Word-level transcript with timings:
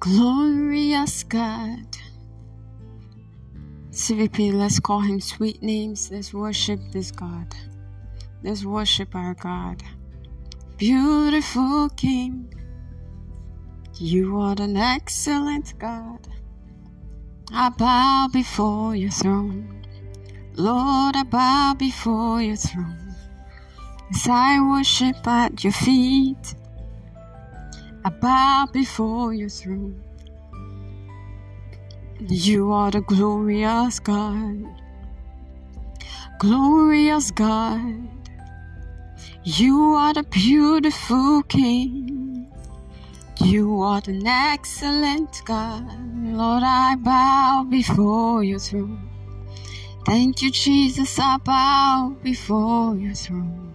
Glorious 0.00 1.24
God. 1.24 1.98
CVP, 3.90 4.52
let's 4.52 4.78
call 4.78 5.00
him 5.00 5.20
sweet 5.20 5.60
names. 5.60 6.10
Let's 6.12 6.32
worship 6.32 6.78
this 6.92 7.10
God. 7.10 7.52
Let's 8.44 8.64
worship 8.64 9.16
our 9.16 9.34
God. 9.34 9.82
Beautiful 10.76 11.88
King. 11.96 12.54
You 13.96 14.38
are 14.38 14.54
an 14.60 14.76
excellent 14.76 15.76
God. 15.80 16.28
I 17.52 17.70
bow 17.70 18.28
before 18.32 18.94
your 18.94 19.10
throne. 19.10 19.84
Lord, 20.54 21.16
I 21.16 21.24
bow 21.24 21.74
before 21.76 22.40
your 22.40 22.54
throne. 22.54 23.16
As 24.14 24.28
I 24.28 24.60
worship 24.60 25.26
at 25.26 25.64
your 25.64 25.72
feet, 25.72 26.54
I 28.08 28.10
bow 28.10 28.66
before 28.72 29.34
your 29.34 29.50
throne. 29.50 30.02
You 32.20 32.72
are 32.72 32.90
the 32.90 33.02
glorious 33.02 34.00
God, 34.00 34.64
glorious 36.38 37.30
God. 37.30 38.08
You 39.44 39.92
are 39.92 40.14
the 40.14 40.22
beautiful 40.22 41.42
King. 41.42 42.50
You 43.44 43.82
are 43.82 44.00
an 44.06 44.26
excellent 44.26 45.42
God. 45.44 45.84
Lord, 46.24 46.62
I 46.64 46.96
bow 46.96 47.66
before 47.68 48.42
your 48.42 48.58
throne. 48.58 49.06
Thank 50.06 50.40
you, 50.40 50.50
Jesus. 50.50 51.18
I 51.18 51.36
bow 51.36 52.16
before 52.22 52.96
your 52.96 53.12
throne. 53.12 53.67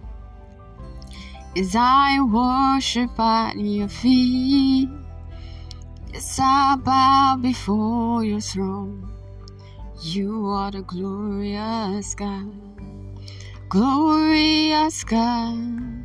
As 1.56 1.76
I 1.76 2.18
worship 2.20 3.16
at 3.18 3.56
your 3.56 3.88
feet. 3.88 4.88
Yes, 6.12 6.38
I 6.40 6.76
bow 6.76 7.38
before 7.40 8.24
your 8.24 8.40
throne. 8.40 9.08
You 10.00 10.46
are 10.46 10.72
the 10.72 10.82
glorious 10.82 12.14
God, 12.16 12.52
glorious 13.68 15.04
God, 15.04 16.04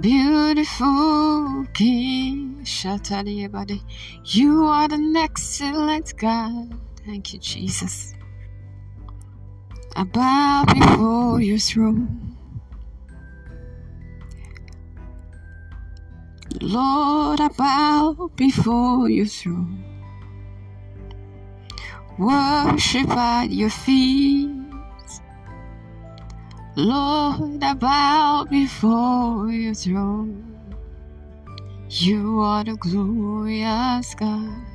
beautiful 0.00 1.66
King. 1.74 2.60
Shatari 2.62 3.80
You 4.24 4.64
are 4.64 4.86
the 4.86 5.14
excellent 5.16 6.16
God. 6.16 6.78
Thank 7.04 7.32
you, 7.32 7.40
Jesus. 7.40 8.14
I 9.96 10.04
bow 10.04 10.64
before 10.72 11.40
your 11.40 11.58
throne. 11.58 12.31
Lord, 16.60 17.40
I 17.40 17.48
bow 17.48 18.30
before 18.36 19.08
your 19.08 19.26
throne. 19.26 19.84
Worship 22.18 23.08
at 23.08 23.50
your 23.50 23.70
feet. 23.70 24.50
Lord, 26.76 27.62
I 27.62 27.74
bow 27.74 28.44
before 28.50 29.50
your 29.50 29.74
throne. 29.74 30.74
You 31.88 32.40
are 32.40 32.64
the 32.64 32.76
glorious 32.76 34.14
God. 34.14 34.71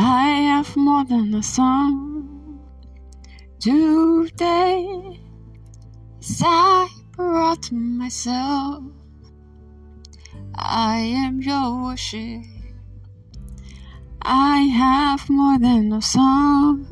I 0.00 0.28
have 0.54 0.76
more 0.76 1.04
than 1.04 1.34
a 1.34 1.42
song 1.42 2.60
today. 3.58 5.18
I 6.40 6.88
brought 7.16 7.72
myself, 7.72 8.84
I 10.54 10.98
am 10.98 11.42
your 11.42 11.82
worship. 11.82 12.44
I 14.22 14.58
have 14.58 15.28
more 15.28 15.58
than 15.58 15.92
a 15.92 16.00
song 16.00 16.86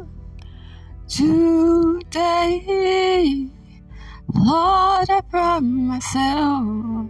today. 1.07 2.59
Lord, 4.35 5.11
I 5.11 5.21
brought 5.31 5.63
myself. 5.63 7.09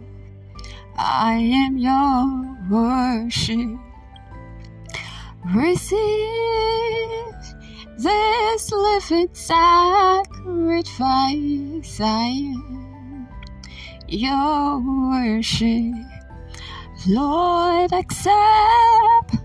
I 0.99 1.33
am 1.33 1.79
your 1.79 2.55
worship. 2.69 3.86
Receive 5.55 5.97
this 7.99 8.73
living 8.73 9.29
sacrifice. 9.33 10.27
I 12.01 12.27
am 12.27 13.29
your 14.09 14.81
worship. 14.81 15.95
Lord, 17.07 17.93
accept 17.93 19.37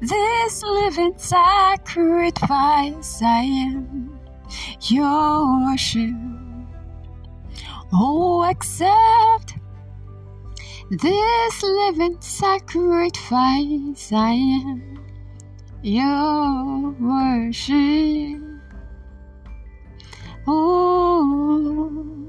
this 0.00 0.62
living 0.62 1.14
sacrifice. 1.16 3.22
I 3.22 3.42
am 3.42 4.18
your 4.82 5.66
worship. 5.66 6.14
Oh, 7.92 8.44
accept 8.44 9.54
this 10.90 11.62
living 11.62 12.20
sacrifice. 12.20 14.12
I 14.12 14.32
am 14.32 15.04
your 15.82 16.90
worship. 17.00 18.42
Oh. 20.48 22.25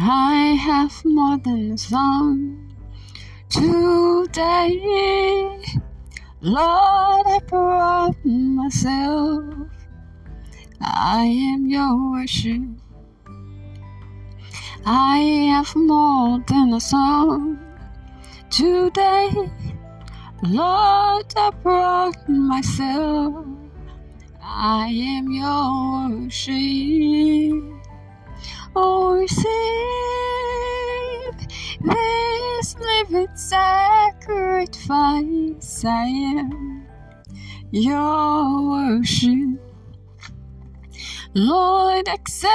I 0.00 0.56
have 0.58 1.04
more 1.04 1.36
than 1.36 1.72
a 1.72 1.78
song 1.78 2.74
today. 3.50 4.80
Lord, 6.40 7.26
I 7.26 7.38
brought 7.46 8.16
myself. 8.24 9.44
I 10.80 11.24
am 11.24 11.66
your 11.66 12.10
worship. 12.10 12.62
I 14.86 15.18
have 15.52 15.76
more 15.76 16.42
than 16.48 16.72
a 16.72 16.80
song 16.80 17.58
today. 18.48 19.28
Lord, 20.42 21.32
I 21.36 21.50
brought 21.62 22.28
myself. 22.28 23.44
I 24.42 24.86
am 24.88 25.30
your 25.30 26.08
worship. 26.24 27.81
Oh, 28.74 29.16
receive 29.16 29.46
this 31.82 32.74
living 32.78 33.36
sacrifice. 33.36 34.64
I 35.84 36.06
am 36.06 36.86
your 37.70 38.62
worship. 38.70 39.60
Lord, 41.34 42.08
accept 42.08 42.52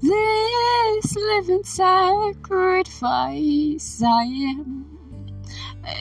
this 0.00 1.16
living 1.16 1.64
sacrifice. 1.64 2.82
I 4.02 4.22
am 4.22 4.86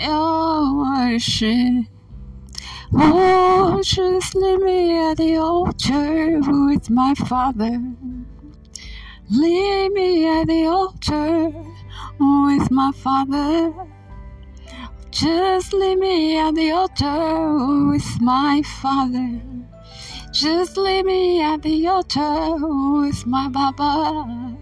your 0.02 0.76
worship. 0.76 1.88
Oh, 2.94 3.82
just 3.84 4.36
leave 4.36 4.62
me 4.62 4.98
at 5.10 5.18
the 5.18 5.36
altar 5.38 6.40
with 6.40 6.90
my 6.90 7.14
Father. 7.16 7.82
Leave 9.32 9.92
me 9.94 10.28
at 10.28 10.46
the 10.46 10.68
altar 10.68 11.52
with 12.20 12.70
my 12.70 12.92
father. 12.92 13.74
Just 15.10 15.74
leave 15.74 15.98
me 15.98 16.38
at 16.38 16.54
the 16.54 16.70
altar 16.70 17.88
with 17.90 18.22
my 18.22 18.62
father. 18.62 19.42
Just 20.32 20.78
leave 20.78 21.06
me 21.06 21.42
at 21.42 21.64
the 21.64 21.88
altar 21.88 22.56
with 23.02 23.26
my 23.26 23.50
Baba. 23.50 24.56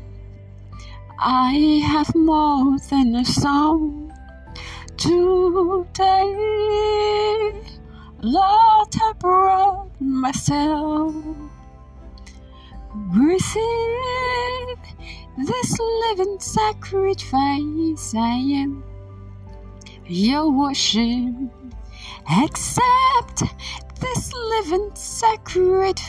I 1.19 1.81
have 1.85 2.15
more 2.15 2.77
than 2.89 3.17
a 3.17 3.25
song 3.25 4.13
today. 4.95 6.23
Lord, 8.21 8.95
I 8.95 9.13
brought 9.19 9.89
myself. 9.99 11.13
Receive 13.13 14.77
this 15.37 15.79
living 15.79 16.39
sacrifice. 16.39 18.15
I 18.15 18.37
am 18.63 18.83
your 20.07 20.49
worship. 20.51 21.35
Accept 22.41 23.43
this 24.01 24.33
living 24.33 24.89
sacrifice. 24.95 26.03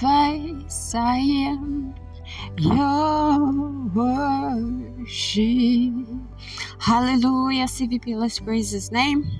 I 0.94 1.18
am 1.18 1.94
your 2.56 3.52
worship. 3.92 5.12
Hallelujah. 6.78 7.66
CVP, 7.66 8.16
let's 8.16 8.40
praise 8.40 8.70
his 8.70 8.90
name. 8.90 9.30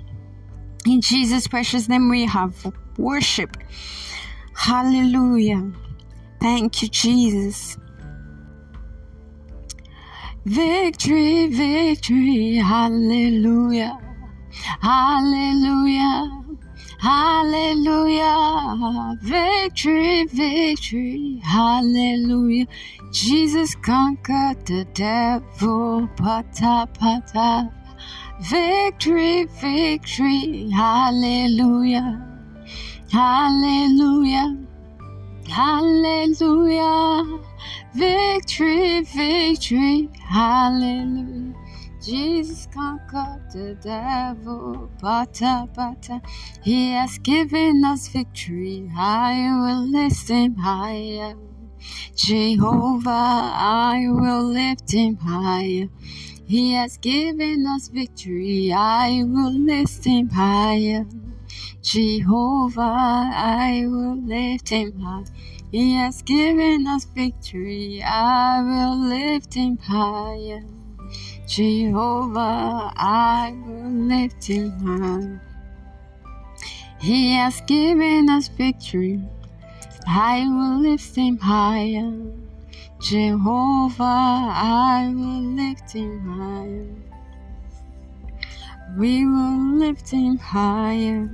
In 0.85 1.01
Jesus' 1.01 1.47
precious 1.47 1.89
name, 1.89 2.09
we 2.09 2.25
have 2.25 2.71
worship. 2.99 3.57
Hallelujah. 4.53 5.71
Thank 6.45 6.83
you, 6.83 6.89
Jesus. 6.89 7.75
Victory, 10.45 11.47
victory, 11.47 12.57
hallelujah, 12.57 13.97
hallelujah, 14.79 16.43
hallelujah, 16.99 18.27
victory, 19.23 20.25
victory, 20.25 21.41
hallelujah. 21.43 22.67
Jesus 23.11 23.73
conquered 23.81 24.63
the 24.67 24.85
devil, 24.93 26.07
pata 26.15 26.87
pata. 26.93 27.71
Victory, 28.41 29.45
victory, 29.45 30.69
hallelujah, 30.69 32.21
hallelujah, 33.11 34.59
hallelujah. 35.47 37.39
Victory, 37.93 39.01
victory, 39.01 40.09
hallelujah. 40.19 41.53
Jesus 42.05 42.67
conquered 42.71 43.49
the 43.51 43.75
devil, 43.81 44.91
bata 45.01 45.67
bata. 45.75 46.21
He 46.61 46.91
has 46.91 47.17
given 47.17 47.83
us 47.83 48.07
victory. 48.09 48.91
I 48.95 49.49
will 49.59 49.87
lift 49.89 50.29
him 50.29 50.55
higher. 50.55 51.33
Jehovah, 52.15 53.09
I 53.09 54.05
will 54.07 54.43
lift 54.43 54.91
him 54.91 55.17
higher. 55.17 55.89
He 56.45 56.73
has 56.73 56.97
given 56.97 57.65
us 57.65 57.87
victory. 57.87 58.71
I 58.71 59.23
will 59.23 59.57
lift 59.57 60.05
him 60.05 60.29
higher. 60.29 61.05
Jehovah, 61.81 62.81
I 62.81 63.85
will 63.87 64.17
lift 64.17 64.69
him 64.69 64.99
high. 64.99 65.25
He 65.71 65.93
has 65.95 66.21
given 66.21 66.87
us 66.87 67.05
victory. 67.05 68.01
I 68.03 68.61
will 68.61 68.97
lift 68.97 69.53
him 69.53 69.77
higher. 69.77 70.63
Jehovah, 71.47 72.91
I 72.95 73.55
will 73.65 73.91
lift 73.91 74.45
him 74.45 74.71
high. 74.79 75.39
He 76.99 77.33
has 77.33 77.61
given 77.61 78.29
us 78.29 78.47
victory. 78.47 79.21
I 80.07 80.47
will 80.47 80.79
lift 80.79 81.15
him 81.15 81.37
higher. 81.37 82.11
Jehovah, 83.01 84.03
I 84.03 85.11
will 85.13 85.41
lift 85.41 85.91
him 85.91 86.19
higher. 86.21 87.14
We 88.97 89.25
will 89.25 89.77
lift 89.77 90.09
him 90.09 90.37
higher. 90.37 91.29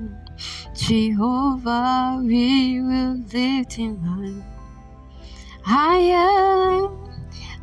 Jehovah, 0.75 2.19
we 2.23 2.81
will 2.81 3.21
lift 3.31 3.73
him 3.73 3.99
high. 4.01 4.41
Higher, 5.61 6.89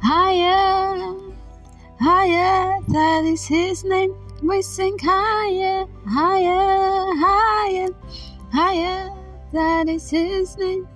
higher, 0.00 1.16
higher, 1.98 2.78
that 2.88 3.24
is 3.24 3.44
his 3.44 3.82
name. 3.82 4.14
We 4.40 4.62
sing 4.62 4.96
higher, 5.02 5.84
higher, 6.06 7.12
higher, 7.18 7.88
higher, 8.52 9.10
that 9.52 9.88
is 9.88 10.08
his 10.10 10.56
name. 10.58 10.86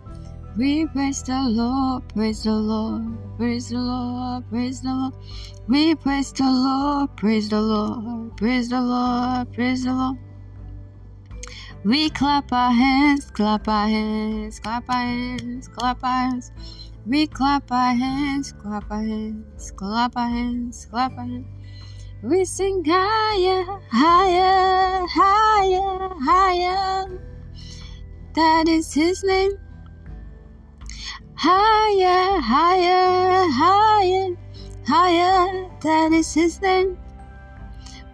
We 0.54 0.86
praise 0.88 1.22
the 1.22 1.40
Lord, 1.48 2.06
praise 2.12 2.42
the 2.42 2.52
Lord, 2.52 3.16
praise 3.38 3.70
the 3.70 3.78
Lord, 3.78 4.44
praise 4.50 4.82
the 4.82 4.92
Lord. 4.92 5.14
We 5.66 5.94
praise 5.94 6.30
the 6.30 6.44
Lord, 6.44 7.16
praise 7.16 7.48
the 7.48 7.58
Lord, 7.58 8.36
praise 8.36 8.68
the 8.68 8.82
Lord, 8.82 9.50
praise 9.54 9.84
the 9.84 9.94
Lord. 9.94 10.18
We 11.84 12.10
clap 12.10 12.52
our 12.52 12.70
hands, 12.70 13.30
clap 13.30 13.66
our 13.66 13.88
hands, 13.88 14.60
clap 14.60 14.90
our 14.90 14.94
hands, 14.94 15.68
clap 15.68 16.04
our 16.04 16.30
hands. 16.30 16.52
We 17.06 17.26
clap 17.28 17.72
our 17.72 17.94
hands, 17.94 18.52
clap 18.52 18.90
our 18.90 19.02
hands, 19.02 19.70
clap 19.70 20.16
our 20.18 20.28
hands, 20.28 20.84
clap 20.84 21.12
our 21.16 21.24
hands. 21.24 21.46
We 22.22 22.44
sing 22.44 22.84
higher, 22.86 23.64
higher, 23.90 25.06
higher, 25.08 26.08
higher. 26.20 27.20
That 28.34 28.68
is 28.68 28.92
his 28.92 29.24
name. 29.24 29.52
Higher, 31.44 32.38
higher, 32.38 33.50
higher, 33.50 34.36
higher. 34.86 35.68
That 35.80 36.12
is 36.12 36.32
his 36.32 36.62
name. 36.62 36.96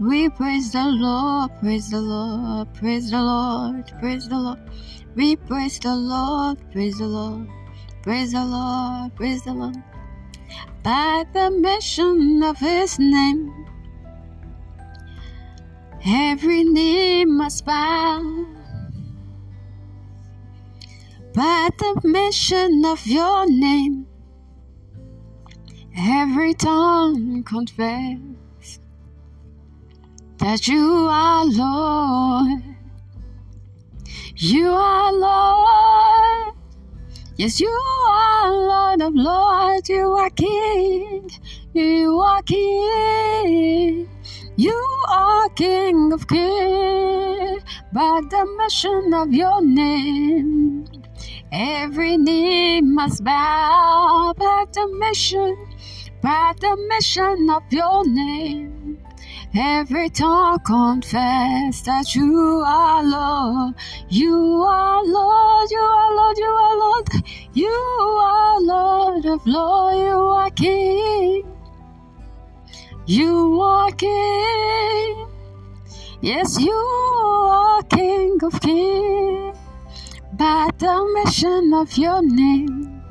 We 0.00 0.30
praise 0.30 0.72
the 0.72 0.86
Lord, 0.86 1.50
praise 1.60 1.90
the 1.90 2.00
Lord, 2.00 2.72
praise 2.72 3.10
the 3.10 3.20
Lord, 3.20 3.92
praise 4.00 4.26
the 4.30 4.38
Lord. 4.38 4.58
We 5.14 5.36
praise 5.36 5.78
the 5.78 5.94
Lord, 5.94 6.56
praise 6.72 6.96
the 6.96 7.06
Lord, 7.06 7.48
praise 8.02 8.32
the 8.32 8.46
Lord, 8.46 9.14
praise 9.14 9.42
the 9.44 9.52
Lord. 9.52 9.76
By 10.82 11.26
the 11.34 11.50
mention 11.50 12.42
of 12.42 12.56
His 12.56 12.98
name, 12.98 13.52
every 16.06 16.64
knee 16.64 17.26
must 17.26 17.66
bow. 17.66 18.57
By 21.38 21.68
the 21.78 22.00
mention 22.02 22.84
of 22.84 23.06
Your 23.06 23.48
name, 23.48 24.08
every 25.96 26.52
tongue 26.54 27.44
confess 27.44 28.80
that 30.38 30.66
you 30.66 31.06
are 31.08 31.44
Lord. 31.44 32.64
You 34.34 34.70
are 34.70 35.12
Lord. 35.12 36.54
Yes, 37.36 37.60
you 37.60 37.70
are 37.70 38.50
Lord 38.50 39.02
of 39.02 39.14
Lords. 39.14 39.88
You 39.88 40.08
are 40.10 40.30
King. 40.30 41.30
You 41.72 42.18
are 42.18 42.42
King. 42.42 44.08
You 44.56 45.04
are 45.08 45.48
King 45.50 46.12
of 46.12 46.26
Kings. 46.26 47.62
By 47.92 48.22
the 48.28 48.44
mention 48.58 49.14
of 49.14 49.32
your 49.32 49.62
name, 49.62 50.77
every 51.52 52.16
knee 52.16 52.80
must 52.80 53.24
bow. 53.24 54.34
By 54.36 54.64
the 54.72 54.86
mission, 54.98 55.56
by 56.22 56.52
the 56.60 56.76
mission 56.88 57.50
of 57.50 57.62
your 57.70 58.06
name. 58.06 58.98
Every 59.56 60.10
tongue 60.10 60.58
confess 60.60 61.80
that 61.82 62.14
you 62.14 62.62
are 62.66 63.02
Lord. 63.02 63.74
You 64.08 64.62
are 64.62 65.02
Lord, 65.04 65.70
you 65.70 65.80
are 65.80 66.14
Lord, 66.14 66.38
you 66.38 66.44
are 66.44 66.78
Lord. 66.78 67.08
You 67.54 67.68
are 67.68 68.60
Lord 68.60 69.24
of 69.24 69.46
Lord, 69.46 69.96
you 69.96 70.18
are 70.40 70.50
King. 70.50 71.44
You 73.06 73.60
are 73.62 73.90
King. 73.92 75.28
Yes, 76.20 76.60
you 76.60 76.72
are 76.72 77.82
King 77.84 78.38
of 78.42 78.60
Kings. 78.60 79.47
By 80.38 80.70
the 80.78 81.10
mention 81.14 81.74
of 81.74 81.98
your 81.98 82.22
name, 82.22 83.02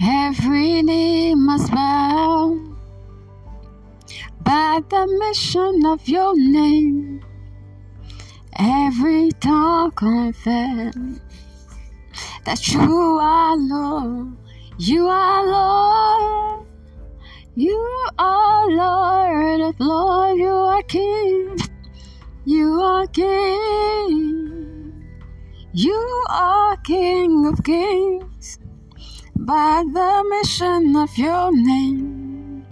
every 0.00 0.82
knee 0.82 1.34
must 1.34 1.70
bow 1.70 2.72
by 4.42 4.80
the 4.88 5.06
mention 5.20 5.86
of 5.86 6.08
your 6.08 6.34
name. 6.36 7.22
Every 8.58 9.30
tongue 9.32 9.90
confess 9.92 10.94
that 12.44 12.68
you 12.68 13.18
are 13.20 13.56
Lord. 13.56 14.36
You 14.78 15.08
are 15.08 15.46
Lord. 15.46 16.66
You 17.54 18.08
are 18.18 18.70
Lord 18.70 19.60
of 19.60 19.80
Lord. 19.80 20.38
You 20.38 20.52
are 20.52 20.82
King. 20.82 21.58
You 22.44 22.80
are 22.80 23.06
King. 23.06 24.51
You 25.74 26.24
are 26.28 26.76
King 26.76 27.46
of 27.46 27.64
Kings. 27.64 28.58
By 29.34 29.82
the 29.90 30.22
mission 30.28 30.94
of 30.94 31.16
your 31.16 31.50
name, 31.50 32.66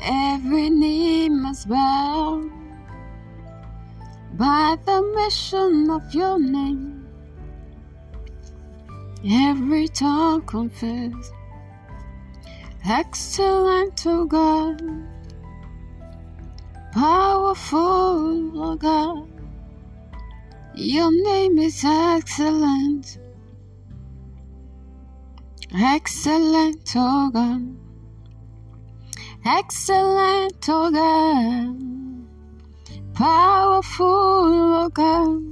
every 0.00 0.70
knee 0.70 1.28
must 1.28 1.68
bow. 1.68 2.48
By 4.34 4.76
the 4.86 5.02
mission 5.16 5.90
of 5.90 6.14
your 6.14 6.38
name, 6.38 7.04
every 9.28 9.88
tongue 9.88 10.42
confess. 10.42 11.32
Excellent, 12.88 14.06
O 14.06 14.24
God, 14.24 14.80
powerful, 16.92 18.62
O 18.62 18.76
God, 18.76 19.33
Your 20.76 21.12
name 21.12 21.58
is 21.58 21.84
excellent. 21.84 23.18
Excellent, 25.72 26.92
oh. 26.96 27.62
Excellent, 29.44 30.68
oh. 30.68 31.76
Powerful, 33.14 34.90
oh. 34.98 35.42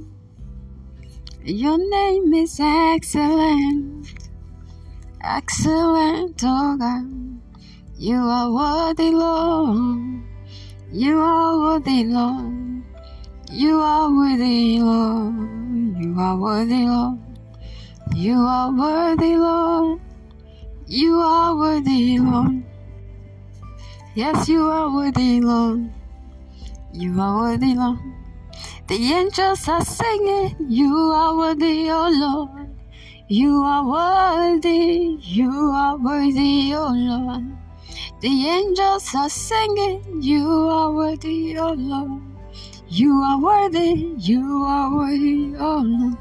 Your 1.45 1.77
name 1.77 2.33
is 2.33 2.59
excellent. 2.59 4.13
Excellent, 5.21 6.41
oh. 6.43 7.09
You 7.97 8.17
are 8.17 8.51
worthy, 8.51 9.11
Lord. 9.11 10.21
You 10.91 11.17
are 11.17 11.59
worthy, 11.59 12.03
Lord. 12.03 12.72
You 13.53 13.81
are 13.81 14.09
worthy, 14.09 14.79
Lord. 14.79 15.35
You 16.01 16.15
are 16.17 16.35
worthy, 16.35 16.87
Lord. 16.89 17.19
You 18.15 18.33
are 18.33 18.73
worthy, 18.73 19.37
Lord. 19.37 20.01
You 20.87 21.19
are 21.21 21.55
worthy, 21.55 22.17
Lord. 22.17 22.63
Yes, 24.15 24.49
you 24.49 24.65
are 24.65 24.91
worthy, 24.91 25.39
Lord. 25.39 25.87
You 26.93 27.21
are 27.21 27.37
worthy, 27.37 27.75
Lord. 27.75 27.99
The 28.87 28.95
angels 29.13 29.69
are 29.69 29.85
singing, 29.85 30.55
You 30.67 31.13
are 31.13 31.37
worthy, 31.37 31.91
O 31.91 32.09
Lord. 32.09 32.75
You 33.27 33.61
are 33.61 33.85
worthy, 33.85 35.19
you 35.21 35.51
are 35.51 35.95
worthy, 35.95 36.73
O 36.73 36.89
Lord. 36.89 37.53
The 38.19 38.47
angels 38.49 39.13
are 39.13 39.29
singing, 39.29 40.23
You 40.23 40.49
are 40.69 40.91
worthy, 40.91 41.55
O 41.59 41.73
Lord. 41.73 42.32
You 42.95 43.23
are 43.23 43.39
worthy, 43.41 44.13
you 44.19 44.63
are 44.65 44.95
worthy, 44.95 45.55
oh 45.57 45.77
O 45.77 45.81
Lord. 45.81 46.17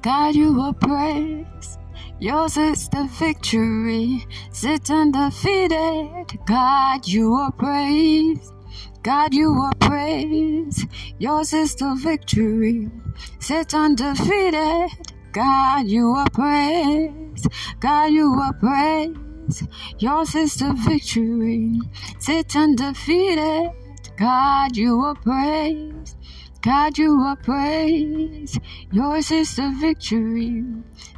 God, 0.00 0.34
you 0.34 0.58
are 0.58 0.72
praised. 0.72 1.78
Yours 2.18 2.56
is 2.56 2.88
the 2.88 3.06
victory. 3.18 4.26
Sit 4.52 4.90
undefeated. 4.90 6.38
God, 6.46 7.06
you 7.06 7.34
are 7.34 7.52
praised. 7.52 8.54
God, 9.02 9.34
you 9.34 9.52
are 9.52 9.74
praised. 9.80 10.86
Yours 11.18 11.52
is 11.52 11.74
the 11.74 11.94
victory. 12.02 12.88
Sit 13.38 13.74
undefeated. 13.74 14.88
God, 15.32 15.88
you 15.88 16.08
are 16.16 16.30
praised. 16.30 17.48
God, 17.80 18.12
you 18.12 18.32
are 18.32 18.54
praised. 18.54 19.68
Yours 19.98 20.34
is 20.34 20.54
the 20.54 20.72
victory. 20.72 21.82
Sit 22.18 22.56
undefeated. 22.56 23.72
God, 24.16 24.76
you 24.76 25.00
are 25.00 25.14
praised. 25.14 26.16
God, 26.62 26.96
you 26.96 27.20
are 27.20 27.36
praised. 27.36 28.58
Yours 28.90 29.30
is 29.30 29.54
the 29.56 29.72
victory. 29.78 30.64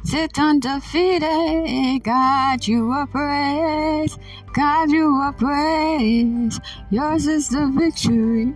Sit 0.03 0.37
undefeated. 0.37 2.03
God, 2.03 2.67
you 2.67 2.91
are 2.91 3.07
praised. 3.07 4.19
God, 4.53 4.91
you 4.91 5.07
are 5.07 5.31
praised. 5.31 6.61
Yours 6.91 7.25
is 7.25 7.47
the 7.49 7.71
victory. 7.73 8.53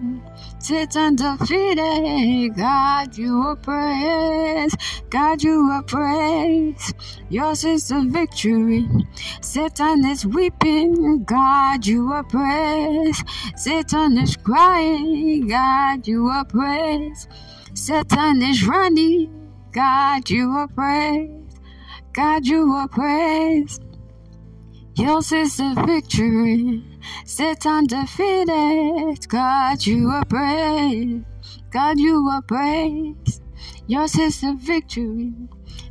Sit 0.63 0.95
undefeated. 0.95 2.55
God, 2.55 3.17
you 3.17 3.41
are 3.41 3.57
praised. 3.57 4.77
God, 5.09 5.43
you 5.43 5.69
are 5.69 5.83
praised. 5.83 6.95
Yours 7.27 7.65
is 7.65 7.89
the 7.89 8.05
victory. 8.07 8.87
Satan 9.41 10.05
is 10.05 10.25
weeping. 10.25 11.25
God, 11.25 11.85
you 11.85 12.13
are 12.13 12.23
praised. 12.23 13.27
Satan 13.57 14.17
is 14.17 14.37
crying. 14.37 15.49
God, 15.49 16.07
you 16.07 16.27
are 16.29 16.45
praised. 16.45 17.27
Satan 17.73 18.41
is 18.41 18.65
running. 18.65 19.51
God, 19.73 20.29
you 20.29 20.49
are 20.51 20.69
praised. 20.69 21.59
God, 22.13 22.45
you 22.45 22.71
are 22.71 22.87
praised. 22.87 23.83
Yours 24.95 25.33
is 25.33 25.57
the 25.57 25.73
victory. 25.85 26.92
Sit 27.25 27.65
undefeated. 27.65 29.27
God, 29.27 29.85
you 29.85 30.09
are 30.09 30.25
praised. 30.25 31.25
God, 31.71 31.99
you 31.99 32.27
are 32.29 32.41
praised. 32.41 33.41
Yours 33.87 34.15
is 34.15 34.41
the 34.41 34.55
victory. 34.59 35.33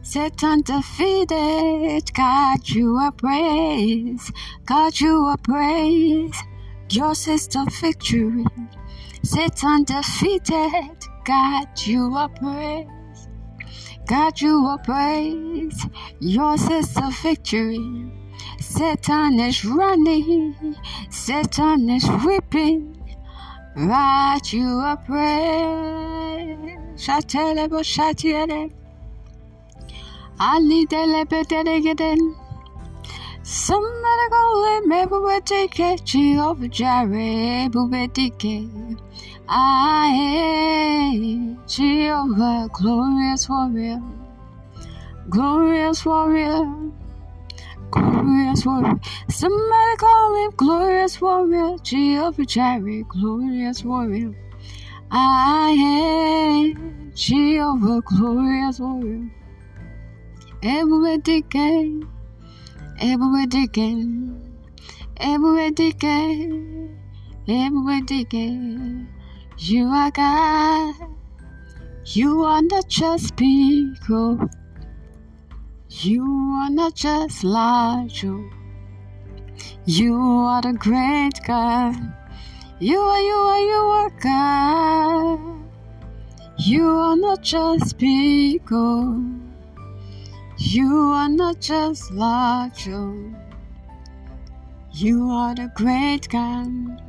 Sit 0.02 0.42
undefeated. 0.42 2.12
God, 2.14 2.68
you 2.68 2.96
are 2.96 3.12
praised. 3.12 4.32
God, 4.64 5.00
you 5.00 5.24
are 5.24 5.36
praised. 5.38 6.42
Yours 6.90 7.28
is 7.28 7.48
the 7.48 7.70
victory. 7.80 8.44
Sit 9.22 9.64
undefeated. 9.64 10.98
God, 11.24 11.68
you 11.84 12.14
are 12.14 12.28
praised. 12.28 13.28
God, 14.06 14.40
you 14.40 14.66
are 14.66 14.78
praised. 14.78 15.88
Yours 16.20 16.68
is 16.68 16.92
the 16.94 17.16
victory. 17.22 18.12
Satan 18.62 19.40
is 19.40 19.64
running, 19.64 20.54
Satan 21.10 21.90
is 21.90 22.08
weeping, 22.24 22.96
right 23.74 24.40
you 24.52 24.68
are 24.68 24.96
praying. 24.98 26.78
Shatelebo 26.94 27.82
shatiele. 27.82 28.70
Ali 30.38 30.86
delebedegeden. 30.86 32.36
Somebody 33.42 34.26
go 34.30 34.42
let 34.62 34.86
me 34.86 35.06
bubetike, 35.06 36.04
Jehovah 36.04 36.68
Jireh, 36.68 37.68
bubetike. 37.68 38.96
I 39.48 40.12
Jehovah, 41.66 42.68
glorious 42.72 43.48
warrior, 43.48 44.00
glorious 45.28 46.06
warrior 46.06 46.92
glorious 47.92 48.66
warrior. 48.66 48.98
Somebody 49.28 49.96
call 49.98 50.44
him 50.44 50.50
glorious 50.56 51.20
warrior. 51.20 51.76
Jehovah 51.82 52.44
Jireh, 52.44 53.04
glorious 53.08 53.84
warrior. 53.84 54.34
I 55.10 55.70
am 55.70 57.12
Jehovah, 57.14 58.00
glorious 58.00 58.80
warrior. 58.80 59.30
Everywhere 60.62 61.18
digging, 61.18 62.08
everywhere 63.00 63.46
digging, 63.46 64.58
everywhere 65.18 65.70
digging, 65.70 66.98
everywhere 67.46 68.00
digging. 68.06 69.08
You 69.58 69.86
are 69.86 70.10
God. 70.10 70.94
You 72.06 72.42
are 72.42 72.62
not 72.62 72.88
just 72.88 73.36
people. 73.36 74.40
You 76.00 76.24
are 76.24 76.70
not 76.70 76.94
just 76.94 77.44
Elijah. 77.44 78.48
You 79.84 80.16
are 80.18 80.62
the 80.62 80.72
great 80.72 81.38
God. 81.46 81.94
You 82.80 82.98
are, 82.98 83.20
you 83.20 83.34
are, 83.34 83.60
you 83.60 83.82
are 84.00 84.10
God. 84.10 85.68
You 86.56 86.88
are 86.88 87.16
not 87.16 87.42
just 87.42 87.98
people. 87.98 89.22
You 90.56 90.96
are 91.12 91.28
not 91.28 91.60
just 91.60 92.10
Elijah. 92.10 93.30
You 94.92 95.28
are 95.28 95.54
the 95.54 95.70
great 95.76 96.26
God. 96.30 97.02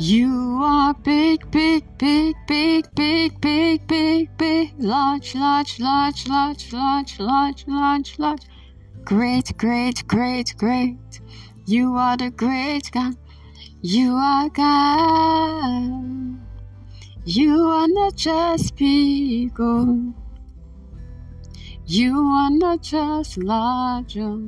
You 0.00 0.60
are 0.62 0.94
big, 0.94 1.50
big, 1.50 1.82
big, 1.98 2.36
big, 2.46 2.86
big, 2.94 3.40
big, 3.40 3.88
big, 3.88 4.38
big, 4.38 4.72
large, 4.78 5.34
large, 5.34 5.80
large, 5.80 6.28
large, 6.28 6.72
large, 6.72 7.18
large, 7.18 7.66
large, 7.66 8.16
large. 8.20 8.42
Great, 9.02 9.56
great, 9.56 10.06
great, 10.06 10.54
great. 10.56 11.20
You 11.66 11.94
are 11.96 12.16
the 12.16 12.30
great 12.30 12.88
God. 12.92 13.16
You 13.82 14.12
are 14.12 14.48
God. 14.50 16.38
You 17.24 17.66
are 17.66 17.88
not 17.88 18.14
just 18.14 18.76
people. 18.76 20.14
You 21.86 22.20
are 22.20 22.50
not 22.52 22.82
just 22.82 23.36
larger. 23.36 24.38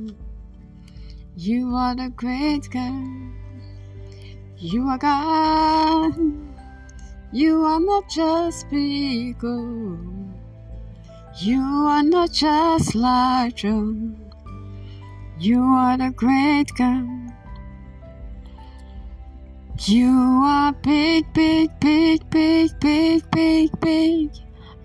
You 1.35 1.75
are 1.75 1.93
the 1.93 2.09
great 2.15 2.69
God. 2.71 3.20
You 4.63 4.89
are 4.89 4.97
God. 4.99 6.13
You 7.31 7.63
are 7.63 7.79
not 7.79 8.07
just 8.07 8.69
bigger. 8.69 9.97
You 11.39 11.61
are 11.63 12.03
not 12.03 12.31
just 12.31 12.93
larger. 12.93 13.95
You 15.39 15.63
are 15.63 15.97
the 15.97 16.11
great 16.15 16.69
God. 16.77 17.33
You 19.79 20.43
are 20.45 20.73
big, 20.73 21.33
big, 21.33 21.71
big, 21.79 22.29
big, 22.29 22.79
big, 22.79 23.31
big, 23.31 23.79
big. 23.79 24.29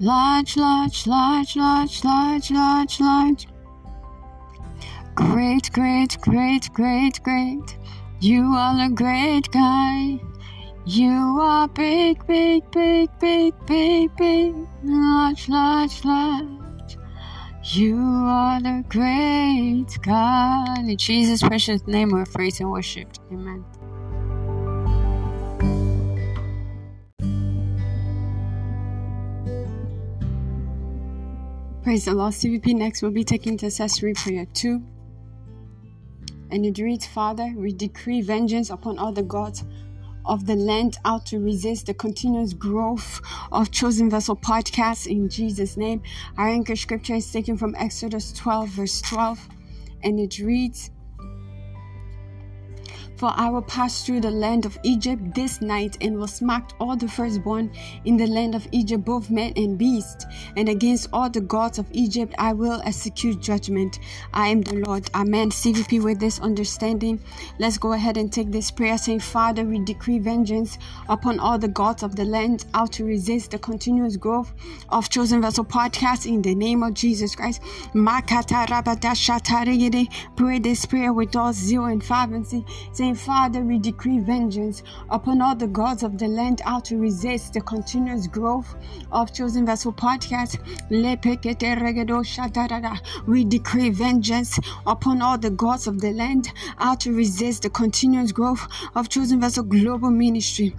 Large, 0.00 0.56
large, 0.56 1.06
large, 1.06 1.54
large, 1.54 2.02
large, 2.02 2.50
large, 2.50 2.98
large. 2.98 3.46
Great, 5.14 5.70
great, 5.70 6.18
great, 6.22 6.72
great, 6.72 7.22
great. 7.22 7.76
You 8.18 8.54
are 8.54 8.86
a 8.86 8.88
great 8.88 9.50
guy. 9.50 10.18
You 10.86 11.38
are 11.38 11.68
big, 11.68 12.26
big, 12.26 12.62
big, 12.70 13.10
big, 13.20 13.52
big, 13.66 14.16
big, 14.16 14.54
large, 14.82 15.48
large, 15.50 16.02
large. 16.02 16.96
You 17.64 17.98
are 17.98 18.58
the 18.62 18.82
great 18.88 19.98
God. 20.00 20.78
In 20.78 20.96
Jesus' 20.96 21.42
precious 21.42 21.86
name, 21.86 22.08
we're 22.08 22.24
praised 22.24 22.60
and 22.62 22.70
worshipped. 22.70 23.20
Amen. 23.30 23.62
Praise 31.82 32.06
the 32.06 32.14
Lord. 32.14 32.32
CVP 32.32 32.74
next 32.74 33.02
we'll 33.02 33.10
be 33.10 33.24
taking 33.24 33.52
intercessory 33.52 34.14
prayer 34.14 34.46
2. 34.54 34.95
And 36.50 36.64
it 36.64 36.78
reads, 36.78 37.06
Father, 37.06 37.52
we 37.56 37.72
decree 37.72 38.20
vengeance 38.20 38.70
upon 38.70 38.98
all 38.98 39.12
the 39.12 39.22
gods 39.22 39.64
of 40.24 40.46
the 40.46 40.56
land 40.56 40.96
out 41.04 41.26
to 41.26 41.38
resist 41.38 41.86
the 41.86 41.94
continuous 41.94 42.52
growth 42.52 43.20
of 43.52 43.70
Chosen 43.70 44.10
Vessel 44.10 44.36
podcast 44.36 45.06
in 45.06 45.28
Jesus' 45.28 45.76
name. 45.76 46.02
Our 46.36 46.48
anchor 46.48 46.76
scripture 46.76 47.14
is 47.14 47.30
taken 47.30 47.56
from 47.56 47.74
Exodus 47.76 48.32
12, 48.32 48.68
verse 48.70 49.00
12, 49.02 49.48
and 50.02 50.18
it 50.18 50.38
reads, 50.38 50.90
for 53.16 53.32
I 53.34 53.48
will 53.48 53.62
pass 53.62 54.04
through 54.04 54.20
the 54.20 54.30
land 54.30 54.66
of 54.66 54.78
Egypt 54.82 55.34
this 55.34 55.60
night 55.60 55.96
and 56.00 56.18
will 56.18 56.26
smite 56.26 56.74
all 56.78 56.96
the 56.96 57.08
firstborn 57.08 57.70
in 58.04 58.16
the 58.16 58.26
land 58.26 58.54
of 58.54 58.68
Egypt, 58.72 59.04
both 59.04 59.30
men 59.30 59.52
and 59.56 59.78
beast. 59.78 60.26
And 60.56 60.68
against 60.68 61.08
all 61.12 61.30
the 61.30 61.40
gods 61.40 61.78
of 61.78 61.86
Egypt 61.92 62.34
I 62.38 62.52
will 62.52 62.82
execute 62.84 63.40
judgment. 63.40 63.98
I 64.34 64.48
am 64.48 64.60
the 64.60 64.76
Lord. 64.86 65.08
Amen. 65.14 65.50
CVP 65.50 66.02
with 66.02 66.20
this 66.20 66.40
understanding. 66.40 67.20
Let's 67.58 67.78
go 67.78 67.92
ahead 67.92 68.16
and 68.16 68.32
take 68.32 68.50
this 68.50 68.70
prayer 68.70 68.98
saying, 68.98 69.20
Father, 69.20 69.64
we 69.64 69.78
decree 69.78 70.18
vengeance 70.18 70.78
upon 71.08 71.38
all 71.40 71.58
the 71.58 71.68
gods 71.68 72.02
of 72.02 72.16
the 72.16 72.24
land 72.24 72.66
out 72.74 72.92
to 72.92 73.04
resist 73.04 73.50
the 73.50 73.58
continuous 73.58 74.16
growth 74.16 74.52
of 74.90 75.08
Chosen 75.08 75.40
Vessel 75.40 75.64
podcast 75.64 76.26
in 76.26 76.42
the 76.42 76.54
name 76.54 76.82
of 76.82 76.94
Jesus 76.94 77.34
Christ. 77.34 77.62
Pray 80.36 80.58
this 80.58 80.86
prayer 80.86 81.12
with 81.12 81.36
all 81.36 81.52
zeal 81.52 81.84
and 81.86 82.04
fervency. 82.04 82.64
Say, 82.92 83.05
saying, 83.06 83.14
Father, 83.14 83.60
we 83.60 83.78
decree 83.78 84.18
vengeance 84.18 84.82
upon 85.10 85.40
all 85.40 85.54
the 85.54 85.68
gods 85.68 86.02
of 86.02 86.18
the 86.18 86.26
land 86.26 86.60
out 86.64 86.84
to 86.86 86.98
resist 86.98 87.52
the 87.52 87.60
continuous 87.60 88.26
growth 88.26 88.74
of 89.12 89.32
Chosen 89.32 89.64
Vessel 89.64 89.92
Podcast. 89.92 90.58
We 93.26 93.44
decree 93.44 93.90
vengeance 93.90 94.58
upon 94.86 95.22
all 95.22 95.38
the 95.38 95.50
gods 95.50 95.86
of 95.86 96.00
the 96.00 96.10
land 96.12 96.48
out 96.78 97.00
to 97.00 97.12
resist 97.12 97.62
the 97.62 97.70
continuous 97.70 98.32
growth 98.32 98.66
of 98.96 99.08
Chosen 99.08 99.40
Vessel 99.40 99.62
Global 99.62 100.10
Ministry. 100.10 100.74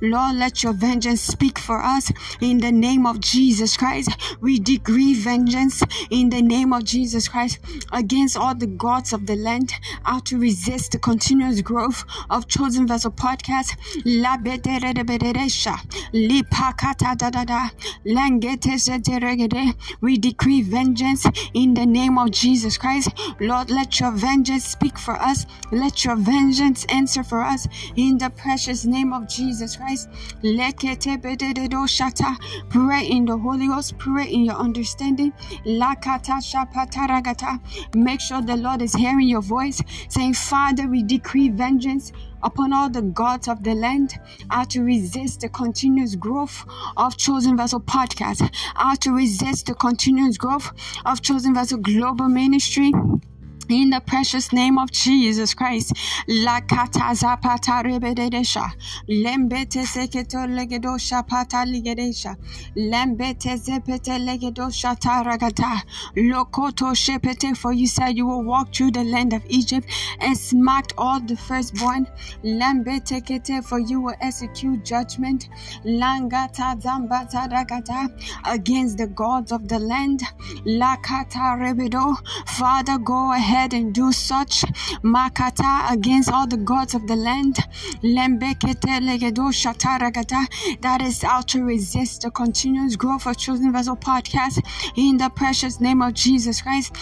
Lord, 0.00 0.36
let 0.36 0.62
your 0.62 0.72
vengeance 0.72 1.20
speak 1.20 1.58
for 1.58 1.80
us 1.82 2.10
in 2.40 2.58
the 2.58 2.72
name 2.72 3.06
of 3.06 3.20
Jesus 3.20 3.76
Christ. 3.76 4.10
We 4.40 4.58
decree 4.58 5.14
vengeance 5.14 5.82
in 6.10 6.30
the 6.30 6.42
name 6.42 6.72
of 6.72 6.82
Jesus 6.84 7.28
Christ 7.28 7.60
against 7.92 8.36
all 8.36 8.54
the 8.54 8.66
gods 8.66 9.12
of 9.12 9.26
the 9.26 9.36
land 9.36 9.72
how 10.16 10.20
to 10.20 10.38
resist 10.38 10.92
the 10.92 10.98
continuous 10.98 11.60
growth 11.60 12.02
of 12.30 12.48
Chosen 12.48 12.86
Vessel 12.86 13.10
Podcast. 13.10 13.76
La 14.06 14.38
We 20.00 20.16
decree 20.16 20.62
vengeance 20.62 21.26
in 21.52 21.74
the 21.74 21.84
name 21.84 22.16
of 22.16 22.30
Jesus 22.30 22.78
Christ. 22.78 23.10
Lord, 23.40 23.70
let 23.70 24.00
your 24.00 24.10
vengeance 24.12 24.64
speak 24.64 24.98
for 24.98 25.16
us. 25.16 25.44
Let 25.70 26.02
your 26.06 26.16
vengeance 26.16 26.86
answer 26.88 27.22
for 27.22 27.42
us 27.42 27.68
in 27.96 28.16
the 28.16 28.30
precious 28.30 28.86
name 28.86 29.12
of 29.12 29.28
Jesus 29.28 29.76
Christ. 29.76 30.08
Pray 32.70 33.06
in 33.06 33.24
the 33.26 33.36
Holy 33.36 33.66
Ghost, 33.66 33.98
pray 33.98 34.28
in 34.28 34.44
your 34.46 34.56
understanding. 34.56 35.32
Make 37.94 38.20
sure 38.20 38.40
the 38.40 38.56
Lord 38.56 38.80
is 38.80 38.94
hearing 38.94 39.28
your 39.28 39.42
voice 39.42 39.82
saying, 40.08 40.34
Father, 40.34 40.86
we 40.88 41.02
decree 41.02 41.48
vengeance 41.48 42.12
upon 42.42 42.72
all 42.72 42.88
the 42.88 43.02
gods 43.02 43.48
of 43.48 43.62
the 43.62 43.74
land 43.74 44.14
are 44.50 44.66
to 44.66 44.82
resist 44.82 45.40
the 45.40 45.48
continuous 45.48 46.14
growth 46.14 46.64
of 46.96 47.16
Chosen 47.16 47.56
Vessel 47.56 47.80
Podcast, 47.80 48.54
are 48.76 48.96
to 48.96 49.12
resist 49.12 49.66
the 49.66 49.74
continuous 49.74 50.36
growth 50.36 50.72
of 51.04 51.22
Chosen 51.22 51.54
Vessel 51.54 51.78
Global 51.78 52.28
Ministry 52.28 52.92
in 53.70 53.90
the 53.90 54.00
precious 54.00 54.52
name 54.52 54.78
of 54.78 54.90
Jesus 54.92 55.54
Christ. 55.54 55.92
La 56.28 56.60
kataza 56.60 57.40
pata 57.40 57.82
rebedesha. 57.84 58.70
Lembete 59.08 59.84
seketo 59.84 60.46
legedosha 60.46 61.26
pata 61.26 61.64
ligedesha. 61.66 62.36
Lembete 62.76 63.56
zepete 63.56 64.18
legedosha 64.18 64.96
taragata. 64.98 65.82
Lokoto 66.16 66.94
shepete 66.94 67.56
for 67.56 67.72
you 67.72 67.86
said 67.86 68.16
you 68.16 68.26
will 68.26 68.44
walk 68.44 68.72
through 68.72 68.92
the 68.92 69.04
land 69.04 69.32
of 69.32 69.42
Egypt 69.48 69.88
and 70.20 70.36
smacked 70.36 70.92
all 70.96 71.20
the 71.20 71.36
firstborn. 71.36 72.06
Lembete 72.44 73.20
kete 73.24 73.64
for 73.64 73.78
you 73.78 74.00
will 74.00 74.16
execute 74.20 74.84
judgment. 74.84 75.48
Langata 75.84 76.80
zambata 76.80 77.50
ragata 77.50 78.10
against 78.46 78.98
the 78.98 79.06
gods 79.08 79.50
of 79.50 79.66
the 79.68 79.78
land. 79.78 80.22
La 80.64 80.96
kata 80.96 81.56
rebedo. 81.58 82.16
Father, 82.46 82.98
go 82.98 83.32
ahead 83.32 83.55
ahead 83.56 83.72
and 83.72 83.94
do 83.94 84.12
such 84.12 84.62
makata 85.02 85.90
against 85.90 86.30
all 86.30 86.46
the 86.46 86.58
gods 86.58 86.94
of 86.94 87.06
the 87.06 87.16
land 87.16 87.56
that 90.82 91.00
is 91.02 91.24
out 91.24 91.48
to 91.48 91.64
resist 91.64 92.22
the 92.22 92.30
continuous 92.30 92.96
growth 92.96 93.26
of 93.26 93.38
Chosen 93.38 93.72
Vessel 93.72 93.96
podcast 93.96 94.60
in 94.96 95.16
the 95.16 95.30
precious 95.30 95.80
name 95.80 96.02
of 96.02 96.12
Jesus 96.12 96.60
Christ. 96.60 96.94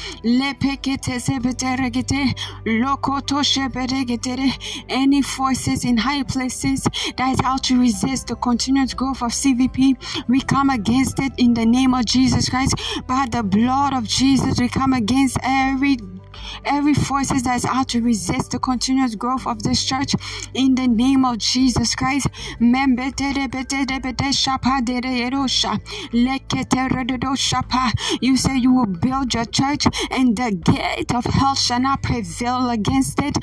Any 4.88 5.22
forces 5.22 5.84
in 5.84 5.96
high 5.96 6.22
places 6.22 6.86
that 7.16 7.32
is 7.32 7.40
out 7.42 7.64
to 7.64 7.80
resist 7.80 8.28
the 8.28 8.36
continuous 8.36 8.94
growth 8.94 9.22
of 9.22 9.32
CVP, 9.32 9.96
we 10.28 10.40
come 10.40 10.70
against 10.70 11.18
it 11.18 11.32
in 11.38 11.54
the 11.54 11.66
name 11.66 11.94
of 11.94 12.04
Jesus 12.04 12.48
Christ. 12.48 12.76
By 13.06 13.26
the 13.30 13.42
blood 13.42 13.92
of 13.92 14.04
Jesus, 14.04 14.60
we 14.60 14.68
come 14.68 14.92
against 14.92 15.36
every 15.42 15.98
every 16.64 16.94
forces 16.94 17.42
that 17.44 17.57
is 17.57 17.64
out 17.64 17.88
to 17.90 18.00
resist 18.00 18.52
the 18.52 18.59
continuous 18.59 19.14
growth 19.14 19.46
of 19.46 19.62
this 19.62 19.85
church 19.85 20.14
in 20.54 20.74
the 20.74 20.87
name 20.87 21.24
of 21.24 21.38
Jesus 21.38 21.94
Christ. 21.94 22.28
You 28.20 28.37
say 28.37 28.57
you 28.57 28.72
will 28.72 28.87
build 28.87 29.35
your 29.35 29.44
church 29.44 29.87
and 30.11 30.37
the 30.37 30.52
gate 30.52 31.14
of 31.14 31.24
hell 31.24 31.54
shall 31.54 31.80
not 31.80 32.02
prevail 32.02 32.70
against 32.70 33.20
it. 33.20 33.37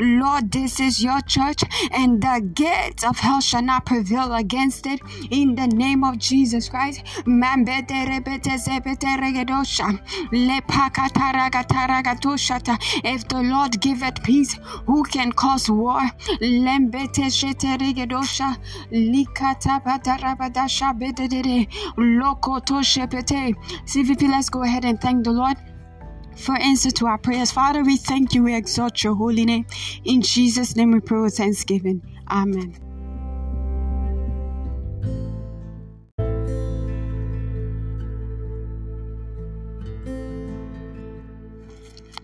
Lord, 0.00 0.50
this 0.52 0.80
is 0.80 1.02
your 1.02 1.20
church 1.22 1.62
and 1.90 2.20
the 2.22 2.50
gates 2.54 3.04
of 3.04 3.18
hell 3.18 3.40
shall 3.40 3.62
not 3.62 3.86
prevail 3.86 4.34
against 4.34 4.86
it 4.86 5.00
in 5.30 5.54
the 5.54 5.66
name 5.66 6.04
of 6.04 6.18
Jesus 6.18 6.68
Christ. 6.68 7.02
If 13.04 13.28
the 13.28 13.42
Lord 13.42 13.80
giveth 13.80 14.22
peace, 14.22 14.58
who 14.86 15.02
can 15.04 15.32
cause 15.32 15.70
war? 15.70 16.00
CVP, 23.84 24.28
let's 24.28 24.48
go 24.48 24.62
ahead 24.62 24.84
and 24.84 25.00
thank 25.00 25.24
the 25.24 25.32
Lord 25.32 25.56
for 26.36 26.56
answer 26.56 26.90
to 26.92 27.06
our 27.06 27.18
prayers. 27.18 27.50
Father, 27.50 27.82
we 27.82 27.96
thank 27.96 28.34
you. 28.34 28.44
We 28.44 28.54
exalt 28.54 29.02
your 29.02 29.14
holy 29.14 29.44
name. 29.44 29.66
In 30.04 30.22
Jesus' 30.22 30.76
name 30.76 30.92
we 30.92 31.00
pray 31.00 31.20
with 31.20 31.36
thanksgiving. 31.36 32.02
Amen. 32.30 32.87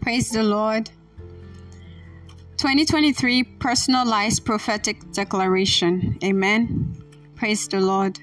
Praise 0.05 0.29
the 0.29 0.43
Lord. 0.43 0.90
2023 2.59 3.43
Personalized 3.43 4.45
Prophetic 4.45 5.01
Declaration. 5.12 6.19
Amen. 6.23 6.95
Praise 7.37 7.67
the 7.67 7.81
Lord. 7.81 8.19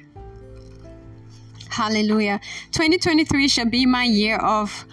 Hallelujah. 1.69 2.39
2023 2.69 3.47
shall 3.47 3.65
be 3.65 3.87
my 3.87 4.03
year 4.03 4.37
of 4.37 4.85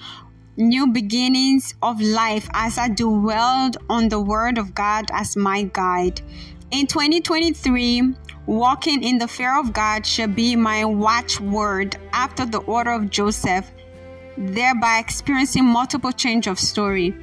new 0.56 0.86
beginnings 0.86 1.74
of 1.82 2.00
life 2.00 2.48
as 2.54 2.78
I 2.78 2.88
dwelled 2.88 3.76
on 3.90 4.08
the 4.08 4.18
Word 4.22 4.56
of 4.56 4.74
God 4.74 5.10
as 5.12 5.36
my 5.36 5.64
guide. 5.64 6.22
In 6.70 6.86
2023, 6.86 8.14
walking 8.46 9.02
in 9.02 9.18
the 9.18 9.28
fear 9.28 9.58
of 9.58 9.74
God 9.74 10.06
shall 10.06 10.28
be 10.28 10.56
my 10.56 10.86
watchword 10.86 11.98
after 12.14 12.46
the 12.46 12.60
order 12.60 12.92
of 12.92 13.10
Joseph 13.10 13.70
thereby 14.38 14.98
experiencing 14.98 15.64
multiple 15.64 16.12
change 16.12 16.46
of 16.46 16.58
story. 16.58 17.14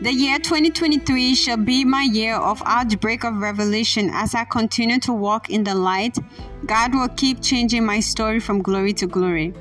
The 0.00 0.12
year 0.12 0.38
2023 0.38 1.34
shall 1.34 1.56
be 1.56 1.84
my 1.84 2.02
year 2.02 2.36
of 2.36 2.62
outbreak 2.64 3.24
of 3.24 3.38
revelation 3.38 4.10
as 4.12 4.34
I 4.34 4.44
continue 4.44 5.00
to 5.00 5.12
walk 5.12 5.50
in 5.50 5.64
the 5.64 5.74
light. 5.74 6.18
God 6.66 6.94
will 6.94 7.08
keep 7.08 7.42
changing 7.42 7.84
my 7.84 8.00
story 8.00 8.38
from 8.38 8.62
glory 8.62 8.92
to 8.94 9.06
glory. 9.06 9.54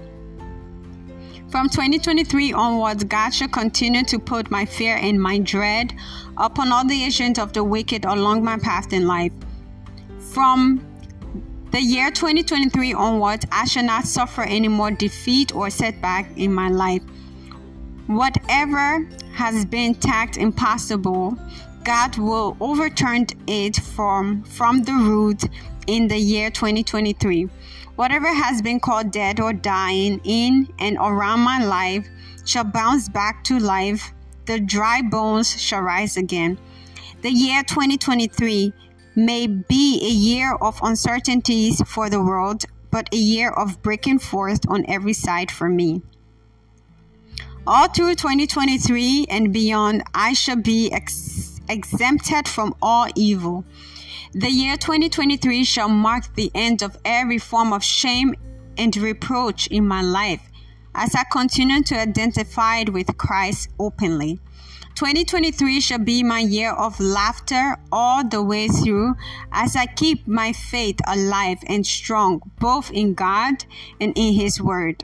From 1.49 1.69
2023 1.69 2.51
onwards, 2.51 3.05
God 3.05 3.29
shall 3.29 3.47
continue 3.47 4.03
to 4.03 4.19
put 4.19 4.51
my 4.51 4.65
fear 4.65 4.97
and 4.97 5.19
my 5.19 5.39
dread 5.39 5.95
upon 6.35 6.71
all 6.73 6.85
the 6.85 7.05
agents 7.05 7.39
of 7.39 7.53
the 7.53 7.63
wicked 7.63 8.03
along 8.03 8.43
my 8.43 8.59
path 8.59 8.91
in 8.91 9.07
life. 9.07 9.31
From 10.19 10.86
the 11.71 11.81
year 11.81 12.11
2023 12.11 12.93
onwards, 12.93 13.45
I 13.51 13.65
shall 13.65 13.83
not 13.83 14.05
suffer 14.05 14.43
any 14.43 14.67
more 14.67 14.91
defeat 14.91 15.53
or 15.53 15.69
setback 15.69 16.29
in 16.37 16.53
my 16.53 16.69
life. 16.69 17.01
Whatever 18.07 19.05
has 19.33 19.65
been 19.65 19.93
tagged 19.95 20.37
impossible, 20.37 21.37
God 21.83 22.17
will 22.17 22.55
overturn 22.61 23.27
it 23.47 23.75
from, 23.75 24.43
from 24.43 24.83
the 24.83 24.93
root 24.93 25.43
in 25.87 26.07
the 26.07 26.17
year 26.17 26.49
2023. 26.49 27.49
Whatever 27.95 28.27
has 28.27 28.61
been 28.61 28.79
called 28.79 29.11
dead 29.11 29.39
or 29.39 29.51
dying 29.51 30.21
in 30.23 30.67
and 30.79 30.97
around 30.97 31.41
my 31.41 31.63
life 31.65 32.07
shall 32.45 32.63
bounce 32.63 33.09
back 33.09 33.43
to 33.45 33.59
life. 33.59 34.13
The 34.45 34.59
dry 34.59 35.01
bones 35.01 35.59
shall 35.59 35.81
rise 35.81 36.15
again. 36.15 36.57
The 37.23 37.31
year 37.31 37.63
2023 37.63 38.73
may 39.17 39.47
be 39.47 39.99
a 40.05 40.11
year 40.11 40.53
of 40.61 40.79
uncertainties 40.83 41.81
for 41.87 42.07
the 42.07 42.21
world, 42.21 42.65
but 42.91 43.11
a 43.11 43.17
year 43.17 43.49
of 43.49 43.81
breaking 43.81 44.19
forth 44.19 44.61
on 44.69 44.85
every 44.87 45.13
side 45.13 45.49
for 45.49 45.67
me. 45.67 46.03
All 47.65 47.87
through 47.87 48.13
2023 48.13 49.25
and 49.27 49.51
beyond, 49.51 50.03
I 50.13 50.33
shall 50.33 50.55
be 50.55 50.91
ex- 50.91 51.59
exempted 51.67 52.47
from 52.47 52.75
all 52.79 53.07
evil. 53.15 53.65
The 54.33 54.51
year 54.51 54.77
2023 54.77 55.63
shall 55.63 55.89
mark 55.89 56.35
the 56.35 56.51
end 56.53 56.83
of 56.83 56.97
every 57.03 57.39
form 57.39 57.73
of 57.73 57.83
shame 57.83 58.35
and 58.77 58.95
reproach 58.95 59.65
in 59.67 59.87
my 59.87 60.03
life 60.03 60.47
as 60.93 61.15
I 61.15 61.23
continue 61.31 61.81
to 61.83 61.99
identify 61.99 62.83
with 62.83 63.17
Christ 63.17 63.69
openly. 63.79 64.39
2023 64.97 65.79
shall 65.79 65.99
be 65.99 66.23
my 66.23 66.39
year 66.39 66.71
of 66.71 66.99
laughter 66.99 67.77
all 67.91 68.27
the 68.27 68.41
way 68.41 68.67
through 68.67 69.13
as 69.51 69.75
I 69.75 69.85
keep 69.85 70.27
my 70.27 70.51
faith 70.53 70.99
alive 71.05 71.59
and 71.67 71.85
strong 71.85 72.41
both 72.59 72.89
in 72.89 73.13
God 73.13 73.63
and 74.01 74.11
in 74.17 74.33
His 74.33 74.59
Word. 74.59 75.03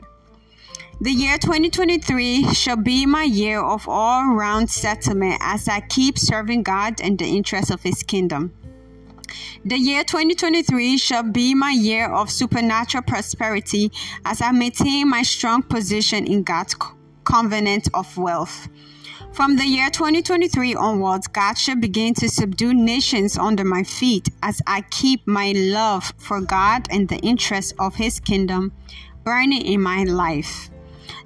The 1.00 1.12
year 1.12 1.38
2023 1.38 2.52
shall 2.54 2.74
be 2.74 3.06
my 3.06 3.22
year 3.22 3.60
of 3.60 3.88
all 3.88 4.34
round 4.34 4.68
settlement 4.68 5.38
as 5.40 5.68
I 5.68 5.78
keep 5.82 6.18
serving 6.18 6.64
God 6.64 7.00
and 7.00 7.16
the 7.16 7.26
interests 7.26 7.70
of 7.70 7.84
His 7.84 8.02
kingdom. 8.02 8.52
The 9.64 9.78
year 9.78 10.02
2023 10.02 10.98
shall 10.98 11.22
be 11.22 11.54
my 11.54 11.70
year 11.70 12.12
of 12.12 12.32
supernatural 12.32 13.04
prosperity 13.04 13.92
as 14.24 14.42
I 14.42 14.50
maintain 14.50 15.08
my 15.08 15.22
strong 15.22 15.62
position 15.62 16.26
in 16.26 16.42
God's 16.42 16.74
covenant 17.22 17.88
of 17.94 18.18
wealth. 18.18 18.68
From 19.34 19.56
the 19.56 19.66
year 19.66 19.90
2023 19.90 20.76
onwards, 20.76 21.26
God 21.26 21.54
shall 21.58 21.74
begin 21.74 22.14
to 22.14 22.28
subdue 22.28 22.72
nations 22.72 23.36
under 23.36 23.64
my 23.64 23.82
feet 23.82 24.28
as 24.44 24.62
I 24.64 24.82
keep 24.92 25.26
my 25.26 25.50
love 25.56 26.12
for 26.18 26.40
God 26.40 26.86
and 26.88 27.08
the 27.08 27.16
interests 27.16 27.74
of 27.80 27.96
His 27.96 28.20
kingdom 28.20 28.70
burning 29.24 29.66
in 29.66 29.80
my 29.80 30.04
life. 30.04 30.70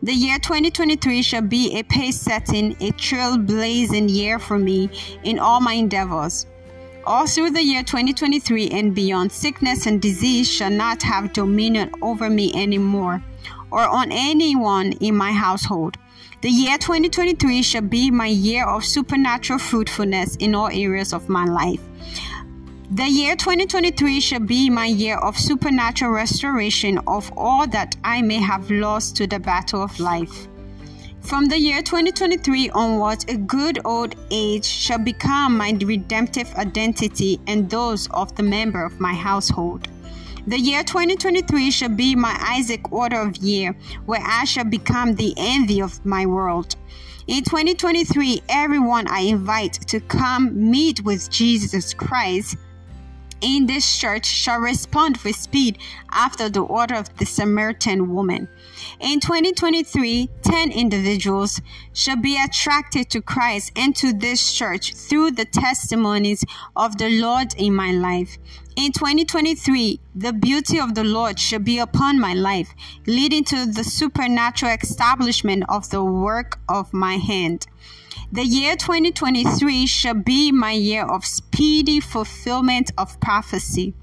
The 0.03 0.15
year 0.15 0.39
2023 0.39 1.21
shall 1.21 1.43
be 1.43 1.79
a 1.79 1.83
pace 1.83 2.19
setting, 2.19 2.73
a 2.81 2.93
trailblazing 2.93 4.09
year 4.09 4.39
for 4.39 4.59
me 4.59 4.89
in 5.23 5.39
all 5.39 5.61
my 5.61 5.75
endeavors. 5.75 6.47
All 7.05 7.27
through 7.27 7.51
the 7.51 7.63
year 7.63 7.83
2023 7.83 8.71
and 8.71 8.95
beyond, 8.95 9.33
sickness 9.33 9.87
and 9.87 10.01
disease 10.01 10.51
shall 10.51 10.71
not 10.71 11.03
have 11.03 11.35
dominion 11.35 11.91
over 12.01 12.31
me 12.31 12.55
anymore 12.55 13.23
or 13.71 13.87
on 13.87 14.11
anyone 14.13 14.93
in 14.93 15.15
my 15.15 15.31
household. 15.31 15.99
The 16.41 16.51
year 16.51 16.79
2023 16.79 17.63
shall 17.63 17.83
be 17.83 18.13
my 18.13 18.27
year 18.27 18.65
of 18.65 18.85
supernatural 18.85 19.59
fruitfulness 19.59 20.37
in 20.37 20.55
all 20.55 20.69
areas 20.69 21.13
of 21.13 21.29
my 21.29 21.45
life. 21.45 21.81
The 22.93 23.09
year 23.09 23.35
2023 23.35 24.21
shall 24.21 24.39
be 24.39 24.71
my 24.71 24.87
year 24.87 25.17
of 25.17 25.37
supernatural 25.37 26.13
restoration 26.13 26.99
of 27.09 27.33
all 27.37 27.67
that 27.67 27.97
I 28.05 28.23
may 28.23 28.37
have 28.37 28.71
lost 28.71 29.17
to 29.17 29.27
the 29.27 29.41
battle 29.41 29.83
of 29.83 29.99
life. 29.99 30.47
From 31.23 31.47
the 31.47 31.59
year 31.59 31.83
2023 31.83 32.71
onwards, 32.71 33.25
a 33.27 33.37
good 33.37 33.81
old 33.85 34.15
age 34.31 34.65
shall 34.65 35.01
become 35.01 35.57
my 35.57 35.77
redemptive 35.85 36.55
identity 36.55 37.41
and 37.49 37.69
those 37.69 38.09
of 38.13 38.33
the 38.37 38.45
member 38.45 38.85
of 38.85 39.01
my 39.01 39.13
household. 39.13 39.89
The 40.47 40.59
year 40.59 40.83
2023 40.83 41.71
shall 41.71 41.89
be 41.89 42.15
my 42.15 42.37
Isaac 42.41 42.93
order 42.93 43.21
of 43.21 43.37
year, 43.39 43.77
where 44.07 44.23
I 44.25 44.45
shall 44.45 44.65
become 44.65 45.15
the 45.15 45.35
envy 45.37 45.83
of 45.83 46.05
my 46.07 46.27
world. 46.27 46.77
In 47.27 47.45
2023, 47.45 48.43
everyone 48.49 49.07
I 49.09 49.21
invite 49.21 49.75
to 49.89 50.01
come 50.01 50.71
meet 50.71 51.05
with 51.05 51.29
Jesus 51.31 51.93
Christ 51.93 52.57
in 53.41 53.67
this 53.67 53.99
church 53.99 54.27
shall 54.27 54.59
respond 54.59 55.19
with 55.19 55.37
speed 55.37 55.79
after 56.11 56.49
the 56.49 56.63
order 56.63 56.95
of 56.95 57.15
the 57.19 57.27
Samaritan 57.27 58.13
woman. 58.13 58.49
In 59.01 59.21
2023, 59.21 60.29
10 60.43 60.73
individuals 60.73 61.61
shall 61.93 62.17
be 62.17 62.43
attracted 62.43 63.11
to 63.11 63.23
Christ 63.23 63.73
and 63.77 63.95
to 63.97 64.13
this 64.13 64.53
church 64.53 64.95
through 64.95 65.33
the 65.33 65.45
testimonies 65.45 66.45
of 66.75 66.99
the 66.99 67.21
Lord 67.21 67.55
in 67.57 67.75
my 67.75 67.93
life. 67.93 68.39
In 68.79 68.93
2023, 68.93 69.99
the 70.15 70.33
beauty 70.33 70.79
of 70.79 70.95
the 70.95 71.03
Lord 71.03 71.41
shall 71.41 71.59
be 71.59 71.81
upon 71.81 72.21
my 72.21 72.33
life, 72.33 72.77
leading 73.09 73.43
to 73.47 73.67
the 73.67 73.83
supernatural 73.83 74.77
establishment 74.81 75.65
of 75.69 75.91
the 75.91 76.05
work 76.05 76.61
of 76.69 76.95
my 76.95 77.17
hand. 77.17 77.67
The 78.31 78.45
year 78.45 78.77
2023 78.77 79.85
shall 79.87 80.15
be 80.15 80.53
my 80.53 80.71
year 80.71 81.05
of 81.05 81.25
speedy 81.25 81.99
fulfillment 81.99 82.93
of 82.97 83.19
prophecy. 83.19 83.95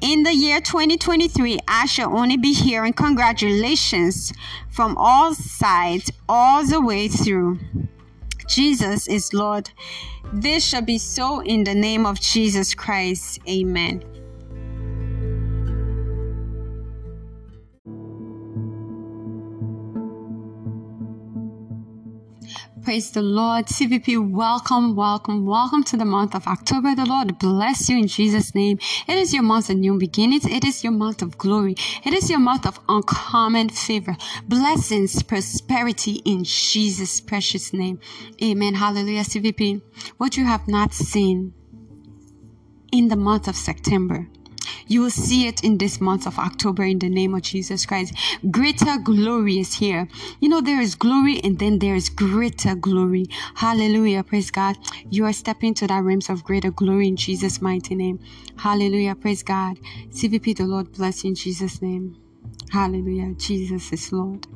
In 0.00 0.24
the 0.24 0.34
year 0.34 0.60
2023, 0.60 1.60
I 1.68 1.86
shall 1.86 2.18
only 2.18 2.36
be 2.36 2.52
hearing 2.52 2.94
congratulations 2.94 4.32
from 4.68 4.96
all 4.98 5.34
sides 5.34 6.10
all 6.28 6.66
the 6.66 6.80
way 6.80 7.06
through. 7.06 7.60
Jesus 8.54 9.08
is 9.08 9.32
Lord. 9.32 9.70
This 10.30 10.66
shall 10.66 10.82
be 10.82 10.98
so 10.98 11.40
in 11.40 11.64
the 11.64 11.74
name 11.74 12.04
of 12.04 12.20
Jesus 12.20 12.74
Christ. 12.74 13.38
Amen. 13.48 14.11
Praise 22.84 23.12
the 23.12 23.22
Lord. 23.22 23.66
CVP, 23.66 24.28
welcome, 24.28 24.96
welcome, 24.96 25.46
welcome 25.46 25.84
to 25.84 25.96
the 25.96 26.04
month 26.04 26.34
of 26.34 26.48
October. 26.48 26.96
The 26.96 27.06
Lord 27.06 27.38
bless 27.38 27.88
you 27.88 27.96
in 27.96 28.08
Jesus' 28.08 28.56
name. 28.56 28.80
It 29.06 29.18
is 29.18 29.32
your 29.32 29.44
month 29.44 29.70
of 29.70 29.76
new 29.76 29.96
beginnings. 29.96 30.44
It 30.46 30.64
is 30.64 30.82
your 30.82 30.92
month 30.92 31.22
of 31.22 31.38
glory. 31.38 31.76
It 32.04 32.12
is 32.12 32.28
your 32.28 32.40
month 32.40 32.66
of 32.66 32.80
uncommon 32.88 33.68
favor, 33.68 34.16
blessings, 34.48 35.22
prosperity 35.22 36.22
in 36.24 36.42
Jesus' 36.42 37.20
precious 37.20 37.72
name. 37.72 38.00
Amen. 38.42 38.74
Hallelujah. 38.74 39.22
CVP, 39.22 39.80
what 40.16 40.36
you 40.36 40.44
have 40.44 40.66
not 40.66 40.92
seen 40.92 41.54
in 42.90 43.06
the 43.06 43.16
month 43.16 43.46
of 43.46 43.54
September 43.54 44.26
you 44.86 45.00
will 45.00 45.10
see 45.10 45.46
it 45.46 45.62
in 45.64 45.78
this 45.78 46.00
month 46.00 46.26
of 46.26 46.38
October 46.38 46.84
in 46.84 46.98
the 46.98 47.08
name 47.08 47.34
of 47.34 47.42
Jesus 47.42 47.86
Christ. 47.86 48.14
Greater 48.50 48.98
glory 48.98 49.58
is 49.58 49.74
here. 49.74 50.08
You 50.40 50.48
know, 50.48 50.60
there 50.60 50.80
is 50.80 50.94
glory 50.94 51.40
and 51.42 51.58
then 51.58 51.78
there 51.78 51.94
is 51.94 52.08
greater 52.08 52.74
glory. 52.74 53.26
Hallelujah. 53.54 54.22
Praise 54.22 54.50
God. 54.50 54.76
You 55.10 55.24
are 55.26 55.32
stepping 55.32 55.74
to 55.74 55.86
that 55.86 56.02
realms 56.02 56.28
of 56.28 56.44
greater 56.44 56.70
glory 56.70 57.08
in 57.08 57.16
Jesus' 57.16 57.60
mighty 57.60 57.94
name. 57.94 58.20
Hallelujah. 58.56 59.14
Praise 59.14 59.42
God. 59.42 59.78
CVP, 60.10 60.56
the 60.56 60.64
Lord 60.64 60.92
bless 60.92 61.24
you 61.24 61.28
in 61.28 61.34
Jesus' 61.34 61.80
name. 61.82 62.16
Hallelujah. 62.70 63.34
Jesus 63.34 63.92
is 63.92 64.12
Lord. 64.12 64.46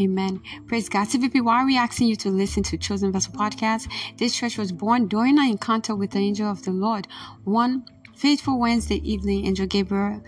Amen. 0.00 0.40
Praise 0.66 0.88
God. 0.88 1.08
CVP, 1.08 1.44
why 1.44 1.62
are 1.62 1.66
we 1.66 1.76
asking 1.76 2.08
you 2.08 2.16
to 2.16 2.30
listen 2.30 2.62
to 2.62 2.78
Chosen 2.78 3.12
Vessel 3.12 3.34
Podcast? 3.34 3.90
This 4.16 4.34
church 4.34 4.56
was 4.56 4.72
born 4.72 5.08
during 5.08 5.38
an 5.38 5.46
encounter 5.46 5.94
with 5.94 6.12
the 6.12 6.20
angel 6.20 6.50
of 6.50 6.62
the 6.62 6.70
Lord. 6.70 7.06
One 7.44 7.84
Faithful 8.20 8.58
Wednesday 8.58 8.96
evening, 8.96 9.46
Angel 9.46 9.64
Gabriel 9.64 10.22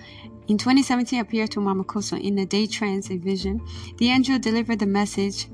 in 0.49 0.57
2017 0.57 1.21
appeared 1.21 1.51
to 1.51 1.61
Mama 1.61 1.85
Kosso 1.85 2.19
in 2.19 2.39
a 2.39 2.47
day 2.47 2.67
trance 2.67 3.09
vision. 3.09 3.61
The 3.99 4.09
angel 4.09 4.39
delivered 4.39 4.79
the 4.79 4.87
message 4.87 5.49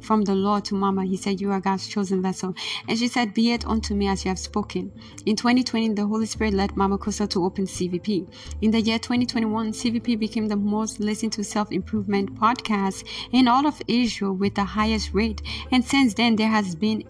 from 0.00 0.22
the 0.22 0.36
Lord 0.36 0.64
to 0.66 0.76
Mama. 0.76 1.04
He 1.04 1.16
said, 1.16 1.40
You 1.40 1.50
are 1.50 1.58
God's 1.58 1.88
chosen 1.88 2.22
vessel. 2.22 2.54
And 2.86 2.96
she 2.96 3.08
said, 3.08 3.34
Be 3.34 3.50
it 3.50 3.66
unto 3.66 3.92
me 3.92 4.06
as 4.06 4.24
you 4.24 4.28
have 4.28 4.38
spoken. 4.38 4.92
In 5.26 5.34
2020, 5.34 5.94
the 5.94 6.06
Holy 6.06 6.26
Spirit 6.26 6.54
led 6.54 6.76
Mama 6.76 6.96
Kosso 6.96 7.28
to 7.30 7.44
open 7.44 7.66
CVP. 7.66 8.32
In 8.62 8.70
the 8.70 8.80
year 8.80 9.00
2021, 9.00 9.72
CVP 9.72 10.16
became 10.16 10.46
the 10.46 10.54
most 10.54 11.00
listened 11.00 11.32
to 11.32 11.42
self 11.42 11.72
improvement 11.72 12.36
podcast 12.36 13.04
in 13.32 13.48
all 13.48 13.66
of 13.66 13.82
Israel 13.88 14.34
with 14.34 14.54
the 14.54 14.64
highest 14.64 15.12
rate. 15.12 15.42
And 15.72 15.84
since 15.84 16.14
then, 16.14 16.36
there 16.36 16.50
has 16.50 16.76
been 16.76 17.02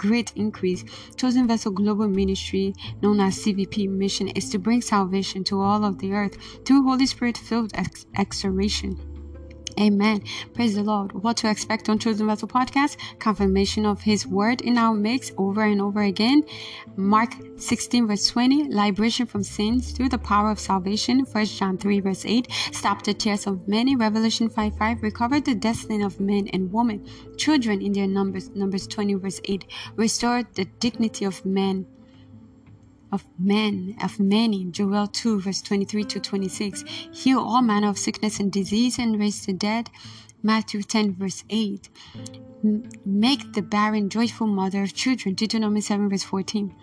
great 0.00 0.32
increase. 0.34 0.82
Chosen 1.16 1.46
Vessel 1.46 1.72
Global 1.72 2.08
Ministry, 2.08 2.74
known 3.02 3.20
as 3.20 3.36
CVP 3.36 3.86
mission, 3.86 4.28
is 4.28 4.48
to 4.48 4.58
bring 4.58 4.80
salvation 4.80 5.44
to 5.44 5.60
all 5.60 5.84
of 5.84 5.98
the 5.98 6.12
earth 6.12 6.38
through 6.64 6.84
Holy 6.84 7.04
Spirit 7.04 7.36
filled 7.36 7.72
ex- 7.74 8.06
exhortation. 8.16 8.96
Amen. 9.78 10.22
Praise 10.54 10.74
the 10.74 10.82
Lord. 10.82 11.12
What 11.12 11.36
to 11.38 11.50
expect 11.50 11.88
on 11.88 11.98
Chosen 11.98 12.26
Vessel 12.26 12.48
Podcast? 12.48 12.96
Confirmation 13.18 13.86
of 13.86 14.00
His 14.02 14.26
word 14.26 14.60
in 14.60 14.76
our 14.78 14.94
mix 14.94 15.32
over 15.38 15.62
and 15.62 15.80
over 15.80 16.02
again. 16.02 16.44
Mark 16.96 17.34
16, 17.56 18.06
verse 18.06 18.26
20. 18.28 18.72
Liberation 18.72 19.26
from 19.26 19.42
sins 19.42 19.92
through 19.92 20.08
the 20.08 20.18
power 20.18 20.50
of 20.50 20.58
salvation. 20.58 21.20
1 21.20 21.44
John 21.46 21.78
3, 21.78 22.00
verse 22.00 22.24
8. 22.24 22.48
Stop 22.72 23.02
the 23.02 23.14
tears 23.14 23.46
of 23.46 23.68
many. 23.68 23.96
Revelation 23.96 24.48
5, 24.48 24.76
5. 24.76 25.02
Recover 25.02 25.40
the 25.40 25.54
destiny 25.54 26.02
of 26.02 26.20
men 26.20 26.48
and 26.52 26.72
women. 26.72 27.06
Children 27.36 27.82
in 27.82 27.92
their 27.92 28.08
numbers. 28.08 28.50
Numbers 28.50 28.86
20, 28.86 29.14
verse 29.14 29.40
8. 29.44 29.64
Restore 29.96 30.42
the 30.54 30.64
dignity 30.64 31.24
of 31.24 31.44
men 31.44 31.86
of 33.12 33.24
men, 33.38 33.96
of 34.02 34.18
many. 34.20 34.64
Joel 34.64 35.06
2, 35.06 35.40
verse 35.40 35.62
23 35.62 36.04
to 36.04 36.20
26. 36.20 36.84
Heal 37.12 37.40
all 37.40 37.62
manner 37.62 37.88
of 37.88 37.98
sickness 37.98 38.40
and 38.40 38.52
disease 38.52 38.98
and 38.98 39.18
raise 39.18 39.44
the 39.46 39.52
dead. 39.52 39.90
Matthew 40.42 40.82
10, 40.82 41.14
verse 41.14 41.44
8 41.50 41.88
make 42.62 43.52
the 43.54 43.62
barren 43.62 44.08
joyful 44.08 44.46
mother 44.46 44.82
of 44.82 44.94
children 44.94 45.34
deuteronomy 45.34 45.80
7 45.80 46.08
verse 46.08 46.24
14 46.24 46.74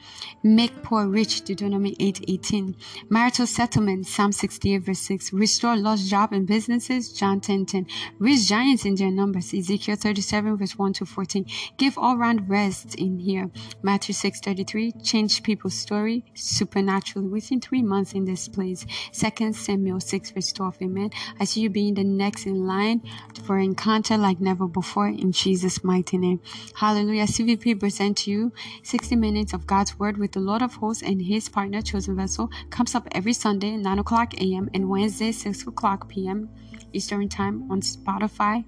make 0.44 0.84
poor 0.84 1.08
rich 1.08 1.42
deuteronomy 1.42 1.96
8 2.00 2.26
18 2.28 2.76
marital 3.10 3.46
settlement 3.46 4.06
psalm 4.06 4.32
68 4.32 4.78
verse 4.80 5.00
6 5.00 5.34
restore 5.34 5.76
lost 5.76 6.10
job 6.10 6.34
and 6.34 6.48
businesses 6.48 7.14
john 7.14 7.40
10 7.40 7.66
10 7.66 7.86
raise 8.20 8.48
giants 8.48 8.86
in 8.86 8.96
their 8.96 9.12
numbers 9.12 9.54
ezekiel 9.54 9.96
37 9.96 10.58
verse 10.58 10.78
1 10.78 10.94
to 10.94 11.06
14 11.06 11.46
give 11.78 11.98
all 11.98 12.18
round 12.18 12.50
rest 12.50 12.96
in 12.96 13.20
here. 13.20 13.50
Matthew 13.82 14.14
6 14.14 14.40
33 14.42 14.92
change 15.04 15.44
people's 15.44 15.74
story 15.74 16.24
supernaturally 16.34 17.28
within 17.28 17.62
three 17.62 17.84
months 17.84 18.14
in 18.14 18.26
this 18.26 18.48
place. 18.48 18.86
Second 19.12 19.56
samuel 19.56 20.00
6 20.00 20.32
verse 20.32 20.52
12 20.52 20.82
amen. 20.84 21.10
I 21.40 21.46
see 21.46 21.62
you 21.62 21.70
being 21.70 21.94
the 21.96 22.04
next 22.04 22.46
in 22.46 22.66
line 22.68 23.02
for 23.44 23.60
encounter 23.60 24.18
like 24.18 24.40
never 24.40 24.68
before 24.68 25.08
in 25.08 25.32
jesus 25.32 25.67
Jesus' 25.68 25.84
mighty 25.84 26.18
name. 26.18 26.40
Hallelujah. 26.76 27.26
CVP 27.26 27.78
present 27.78 28.18
to 28.20 28.32
you 28.32 28.54
60 28.84 29.18
minutes 29.18 29.52
of 29.52 29.68
God's 29.68 30.00
word 30.00 30.18
with 30.18 30.32
the 30.32 30.40
Lord 30.40 30.62
of 30.62 30.76
hosts 30.76 31.04
and 31.04 31.22
his 31.22 31.50
partner, 31.50 31.82
Chosen 31.82 32.16
Vessel. 32.16 32.50
Comes 32.70 32.96
up 32.96 33.06
every 33.12 33.34
Sunday, 33.34 33.76
9 33.76 34.00
o'clock 34.00 34.34
a.m. 34.36 34.70
and 34.74 34.88
Wednesday, 34.88 35.34
6 35.34 35.68
o'clock 35.68 36.08
p.m. 36.08 36.50
Eastern 36.94 37.28
Time 37.28 37.70
on 37.70 37.82
Spotify 37.82 38.64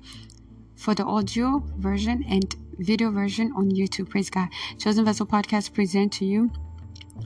for 0.76 0.94
the 0.94 1.06
audio 1.06 1.64
version 1.78 2.26
and 2.28 2.54
video 2.80 3.12
version 3.12 3.54
on 3.56 3.72
YouTube. 3.72 4.10
Praise 4.10 4.30
God. 4.30 4.50
Chosen 4.78 5.06
Vessel 5.06 5.26
Podcast 5.26 5.74
present 5.74 6.12
to 6.14 6.26
you 6.26 6.52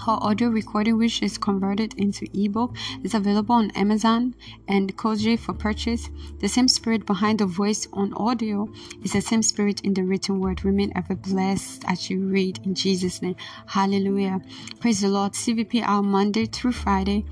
her 0.01 0.17
audio 0.21 0.49
recording, 0.49 0.97
which 0.97 1.21
is 1.21 1.37
converted 1.37 1.93
into 1.95 2.27
ebook, 2.33 2.75
is 3.03 3.13
available 3.13 3.55
on 3.55 3.71
Amazon 3.71 4.35
and 4.67 4.95
Koji 4.97 5.39
for 5.39 5.53
purchase. 5.53 6.09
The 6.39 6.47
same 6.47 6.67
spirit 6.67 7.05
behind 7.05 7.39
the 7.39 7.45
voice 7.45 7.87
on 7.93 8.13
audio 8.13 8.69
is 9.03 9.13
the 9.13 9.21
same 9.21 9.43
spirit 9.43 9.81
in 9.81 9.93
the 9.93 10.03
written 10.03 10.39
word. 10.39 10.63
Remain 10.65 10.91
ever 10.95 11.15
blessed 11.15 11.83
as 11.87 12.09
you 12.09 12.25
read 12.25 12.59
in 12.65 12.75
Jesus' 12.75 13.21
name. 13.21 13.35
Hallelujah. 13.67 14.41
Praise 14.79 15.01
the 15.01 15.09
Lord. 15.09 15.33
CVP 15.33 15.85
our 15.85 16.03
Monday 16.03 16.45
through 16.45 16.73
Friday. 16.73 17.25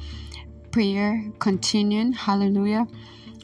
Prayer 0.71 1.26
continuing. 1.39 2.13
Hallelujah 2.13 2.88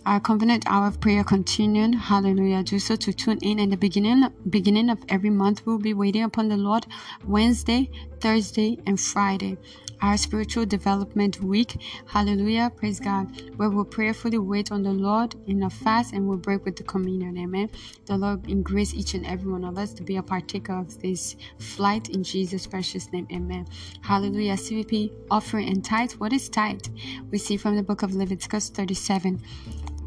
our 0.08 0.22
covenant 0.22 0.64
hour 0.68 0.88
of 0.88 1.02
prayer 1.02 1.22
continuing. 1.22 1.92
Hallelujah. 1.92 2.64
Do 2.64 2.80
so 2.80 2.96
to 2.96 3.12
tune 3.12 3.40
in 3.42 3.60
in 3.60 3.70
the 3.70 3.76
beginning 3.76 4.26
beginning 4.50 4.90
of 4.90 5.00
every 5.10 5.30
month. 5.30 5.66
We'll 5.66 5.80
be 5.80 5.94
waiting 5.94 6.24
upon 6.24 6.48
the 6.48 6.56
Lord 6.56 6.88
Wednesday, 7.26 7.92
Thursday, 8.22 8.80
and 8.88 8.98
Friday. 8.98 9.58
Our 10.02 10.16
spiritual 10.16 10.66
development 10.66 11.42
week. 11.42 11.82
Hallelujah. 12.06 12.72
Praise 12.74 13.02
God. 13.02 13.28
Where 13.58 13.70
we'll 13.70 13.84
prayerfully 13.84 14.38
wait 14.38 14.72
on 14.72 14.84
the 14.84 14.92
Lord 14.92 15.36
in 15.48 15.64
a 15.64 15.70
fast 15.70 16.14
and 16.14 16.28
we'll 16.28 16.38
break 16.38 16.64
with 16.64 16.78
the 16.78 16.84
communion. 16.84 17.38
Amen. 17.38 17.70
The 18.06 18.16
Lord 18.16 18.48
increase 18.48 18.94
each 18.94 19.16
and 19.16 19.26
every 19.26 19.52
one 19.52 19.66
of 19.66 19.78
us 19.78 19.94
to 19.96 20.04
be 20.04 20.16
a 20.16 20.24
partaker 20.24 20.74
of 20.74 21.02
this 21.02 21.36
flight 21.58 22.10
in 22.10 22.24
Jesus' 22.24 22.68
precious 22.68 23.12
name. 23.12 23.28
Amen. 23.34 23.68
Hallelujah. 24.04 24.54
CVP 24.54 25.12
offering 25.32 25.68
and 25.68 25.84
tithe. 25.84 26.12
What 26.14 26.32
is 26.32 26.48
tithe? 26.48 26.86
We 27.32 27.40
see 27.40 27.58
from 27.58 27.76
the 27.76 27.84
book 27.84 28.04
of 28.04 28.16
Leviticus 28.16 28.70
37. 28.70 29.42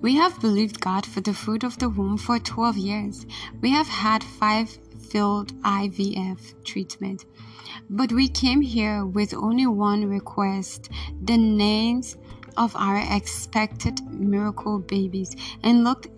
We 0.00 0.14
have 0.16 0.40
believed 0.40 0.80
God 0.80 1.06
for 1.06 1.20
the 1.20 1.34
fruit 1.34 1.64
of 1.64 1.78
the 1.78 1.88
womb 1.88 2.16
for 2.16 2.38
12 2.38 2.76
years. 2.76 3.26
We 3.60 3.70
have 3.70 3.88
had 3.88 4.22
five 4.22 4.78
failed 5.10 5.52
IVF 5.62 6.64
treatment. 6.64 7.26
But 7.90 8.12
we 8.12 8.28
came 8.28 8.60
here 8.60 9.04
with 9.04 9.34
only 9.34 9.66
one 9.66 10.08
request 10.08 10.88
the 11.22 11.36
names 11.36 12.16
of 12.56 12.74
our 12.76 12.98
expected 13.16 14.00
miracle 14.10 14.78
babies 14.78 15.34
and 15.62 15.84
looked 15.84 16.08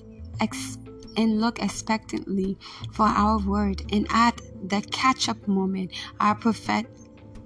ex- 0.40 0.78
and 1.16 1.40
look 1.40 1.62
expectantly 1.62 2.58
for 2.92 3.06
our 3.06 3.38
word 3.38 3.82
and 3.92 4.06
at 4.10 4.40
the 4.68 4.80
catch 4.90 5.28
up 5.28 5.46
moment 5.46 5.92
our 6.18 6.34
prophet 6.34 6.86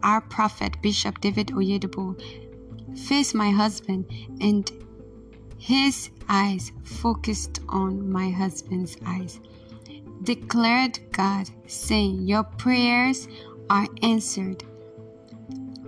our 0.02 0.22
prophet 0.22 0.81
bishop 0.81 1.20
david 1.20 1.48
oyedepo 1.48 2.18
faced 2.96 3.35
my 3.35 3.50
husband 3.50 4.07
and 4.40 4.72
his 5.59 6.11
eyes 6.29 6.73
focused 6.85 7.61
on 7.68 8.11
my 8.11 8.31
husband's 8.31 8.97
eyes. 9.07 9.40
declared 10.23 10.99
God, 11.12 11.49
saying, 11.66 12.27
Your 12.27 12.42
prayers 12.42 13.29
are 13.71 13.87
answered. 14.03 14.64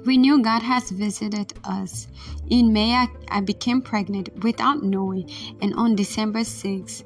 We 0.07 0.17
knew 0.17 0.43
God 0.43 0.63
has 0.63 0.91
visited 0.91 1.53
us. 1.65 2.07
In 2.49 2.73
May, 2.73 2.95
I, 2.95 3.09
I 3.29 3.41
became 3.41 3.83
pregnant 3.83 4.29
without 4.43 4.83
knowing, 4.83 5.31
and 5.61 5.75
on 5.75 5.95
December 5.95 6.41
6th, 6.41 7.05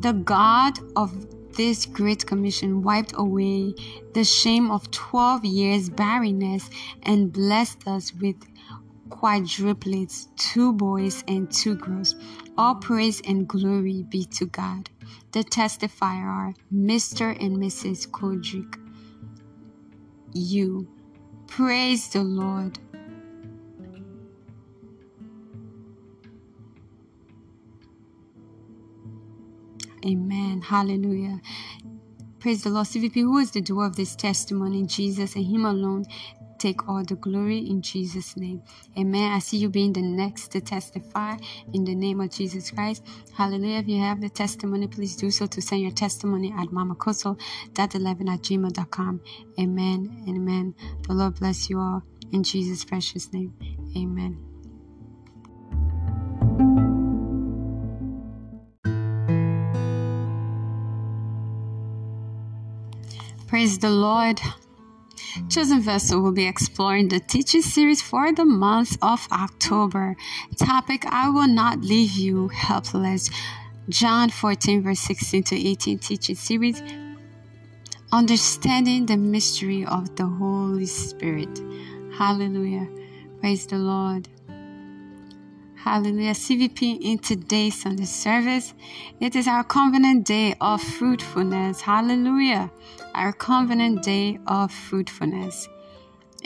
the 0.00 0.12
God 0.12 0.78
of 0.96 1.12
this 1.56 1.84
great 1.84 2.26
commission 2.26 2.82
wiped 2.82 3.12
away 3.16 3.74
the 4.14 4.24
shame 4.24 4.70
of 4.70 4.90
12 4.90 5.44
years 5.44 5.90
barrenness 5.90 6.70
and 7.02 7.32
blessed 7.32 7.86
us 7.86 8.14
with 8.14 8.36
quadruplets, 9.10 10.28
two 10.36 10.72
boys 10.72 11.22
and 11.28 11.50
two 11.52 11.74
girls. 11.74 12.14
All 12.56 12.76
praise 12.76 13.20
and 13.26 13.46
glory 13.46 14.04
be 14.08 14.24
to 14.26 14.46
God. 14.46 14.88
The 15.32 15.44
testifier 15.44 16.24
are 16.26 16.54
Mr. 16.72 17.36
and 17.44 17.56
Mrs. 17.56 18.08
Kodrick. 18.08 18.78
You. 20.32 20.88
Praise 21.46 22.08
the 22.08 22.22
Lord. 22.22 22.78
Amen. 30.04 30.62
Hallelujah. 30.62 31.40
Praise 32.38 32.62
the 32.62 32.70
Lord. 32.70 32.86
CVP, 32.86 33.14
who 33.16 33.36
is 33.38 33.50
the 33.50 33.60
doer 33.60 33.84
of 33.84 33.96
this 33.96 34.16
testimony? 34.16 34.86
Jesus 34.86 35.34
and 35.34 35.44
Him 35.44 35.66
alone 35.66 36.06
take 36.60 36.88
all 36.88 37.02
the 37.02 37.16
glory 37.16 37.58
in 37.58 37.80
Jesus' 37.82 38.36
name. 38.36 38.62
Amen. 38.98 39.32
I 39.32 39.38
see 39.38 39.56
you 39.56 39.68
being 39.68 39.92
the 39.92 40.02
next 40.02 40.48
to 40.52 40.60
testify 40.60 41.36
in 41.72 41.84
the 41.84 41.94
name 41.94 42.20
of 42.20 42.30
Jesus 42.30 42.70
Christ. 42.70 43.02
Hallelujah. 43.32 43.78
If 43.78 43.88
you 43.88 44.00
have 44.00 44.20
the 44.20 44.28
testimony, 44.28 44.86
please 44.86 45.16
do 45.16 45.30
so 45.30 45.46
to 45.46 45.62
send 45.62 45.80
your 45.82 45.90
testimony 45.90 46.52
at 46.56 46.68
mamakoso.11 46.68 48.28
at 48.28 48.42
gmail.com. 48.42 49.20
Amen. 49.58 50.24
Amen. 50.28 50.74
The 51.08 51.14
Lord 51.14 51.34
bless 51.40 51.70
you 51.70 51.80
all 51.80 52.02
in 52.32 52.42
Jesus' 52.42 52.84
precious 52.84 53.32
name. 53.32 53.54
Amen. 53.96 54.38
Praise 63.48 63.78
the 63.78 63.90
Lord. 63.90 64.40
Chosen 65.48 65.80
Vessel 65.80 66.20
will 66.20 66.32
be 66.32 66.46
exploring 66.46 67.08
the 67.08 67.20
teaching 67.20 67.62
series 67.62 68.02
for 68.02 68.32
the 68.32 68.44
month 68.44 68.96
of 69.02 69.26
October. 69.30 70.16
Topic 70.56 71.04
I 71.06 71.28
will 71.28 71.48
not 71.48 71.80
leave 71.80 72.12
you 72.12 72.48
helpless. 72.48 73.30
John 73.88 74.30
14, 74.30 74.82
verse 74.82 75.00
16 75.00 75.42
to 75.44 75.56
18 75.56 75.98
teaching 75.98 76.36
series. 76.36 76.82
Understanding 78.12 79.06
the 79.06 79.16
mystery 79.16 79.84
of 79.84 80.16
the 80.16 80.26
Holy 80.26 80.86
Spirit. 80.86 81.60
Hallelujah. 82.16 82.88
Praise 83.40 83.66
the 83.66 83.78
Lord. 83.78 84.28
Hallelujah. 85.82 86.32
CVP 86.32 87.00
in 87.00 87.18
today's 87.20 87.80
Sunday 87.80 88.04
service. 88.04 88.74
It 89.18 89.34
is 89.34 89.48
our 89.48 89.64
covenant 89.64 90.26
day 90.26 90.54
of 90.60 90.82
fruitfulness. 90.82 91.80
Hallelujah. 91.80 92.70
Our 93.14 93.32
covenant 93.32 94.02
day 94.02 94.38
of 94.46 94.70
fruitfulness. 94.70 95.70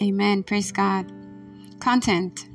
Amen. 0.01 0.45
Praise 0.45 0.71
God. 0.71 1.11
Content. 1.81 2.49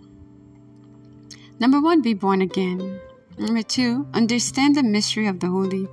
Number 1.59 1.81
one, 1.81 2.01
be 2.01 2.13
born 2.13 2.41
again. 2.41 3.01
Number 3.37 3.61
two, 3.61 4.07
understand 4.13 4.77
the 4.77 4.83
mystery 4.83 5.27
of 5.27 5.41
the 5.41 5.47
Holy 5.47 5.85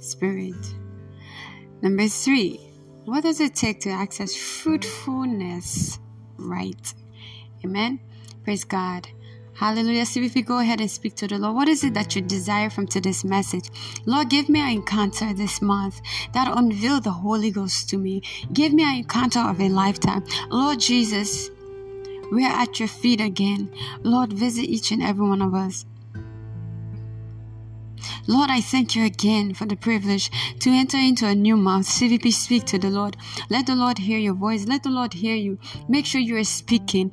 Spirit. 0.00 0.74
Number 1.82 2.08
three, 2.08 2.72
what 3.04 3.24
does 3.24 3.40
it 3.40 3.54
take 3.54 3.80
to 3.80 3.90
access 3.90 4.34
fruitfulness 4.34 5.98
right? 6.38 6.94
Amen. 7.62 8.00
Praise 8.42 8.64
God. 8.64 9.06
Hallelujah. 9.60 10.06
See 10.06 10.24
if 10.24 10.34
we 10.34 10.40
go 10.40 10.60
ahead 10.60 10.80
and 10.80 10.90
speak 10.90 11.16
to 11.16 11.28
the 11.28 11.36
Lord. 11.36 11.54
What 11.54 11.68
is 11.68 11.84
it 11.84 11.92
that 11.92 12.16
you 12.16 12.22
desire 12.22 12.70
from 12.70 12.86
today's 12.86 13.26
message? 13.26 13.70
Lord, 14.06 14.30
give 14.30 14.48
me 14.48 14.58
an 14.58 14.70
encounter 14.70 15.34
this 15.34 15.60
month 15.60 16.00
that 16.32 16.50
unveil 16.56 17.02
the 17.02 17.10
Holy 17.10 17.50
Ghost 17.50 17.90
to 17.90 17.98
me. 17.98 18.22
Give 18.54 18.72
me 18.72 18.84
an 18.84 18.96
encounter 18.96 19.40
of 19.40 19.60
a 19.60 19.68
lifetime. 19.68 20.24
Lord 20.48 20.80
Jesus, 20.80 21.50
we 22.32 22.46
are 22.46 22.52
at 22.62 22.80
your 22.80 22.88
feet 22.88 23.20
again. 23.20 23.70
Lord, 24.02 24.32
visit 24.32 24.62
each 24.62 24.92
and 24.92 25.02
every 25.02 25.28
one 25.28 25.42
of 25.42 25.52
us. 25.52 25.84
Lord, 28.26 28.50
I 28.50 28.60
thank 28.60 28.94
you 28.94 29.04
again 29.04 29.54
for 29.54 29.66
the 29.66 29.76
privilege 29.76 30.30
to 30.60 30.70
enter 30.70 30.96
into 30.96 31.26
a 31.26 31.34
new 31.34 31.56
month. 31.56 31.86
CVP, 31.86 32.32
speak 32.32 32.64
to 32.66 32.78
the 32.78 32.90
Lord. 32.90 33.16
Let 33.48 33.66
the 33.66 33.74
Lord 33.74 33.98
hear 33.98 34.18
your 34.18 34.34
voice. 34.34 34.66
Let 34.66 34.82
the 34.82 34.90
Lord 34.90 35.12
hear 35.14 35.34
you. 35.34 35.58
Make 35.88 36.06
sure 36.06 36.20
you 36.20 36.36
are 36.36 36.44
speaking. 36.44 37.12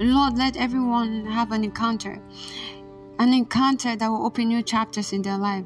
Lord, 0.00 0.36
let 0.38 0.56
everyone 0.56 1.26
have 1.26 1.52
an 1.52 1.64
encounter. 1.64 2.18
An 3.18 3.32
encounter 3.32 3.96
that 3.96 4.08
will 4.08 4.26
open 4.26 4.48
new 4.48 4.62
chapters 4.62 5.12
in 5.12 5.22
their 5.22 5.38
life. 5.38 5.64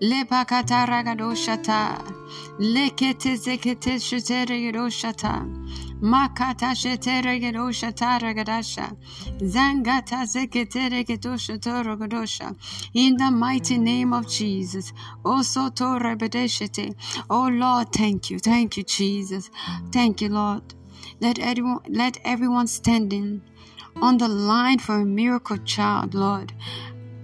Lepakata 0.00 0.86
ragadoshata. 0.86 2.02
Lekete 2.58 3.36
zekete 3.36 3.98
sheteregadoshata. 3.98 5.46
Makata 6.00 6.74
sheteregadoshata 6.74 8.20
ragadasha. 8.20 8.96
Zangata 9.40 10.24
zeketeregadoshata 10.24 11.84
ragadosha. 11.84 12.56
In 12.94 13.16
the 13.16 13.30
mighty 13.30 13.78
name 13.78 14.12
of 14.12 14.28
Jesus. 14.28 14.92
Also 15.24 15.70
to 15.70 15.84
rebedeshete. 15.98 16.94
Oh 17.28 17.48
Lord, 17.48 17.92
thank 17.92 18.30
you. 18.30 18.38
Thank 18.38 18.76
you, 18.76 18.84
Jesus. 18.84 19.50
Thank 19.92 20.20
you, 20.20 20.28
Lord. 20.28 20.62
Let 21.20 21.38
everyone 21.38 21.80
let 21.88 22.18
everyone 22.24 22.66
standing 22.68 23.42
on 23.96 24.18
the 24.18 24.28
line 24.28 24.78
for 24.78 25.00
a 25.00 25.04
miracle 25.04 25.58
child, 25.58 26.14
Lord 26.14 26.52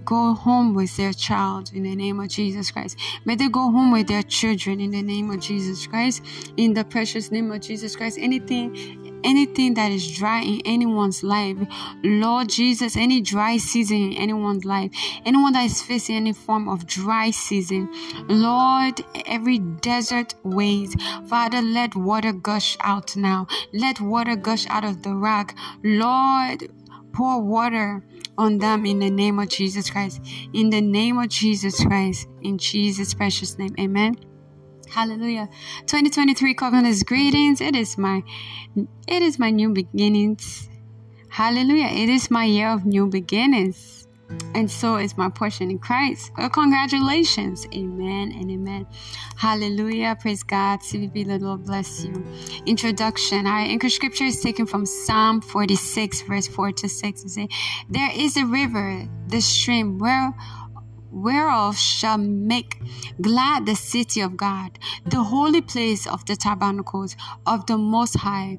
go 0.05 0.33
home 0.33 0.73
with 0.73 0.95
their 0.97 1.13
child 1.13 1.71
in 1.73 1.83
the 1.83 1.95
name 1.95 2.19
of 2.19 2.29
Jesus 2.29 2.71
Christ. 2.71 2.97
May 3.25 3.35
they 3.35 3.49
go 3.49 3.71
home 3.71 3.91
with 3.91 4.07
their 4.07 4.23
children 4.23 4.79
in 4.79 4.91
the 4.91 5.01
name 5.01 5.31
of 5.31 5.39
Jesus 5.39 5.87
Christ. 5.87 6.23
In 6.57 6.73
the 6.73 6.85
precious 6.85 7.31
name 7.31 7.51
of 7.51 7.61
Jesus 7.61 7.95
Christ. 7.95 8.17
Anything 8.21 9.05
anything 9.25 9.73
that 9.73 9.91
is 9.91 10.15
dry 10.15 10.41
in 10.41 10.61
anyone's 10.65 11.23
life, 11.23 11.57
Lord 12.03 12.47
Jesus, 12.47 12.95
any 12.95 13.21
dry 13.21 13.57
season 13.57 13.97
in 13.97 14.13
anyone's 14.13 14.63
life, 14.63 14.91
anyone 15.25 15.53
that 15.53 15.65
is 15.65 15.81
facing 15.81 16.15
any 16.15 16.31
form 16.31 16.69
of 16.69 16.85
dry 16.85 17.31
season, 17.31 17.89
Lord, 18.27 19.03
every 19.25 19.57
desert 19.59 20.35
ways, 20.43 20.95
Father, 21.27 21.61
let 21.61 21.95
water 21.95 22.31
gush 22.31 22.77
out 22.81 23.15
now. 23.17 23.47
Let 23.73 23.99
water 23.99 24.35
gush 24.35 24.67
out 24.69 24.85
of 24.85 25.01
the 25.01 25.15
rock. 25.15 25.55
Lord, 25.83 26.71
pour 27.15 27.41
water 27.41 28.03
on 28.37 28.57
them 28.57 28.85
in 28.85 28.99
the 28.99 29.09
name 29.09 29.39
of 29.39 29.47
Jesus 29.49 29.89
Christ. 29.89 30.21
In 30.53 30.69
the 30.69 30.81
name 30.81 31.17
of 31.17 31.29
Jesus 31.29 31.83
Christ. 31.83 32.27
In 32.41 32.57
Jesus' 32.57 33.13
precious 33.13 33.57
name. 33.57 33.73
Amen. 33.79 34.17
Hallelujah. 34.89 35.49
2023 35.87 36.53
covenant 36.53 37.05
greetings. 37.05 37.61
It 37.61 37.75
is 37.75 37.97
my 37.97 38.21
it 39.07 39.21
is 39.21 39.39
my 39.39 39.49
new 39.49 39.73
beginnings. 39.73 40.69
Hallelujah. 41.29 41.87
It 41.87 42.09
is 42.09 42.29
my 42.29 42.45
year 42.45 42.69
of 42.69 42.85
new 42.85 43.07
beginnings 43.07 43.94
and 44.53 44.71
so 44.71 44.95
is 44.95 45.17
my 45.17 45.29
portion 45.29 45.69
in 45.69 45.79
Christ. 45.79 46.31
Well, 46.37 46.49
congratulations. 46.49 47.67
Amen 47.73 48.31
and 48.31 48.49
amen. 48.49 48.87
Hallelujah. 49.35 50.17
Praise 50.19 50.43
God. 50.43 50.79
CVP, 50.79 51.27
the 51.27 51.39
Lord 51.39 51.65
bless 51.65 52.05
you. 52.05 52.25
Introduction. 52.65 53.47
Our 53.47 53.59
anchor 53.59 53.89
scripture 53.89 54.23
is 54.23 54.39
taken 54.41 54.65
from 54.65 54.85
Psalm 54.85 55.41
46, 55.41 56.21
verse 56.21 56.47
4 56.47 56.71
to 56.71 56.89
6. 56.89 57.23
It 57.23 57.29
say, 57.29 57.47
There 57.89 58.09
is 58.13 58.37
a 58.37 58.45
river, 58.45 59.07
the 59.27 59.41
stream, 59.41 59.99
where 59.99 60.33
whereof 61.15 61.77
shall 61.77 62.17
make 62.17 62.81
glad 63.21 63.65
the 63.65 63.75
city 63.75 64.19
of 64.19 64.35
God, 64.35 64.77
the 65.05 65.23
holy 65.23 65.61
place 65.61 66.05
of 66.05 66.25
the 66.25 66.35
tabernacles 66.35 67.15
of 67.45 67.65
the 67.67 67.77
Most 67.77 68.17
High. 68.17 68.57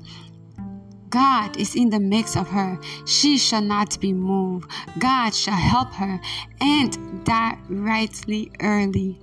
God 1.17 1.57
is 1.57 1.75
in 1.75 1.89
the 1.89 1.99
midst 1.99 2.37
of 2.37 2.47
her. 2.49 2.79
She 3.07 3.39
shall 3.39 3.63
not 3.63 3.99
be 4.01 4.13
moved. 4.13 4.71
God 4.99 5.35
shall 5.35 5.57
help 5.57 5.95
her, 5.95 6.21
and 6.61 7.25
that 7.25 7.59
rightly 7.71 8.53
early. 8.61 9.19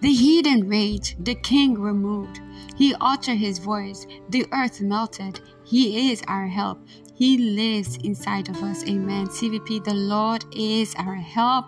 The 0.00 0.12
heathen 0.12 0.68
rage, 0.68 1.14
the 1.20 1.36
king 1.36 1.80
removed. 1.80 2.40
He 2.76 2.94
altered 2.94 3.38
his 3.38 3.60
voice, 3.60 4.08
the 4.28 4.44
earth 4.50 4.80
melted. 4.80 5.38
He 5.62 6.10
is 6.10 6.20
our 6.26 6.48
help. 6.48 6.80
He 7.14 7.38
lives 7.38 7.96
inside 7.98 8.48
of 8.48 8.60
us. 8.64 8.82
Amen. 8.82 9.28
CVP, 9.28 9.84
the 9.84 9.94
Lord 9.94 10.46
is 10.50 10.96
our 10.96 11.14
help 11.14 11.66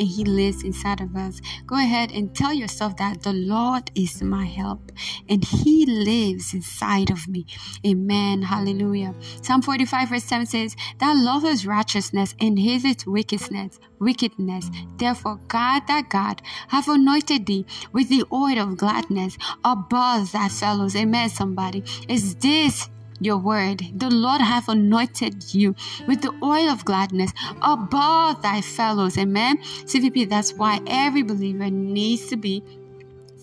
and 0.00 0.08
He 0.08 0.24
lives 0.24 0.64
inside 0.64 1.00
of 1.00 1.14
us. 1.14 1.40
Go 1.66 1.76
ahead 1.76 2.10
and 2.10 2.34
tell 2.34 2.52
yourself 2.52 2.96
that 2.96 3.22
the 3.22 3.34
Lord 3.34 3.90
is 3.94 4.22
my 4.22 4.46
help 4.46 4.90
and 5.28 5.44
He 5.44 5.84
lives 5.86 6.54
inside 6.54 7.10
of 7.10 7.28
me. 7.28 7.46
Amen. 7.86 8.42
Hallelujah. 8.42 9.14
Psalm 9.42 9.62
45 9.62 10.08
verse 10.08 10.24
7 10.24 10.46
says, 10.46 10.76
Thou 10.98 11.14
lovest 11.14 11.66
righteousness 11.66 12.34
and 12.40 12.58
hatest 12.58 13.06
wickedness. 13.06 13.78
Wickedness. 14.00 14.70
Therefore, 14.96 15.38
God, 15.48 15.82
that 15.86 16.08
God, 16.08 16.40
have 16.68 16.88
anointed 16.88 17.44
thee 17.46 17.66
with 17.92 18.08
the 18.08 18.24
oil 18.32 18.58
of 18.58 18.78
gladness 18.78 19.36
above 19.64 20.32
thy 20.32 20.48
fellows. 20.48 20.96
Amen. 20.96 21.28
Somebody, 21.28 21.84
is 22.08 22.34
this 22.36 22.88
your 23.20 23.36
word. 23.36 23.82
The 23.94 24.10
Lord 24.10 24.40
have 24.40 24.68
anointed 24.68 25.54
you 25.54 25.74
with 26.06 26.22
the 26.22 26.34
oil 26.42 26.68
of 26.68 26.84
gladness 26.84 27.32
above 27.62 28.42
thy 28.42 28.60
fellows. 28.60 29.18
Amen. 29.18 29.58
CVP, 29.58 30.28
that's 30.28 30.54
why 30.54 30.80
every 30.86 31.22
believer 31.22 31.70
needs 31.70 32.28
to 32.28 32.36
be 32.36 32.62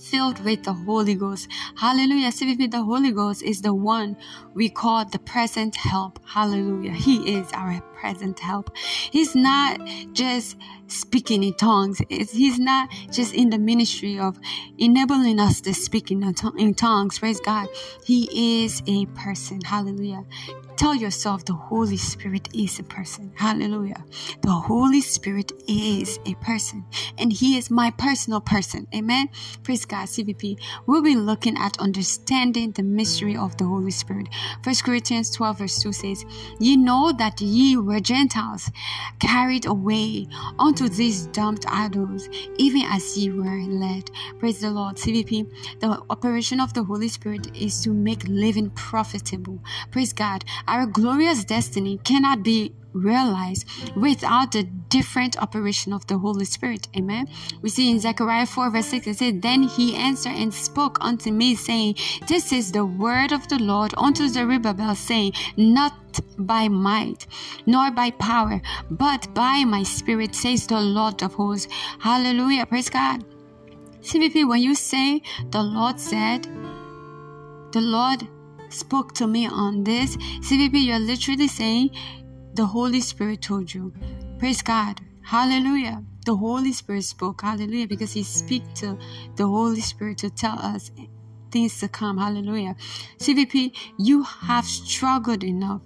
filled 0.10 0.44
with 0.44 0.64
the 0.64 0.74
Holy 0.74 1.16
Ghost. 1.16 1.48
Hallelujah. 1.76 2.30
CVP, 2.30 2.72
the 2.72 2.84
Holy 2.84 3.12
Ghost 3.12 3.44
is 3.44 3.62
the 3.62 3.74
one 3.74 4.16
we 4.54 4.70
call 4.70 5.06
the 5.06 5.20
present 5.20 5.76
help. 5.76 6.20
Hallelujah. 6.26 6.92
He 6.92 7.38
is 7.38 7.52
our 7.54 7.82
present 8.00 8.40
help. 8.40 8.76
He's 9.12 9.36
not 9.36 9.80
just 10.14 10.56
speaking 10.88 11.44
in 11.44 11.54
tongues. 11.54 12.02
he's 12.10 12.60
not 12.60 12.90
just 13.12 13.34
in 13.34 13.50
the 13.50 13.58
ministry 13.58 14.18
of 14.18 14.40
enabling 14.78 15.40
us 15.40 15.62
to 15.62 15.74
speak 15.74 16.12
in, 16.12 16.24
in 16.58 16.74
tongues. 16.74 17.20
Praise 17.20 17.40
God. 17.40 17.68
He 18.04 18.64
is 18.64 18.82
a 18.88 19.06
person. 19.08 19.62
Hallelujah. 19.62 20.24
Tell 20.78 20.94
yourself 20.94 21.44
the 21.44 21.54
Holy 21.54 21.98
Spirit 21.98 22.50
is 22.54 22.78
a 22.78 22.84
person. 22.84 23.32
Hallelujah. 23.36 24.06
The 24.44 24.52
Holy 24.52 25.02
Spirit 25.02 25.52
is 25.68 26.20
a 26.28 26.36
person 26.36 26.86
and 27.18 27.34
He 27.34 27.58
is 27.58 27.72
my 27.72 27.90
personal 27.90 28.40
person. 28.40 28.88
Amen. 28.94 29.30
Praise 29.64 29.86
God. 29.86 30.08
CVP. 30.08 30.60
We'll 30.86 31.02
be 31.02 31.16
looking 31.16 31.58
at 31.58 31.80
understanding 31.80 32.74
the 32.74 32.84
mystery 32.84 33.36
of 33.36 33.58
the 33.58 33.66
Holy 33.66 33.90
Spirit. 33.90 34.30
First 34.64 34.84
Corinthians 34.84 35.32
12 35.32 35.58
verse 35.58 35.82
2 35.82 35.92
says, 35.94 36.24
Ye 36.60 36.78
know 36.78 37.12
that 37.12 37.42
ye 37.42 37.76
were 37.76 38.00
Gentiles 38.00 38.70
carried 39.20 39.66
away 39.66 40.28
unto 40.60 40.88
these 40.88 41.26
dumped 41.28 41.66
idols, 41.68 42.30
even 42.58 42.84
as 42.84 43.18
ye 43.18 43.32
were 43.32 43.62
led. 43.64 44.12
Praise 44.38 44.62
the 44.62 44.70
Lord. 44.70 44.98
CVP. 44.98 45.80
The 45.80 46.04
operation 46.12 46.60
of 46.60 46.76
the 46.76 46.84
Holy 46.84 47.08
Spirit 47.08 47.56
is 47.56 47.82
to 47.82 47.92
make 47.92 48.28
living 48.28 48.70
profitable. 48.72 49.60
Praise 49.90 50.14
God. 50.14 50.46
Our 50.68 50.86
glorious 50.86 51.44
destiny 51.44 52.00
cannot 52.04 52.44
be 52.44 52.74
realized 52.94 53.68
without 53.96 54.52
the 54.52 54.64
different 54.64 55.42
operation 55.42 55.94
of 55.94 56.08
the 56.08 56.18
Holy 56.18 56.46
Spirit. 56.46 56.88
Amen. 56.96 57.28
We 57.62 57.70
see 57.70 57.90
in 57.92 58.00
Zechariah 58.00 58.46
4 58.46 58.72
verse 58.72 58.88
6 58.88 59.08
it 59.08 59.18
says, 59.18 59.34
Then 59.38 59.64
he 59.64 59.96
answered 59.96 60.34
and 60.34 60.54
spoke 60.54 60.98
unto 61.02 61.32
me, 61.32 61.56
saying, 61.56 61.96
This 62.28 62.52
is 62.52 62.72
the 62.72 62.86
word 62.86 63.32
of 63.32 63.48
the 63.48 63.60
Lord 63.60 63.94
unto 63.98 64.28
Zerubbabel, 64.28 64.96
saying, 64.96 65.34
Not 65.56 65.94
by 66.38 66.68
might, 66.68 67.28
nor 67.66 67.92
by 67.92 68.12
power, 68.12 68.62
but 68.90 69.34
by 69.34 69.64
my 69.64 69.84
spirit, 69.84 70.36
says 70.36 70.68
the 70.68 70.82
Lord 70.82 71.22
of 71.24 71.34
hosts. 71.36 71.72
Hallelujah. 72.00 72.66
Praise 72.66 72.90
God. 72.90 73.24
CVP, 74.02 74.48
when 74.48 74.62
you 74.62 74.74
say 74.74 75.22
the 75.52 75.62
Lord 75.62 76.00
said, 76.00 76.48
the 77.74 77.82
Lord 77.82 78.28
spoke 78.70 79.14
to 79.16 79.28
me 79.28 79.48
on 79.48 79.84
this. 79.84 80.18
CVP, 80.18 80.86
you're 80.86 81.00
literally 81.00 81.48
saying 81.48 81.92
the 82.54 82.66
Holy 82.66 83.02
Spirit 83.02 83.42
told 83.42 83.74
you. 83.74 83.94
Praise 84.40 84.62
God. 84.62 85.02
Hallelujah. 85.24 86.04
The 86.26 86.36
Holy 86.36 86.74
Spirit 86.74 87.04
spoke. 87.04 87.42
Hallelujah. 87.42 87.88
Because 87.88 88.14
He 88.14 88.24
speak 88.24 88.64
to 88.76 88.98
the 89.36 89.48
Holy 89.48 89.82
Spirit 89.82 90.18
to 90.20 90.30
tell 90.30 90.60
us 90.60 90.92
things 91.52 91.80
to 91.80 91.88
come. 91.88 92.18
Hallelujah. 92.18 92.76
CVP, 93.18 93.74
you 93.98 94.24
have 94.24 94.66
struggled 94.66 95.44
enough. 95.44 95.82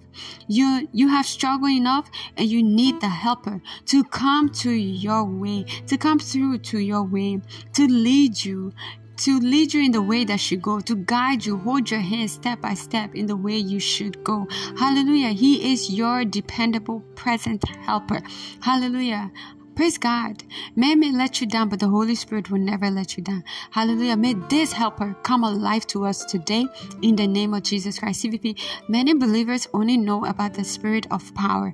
You 0.47 0.87
you 0.91 1.07
have 1.07 1.25
struggled 1.25 1.71
enough 1.71 2.09
and 2.35 2.49
you 2.49 2.61
need 2.61 2.99
the 2.99 3.09
helper 3.09 3.61
to 3.85 4.03
come 4.03 4.49
to 4.49 4.71
your 4.71 5.23
way, 5.23 5.63
to 5.87 5.97
come 5.97 6.19
through 6.19 6.59
to 6.59 6.79
your 6.79 7.03
way, 7.03 7.41
to 7.73 7.87
lead 7.87 8.43
you, 8.43 8.73
to 9.21 9.39
lead 9.39 9.71
you 9.71 9.83
in 9.83 9.91
the 9.91 10.01
way 10.01 10.25
that 10.25 10.39
should 10.39 10.63
go, 10.63 10.79
to 10.79 10.95
guide 10.95 11.45
you, 11.45 11.57
hold 11.57 11.91
your 11.91 11.99
hand 11.99 12.29
step 12.29 12.59
by 12.59 12.73
step 12.73 13.13
in 13.13 13.27
the 13.27 13.35
way 13.35 13.55
you 13.55 13.79
should 13.79 14.23
go. 14.23 14.47
Hallelujah. 14.79 15.29
He 15.29 15.71
is 15.71 15.91
your 15.91 16.25
dependable 16.25 17.01
present 17.13 17.63
helper. 17.85 18.23
Hallelujah. 18.61 19.31
Praise 19.75 19.99
God. 19.99 20.43
Man 20.75 20.99
may 20.99 21.11
let 21.11 21.39
you 21.39 21.45
down, 21.45 21.69
but 21.69 21.79
the 21.79 21.87
Holy 21.87 22.15
Spirit 22.15 22.49
will 22.49 22.59
never 22.59 22.89
let 22.89 23.15
you 23.15 23.23
down. 23.23 23.43
Hallelujah. 23.69 24.17
May 24.17 24.33
this 24.33 24.73
helper 24.73 25.15
come 25.21 25.43
alive 25.43 25.85
to 25.87 26.05
us 26.05 26.25
today 26.25 26.65
in 27.03 27.15
the 27.15 27.27
name 27.27 27.53
of 27.53 27.61
Jesus 27.61 27.99
Christ. 27.99 28.23
CVP, 28.23 28.59
many 28.89 29.13
believers 29.13 29.67
only 29.73 29.97
know 29.97 30.25
about 30.25 30.55
the 30.55 30.63
spirit 30.63 31.05
of 31.11 31.33
power. 31.35 31.73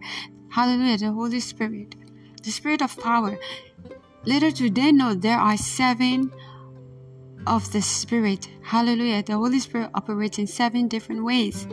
Hallelujah. 0.49 0.97
The 0.97 1.11
Holy 1.11 1.39
Spirit. 1.39 1.95
The 2.43 2.51
spirit 2.51 2.81
of 2.81 2.97
power. 2.97 3.37
Little 4.25 4.51
do 4.51 4.69
they 4.69 4.91
know 4.91 5.13
there 5.13 5.39
are 5.39 5.55
seven 5.55 6.31
of 7.47 7.71
the 7.71 7.81
Spirit. 7.81 8.49
Hallelujah. 8.61 9.23
The 9.23 9.33
Holy 9.33 9.59
Spirit 9.59 9.89
operates 9.93 10.37
in 10.37 10.47
seven 10.47 10.87
different 10.87 11.23
ways. 11.23 11.67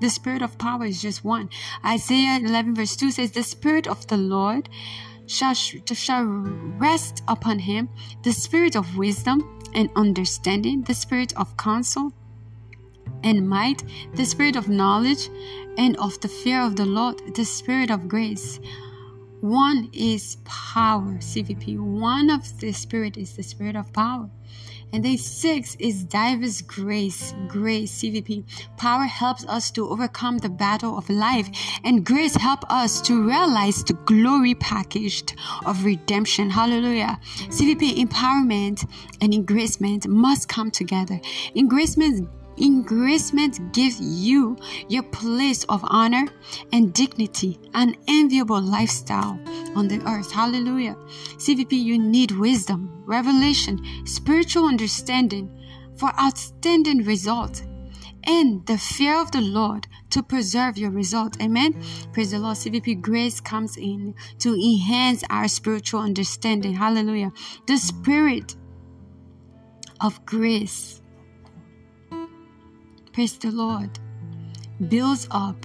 The 0.00 0.10
Spirit 0.10 0.42
of 0.42 0.58
power 0.58 0.84
is 0.84 1.00
just 1.00 1.24
one. 1.24 1.48
Isaiah 1.84 2.38
11, 2.38 2.74
verse 2.74 2.96
2 2.96 3.10
says, 3.10 3.32
The 3.32 3.42
Spirit 3.42 3.86
of 3.86 4.06
the 4.06 4.16
Lord 4.16 4.68
shall, 5.26 5.54
shall 5.54 6.24
rest 6.24 7.22
upon 7.26 7.60
him, 7.60 7.88
the 8.22 8.32
Spirit 8.32 8.76
of 8.76 8.96
wisdom 8.96 9.60
and 9.74 9.88
understanding, 9.96 10.82
the 10.82 10.94
Spirit 10.94 11.32
of 11.36 11.56
counsel 11.56 12.12
and 13.22 13.48
might, 13.48 13.82
the 14.14 14.26
Spirit 14.26 14.56
of 14.56 14.68
knowledge 14.68 15.30
and 15.78 15.96
of 15.96 16.20
the 16.20 16.28
fear 16.28 16.60
of 16.60 16.76
the 16.76 16.86
Lord, 16.86 17.34
the 17.34 17.44
Spirit 17.44 17.90
of 17.90 18.08
grace. 18.08 18.60
One 19.40 19.90
is 19.92 20.38
power, 20.44 21.18
CVP. 21.18 21.78
One 21.78 22.30
of 22.30 22.60
the 22.60 22.72
Spirit 22.72 23.16
is 23.16 23.36
the 23.36 23.42
Spirit 23.42 23.76
of 23.76 23.92
power. 23.92 24.30
And 24.94 25.04
then 25.04 25.18
six 25.18 25.76
is 25.80 26.04
diverse 26.04 26.62
grace. 26.62 27.34
Grace, 27.48 28.00
CVP. 28.00 28.44
Power 28.76 29.06
helps 29.06 29.44
us 29.46 29.72
to 29.72 29.88
overcome 29.88 30.38
the 30.38 30.48
battle 30.48 30.96
of 30.96 31.10
life. 31.10 31.48
And 31.82 32.06
grace 32.06 32.36
help 32.36 32.60
us 32.70 33.00
to 33.02 33.20
realize 33.20 33.82
the 33.82 33.94
glory 33.94 34.54
packaged 34.54 35.34
of 35.66 35.84
redemption. 35.84 36.48
Hallelujah. 36.48 37.18
CVP 37.48 37.96
empowerment 37.96 38.88
and 39.20 39.34
engracement 39.34 40.06
must 40.06 40.48
come 40.48 40.70
together. 40.70 41.20
Engracement 41.56 42.28
Engracement 42.56 43.72
gives 43.72 44.00
you 44.00 44.56
your 44.88 45.02
place 45.02 45.64
of 45.64 45.84
honor 45.88 46.26
and 46.72 46.92
dignity, 46.92 47.58
an 47.74 47.96
enviable 48.08 48.60
lifestyle 48.60 49.38
on 49.74 49.88
the 49.88 50.00
earth. 50.06 50.30
Hallelujah. 50.30 50.96
CVP, 51.36 51.72
you 51.72 51.98
need 51.98 52.30
wisdom, 52.32 53.02
revelation, 53.06 53.80
spiritual 54.04 54.66
understanding 54.66 55.50
for 55.96 56.12
outstanding 56.20 57.04
results 57.04 57.62
and 58.26 58.64
the 58.66 58.78
fear 58.78 59.20
of 59.20 59.30
the 59.32 59.40
Lord 59.40 59.86
to 60.10 60.22
preserve 60.22 60.78
your 60.78 60.90
result. 60.90 61.40
Amen. 61.42 61.82
Praise 62.12 62.30
the 62.30 62.38
Lord. 62.38 62.56
CVP 62.56 63.00
grace 63.00 63.40
comes 63.40 63.76
in 63.76 64.14
to 64.38 64.54
enhance 64.54 65.24
our 65.30 65.48
spiritual 65.48 66.00
understanding. 66.00 66.74
Hallelujah. 66.74 67.32
The 67.66 67.76
spirit 67.76 68.56
of 70.00 70.24
grace 70.24 71.00
praise 73.14 73.38
the 73.38 73.52
Lord, 73.52 73.90
builds 74.88 75.28
up. 75.30 75.64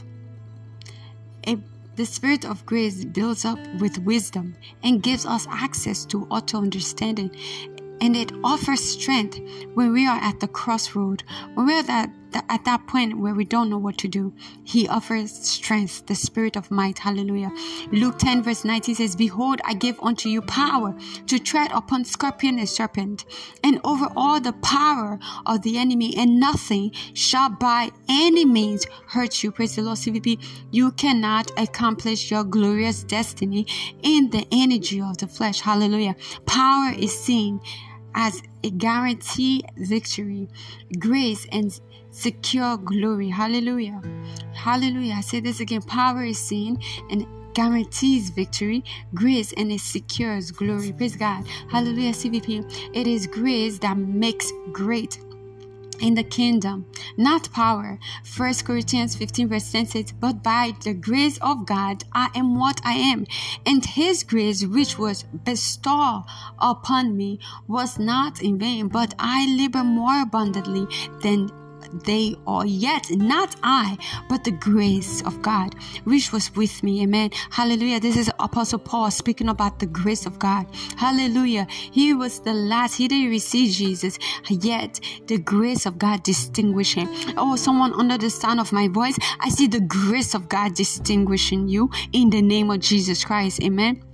A, 1.48 1.58
the 1.96 2.06
Spirit 2.06 2.46
of 2.46 2.64
grace 2.68 3.04
builds 3.04 3.44
up 3.44 3.58
with 3.80 3.98
wisdom 4.06 4.56
and 4.84 5.02
gives 5.02 5.26
us 5.26 5.48
access 5.50 6.06
to 6.06 6.28
auto 6.28 6.60
understanding. 6.60 7.32
And 8.02 8.16
it 8.16 8.32
offers 8.44 8.82
strength 8.82 9.40
when 9.74 9.92
we 9.92 10.06
are 10.06 10.20
at 10.20 10.40
the 10.40 10.48
crossroad, 10.48 11.24
when 11.56 11.66
we 11.66 11.74
are 11.74 11.90
at 11.90 12.12
at 12.34 12.66
that 12.66 12.88
point 12.88 13.18
where 13.18 13.34
we 13.34 13.46
don't 13.46 13.70
know 13.70 13.78
what 13.78 13.98
to 14.00 14.08
do, 14.08 14.34
he 14.64 14.88
offers 14.88 15.32
strength, 15.32 16.06
the 16.06 16.16
spirit 16.16 16.56
of 16.56 16.70
might. 16.72 17.00
Hallelujah. 17.00 17.52
Luke 17.92 18.18
10, 18.20 18.44
verse 18.44 18.64
19 18.64 18.96
says, 18.96 19.16
Behold, 19.16 19.62
I 19.66 19.74
give 19.74 20.00
unto 20.02 20.30
you 20.30 20.42
power 20.42 20.96
to 21.28 21.40
tread 21.40 21.72
upon 21.74 22.06
scorpion 22.06 22.60
and 22.60 22.70
serpent, 22.70 23.26
and 23.64 23.80
over 23.84 24.08
all 24.16 24.40
the 24.40 24.54
power 24.54 25.20
of 25.46 25.62
the 25.64 25.78
enemy, 25.78 26.16
and 26.18 26.40
nothing 26.40 26.92
shall 27.14 27.50
by 27.50 27.92
any 28.08 28.46
means 28.46 28.86
hurt 29.08 29.44
you. 29.44 29.52
Praise 29.52 29.76
the 29.76 29.82
Lord, 29.82 29.98
CVP. 29.98 30.44
You 30.72 30.92
cannot 30.92 31.52
accomplish 31.58 32.32
your 32.32 32.44
glorious 32.44 33.04
destiny 33.04 33.66
in 34.04 34.30
the 34.30 34.48
energy 34.52 35.02
of 35.02 35.18
the 35.18 35.28
flesh. 35.28 35.62
Hallelujah. 35.62 36.16
Power 36.46 36.94
is 36.98 37.18
seen 37.18 37.60
as 38.16 38.42
a 38.64 38.70
guarantee 38.72 39.64
victory, 39.78 40.50
grace 40.98 41.46
and 41.52 41.80
secure 42.12 42.78
glory. 42.78 43.30
Hallelujah. 43.30 44.02
Hallelujah. 44.54 45.16
I 45.18 45.22
say 45.22 45.40
this 45.40 45.60
again 45.60 45.82
power 45.82 46.24
is 46.24 46.40
seen 46.40 46.80
and 47.10 47.26
guarantees 47.54 48.30
victory, 48.30 48.84
grace, 49.14 49.54
and 49.54 49.72
it 49.72 49.82
secures 49.82 50.52
glory. 50.52 50.94
Praise 50.94 51.16
God. 51.16 51.46
Hallelujah, 51.70 52.14
CVP. 52.14 52.92
It 52.94 53.08
is 53.08 53.28
grace 53.28 53.80
that 53.80 53.98
makes 53.98 54.52
great 54.72 55.20
in 56.02 56.16
the 56.16 56.24
kingdom, 56.24 56.86
not 57.18 57.52
power. 57.52 58.00
First 58.24 58.66
Corinthians 58.66 59.16
15 59.16 59.50
verse 59.50 59.72
10 59.72 59.86
says, 59.88 60.12
But 60.14 60.44
by 60.44 60.74
the 60.84 60.94
grace 60.94 61.38
of 61.40 61.66
God 61.66 62.04
I 62.14 62.30
am 62.36 62.58
what 62.58 62.80
I 62.86 62.94
am, 62.94 63.26
and 63.66 63.86
his 63.86 64.24
grace 64.24 64.66
which 64.66 64.98
was 64.98 65.24
bestowed 65.24 66.24
upon 66.60 67.18
me 67.18 67.40
was 67.68 68.00
not 68.00 68.42
in 68.42 68.58
vain, 68.58 68.88
but 68.88 69.14
I 69.20 69.54
labor 69.58 69.84
more 69.84 70.22
abundantly 70.22 70.88
than 71.22 71.52
they 71.94 72.36
are 72.48 72.66
yet 72.66 73.10
not 73.12 73.56
I, 73.64 73.98
but 74.30 74.44
the 74.44 74.52
grace 74.52 75.22
of 75.26 75.42
God, 75.42 75.76
which 76.04 76.32
was 76.32 76.54
with 76.56 76.84
me. 76.84 77.04
Amen. 77.04 77.32
Hallelujah. 77.50 78.00
This 78.00 78.18
is 78.18 78.32
Apostle 78.40 78.80
Paul 78.80 79.12
speaking 79.12 79.50
about 79.50 79.80
the 79.80 79.86
grace 79.86 80.26
of 80.26 80.40
God. 80.40 80.68
Hallelujah. 80.98 81.68
He 81.70 82.14
was 82.14 82.40
the 82.40 82.54
last, 82.54 82.96
he 82.96 83.08
didn't 83.08 83.30
receive 83.30 83.74
Jesus, 83.74 84.18
yet 84.50 85.00
the 85.28 85.38
grace 85.38 85.86
of 85.86 85.98
God 85.98 86.24
distinguished 86.24 86.96
him. 86.96 87.10
Oh, 87.38 87.56
someone 87.56 87.94
under 87.94 88.18
the 88.18 88.30
sound 88.30 88.60
of 88.60 88.72
my 88.72 88.88
voice, 88.88 89.18
I 89.40 89.50
see 89.50 89.68
the 89.68 89.82
grace 89.82 90.34
of 90.34 90.50
God 90.50 90.76
distinguishing 90.76 91.68
you 91.68 91.90
in 92.14 92.30
the 92.30 92.42
name 92.42 92.70
of 92.72 92.80
Jesus 92.80 93.24
Christ. 93.24 93.62
Amen. 93.64 94.09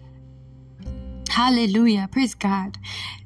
Hallelujah. 1.29 2.07
Praise 2.11 2.35
God. 2.35 2.77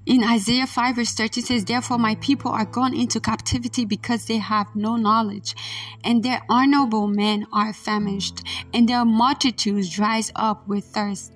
In 0.06 0.24
Isaiah 0.24 0.66
5 0.66 0.96
verse 0.96 1.14
30 1.14 1.42
says, 1.42 1.66
Therefore 1.66 2.00
my 2.00 2.16
people 2.16 2.52
are 2.52 2.66
gone 2.66 2.96
into 2.96 3.20
captivity 3.20 3.86
because 3.86 4.26
they 4.26 4.38
have 4.38 4.76
no 4.76 4.96
knowledge, 4.96 5.56
and 6.04 6.24
their 6.24 6.42
honorable 6.50 7.08
men 7.08 7.46
are 7.54 7.74
famished, 7.74 8.42
and 8.74 8.90
their 8.90 9.06
multitudes 9.06 9.90
dries 9.90 10.32
up 10.36 10.68
with 10.68 10.86
thirst. 10.86 11.34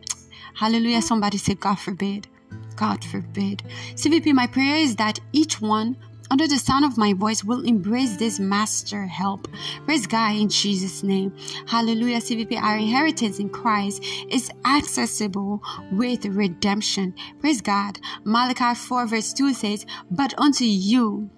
Hallelujah. 0.55 1.01
Somebody 1.01 1.37
say, 1.37 1.55
God 1.55 1.75
forbid. 1.75 2.27
God 2.75 3.03
forbid. 3.03 3.63
CVP, 3.95 4.33
my 4.33 4.47
prayer 4.47 4.77
is 4.77 4.95
that 4.95 5.19
each 5.31 5.61
one 5.61 5.97
under 6.33 6.47
the 6.47 6.57
sound 6.57 6.83
of 6.83 6.97
my 6.97 7.13
voice 7.13 7.43
will 7.43 7.63
embrace 7.63 8.17
this 8.17 8.39
master 8.39 9.05
help. 9.05 9.47
Praise 9.85 10.07
God 10.07 10.35
in 10.35 10.49
Jesus' 10.49 11.03
name. 11.03 11.31
Hallelujah. 11.67 12.17
CVP, 12.17 12.59
our 12.59 12.75
inheritance 12.75 13.37
in 13.37 13.49
Christ 13.49 14.03
is 14.29 14.49
accessible 14.65 15.61
with 15.91 16.25
redemption. 16.25 17.13
Praise 17.39 17.61
God. 17.61 17.99
Malachi 18.23 18.73
4 18.73 19.05
verse 19.05 19.31
2 19.31 19.53
says, 19.53 19.85
But 20.09 20.33
unto 20.39 20.65
you, 20.65 21.29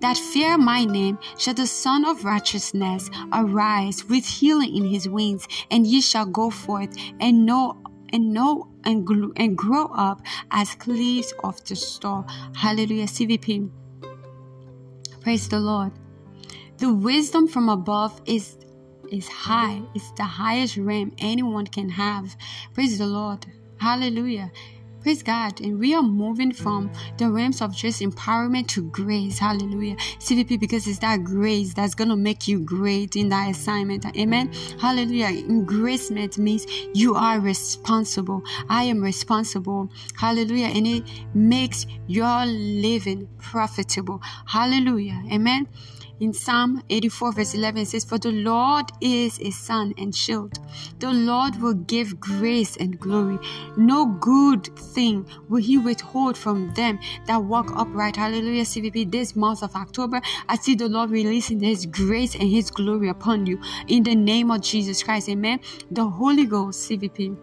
that 0.00 0.16
fear 0.16 0.58
my 0.58 0.86
name 0.86 1.20
shall 1.38 1.54
the 1.54 1.68
Sun 1.68 2.04
of 2.04 2.24
Righteousness 2.24 3.10
arise 3.32 4.04
with 4.06 4.26
healing 4.26 4.74
in 4.74 4.86
his 4.86 5.08
wings, 5.08 5.46
and 5.70 5.86
ye 5.86 6.00
shall 6.00 6.26
go 6.26 6.50
forth 6.50 6.92
and 7.20 7.46
know 7.46 7.80
and 8.12 8.32
know 8.32 8.72
and, 8.84 9.08
and 9.36 9.56
grow 9.56 9.86
up 9.94 10.20
as 10.50 10.76
leaves 10.88 11.32
of 11.44 11.64
the 11.64 11.76
store. 11.76 12.26
Hallelujah. 12.56 13.06
CVP. 13.06 13.70
Praise 15.22 15.48
the 15.48 15.60
Lord. 15.60 15.92
The 16.78 16.92
wisdom 16.92 17.46
from 17.46 17.68
above 17.68 18.20
is 18.26 18.58
is 19.10 19.28
high. 19.28 19.80
It's 19.94 20.10
the 20.12 20.24
highest 20.24 20.76
realm 20.76 21.12
anyone 21.18 21.66
can 21.66 21.88
have. 21.90 22.36
Praise 22.74 22.98
the 22.98 23.06
Lord. 23.06 23.46
Hallelujah. 23.78 24.50
Praise 25.02 25.22
God. 25.22 25.60
And 25.60 25.78
we 25.80 25.94
are 25.94 26.02
moving 26.02 26.52
from 26.52 26.90
the 27.16 27.28
realms 27.28 27.60
of 27.60 27.74
just 27.74 28.00
empowerment 28.00 28.68
to 28.68 28.82
grace. 28.82 29.38
Hallelujah. 29.38 29.96
CVP, 29.96 30.60
because 30.60 30.86
it's 30.86 31.00
that 31.00 31.24
grace 31.24 31.74
that's 31.74 31.94
going 31.94 32.10
to 32.10 32.16
make 32.16 32.46
you 32.46 32.60
great 32.60 33.16
in 33.16 33.28
that 33.30 33.50
assignment. 33.50 34.06
Amen. 34.16 34.52
Hallelujah. 34.80 35.26
Engracement 35.26 36.38
means 36.38 36.66
you 36.94 37.14
are 37.16 37.40
responsible. 37.40 38.42
I 38.68 38.84
am 38.84 39.00
responsible. 39.02 39.90
Hallelujah. 40.16 40.68
And 40.68 40.86
it 40.86 41.04
makes 41.34 41.86
your 42.06 42.46
living 42.46 43.28
profitable. 43.38 44.22
Hallelujah. 44.46 45.20
Amen. 45.32 45.66
In 46.22 46.32
Psalm 46.32 46.84
84, 46.88 47.32
verse 47.32 47.54
11, 47.54 47.82
it 47.82 47.88
says, 47.88 48.04
For 48.04 48.16
the 48.16 48.30
Lord 48.30 48.92
is 49.00 49.40
a 49.40 49.50
sun 49.50 49.92
and 49.98 50.14
shield. 50.14 50.56
The 51.00 51.10
Lord 51.10 51.60
will 51.60 51.74
give 51.74 52.20
grace 52.20 52.76
and 52.76 52.96
glory. 53.00 53.40
No 53.76 54.06
good 54.06 54.66
thing 54.76 55.26
will 55.48 55.60
he 55.60 55.78
withhold 55.78 56.38
from 56.38 56.72
them 56.74 57.00
that 57.26 57.42
walk 57.42 57.72
upright. 57.74 58.14
Hallelujah, 58.14 58.62
CVP. 58.62 59.10
This 59.10 59.34
month 59.34 59.64
of 59.64 59.74
October, 59.74 60.20
I 60.48 60.54
see 60.58 60.76
the 60.76 60.88
Lord 60.88 61.10
releasing 61.10 61.58
his 61.58 61.86
grace 61.86 62.36
and 62.36 62.48
his 62.48 62.70
glory 62.70 63.08
upon 63.08 63.46
you. 63.46 63.60
In 63.88 64.04
the 64.04 64.14
name 64.14 64.52
of 64.52 64.60
Jesus 64.60 65.02
Christ, 65.02 65.28
amen. 65.28 65.58
The 65.90 66.08
Holy 66.08 66.46
Ghost, 66.46 66.88
CVP 66.88 67.36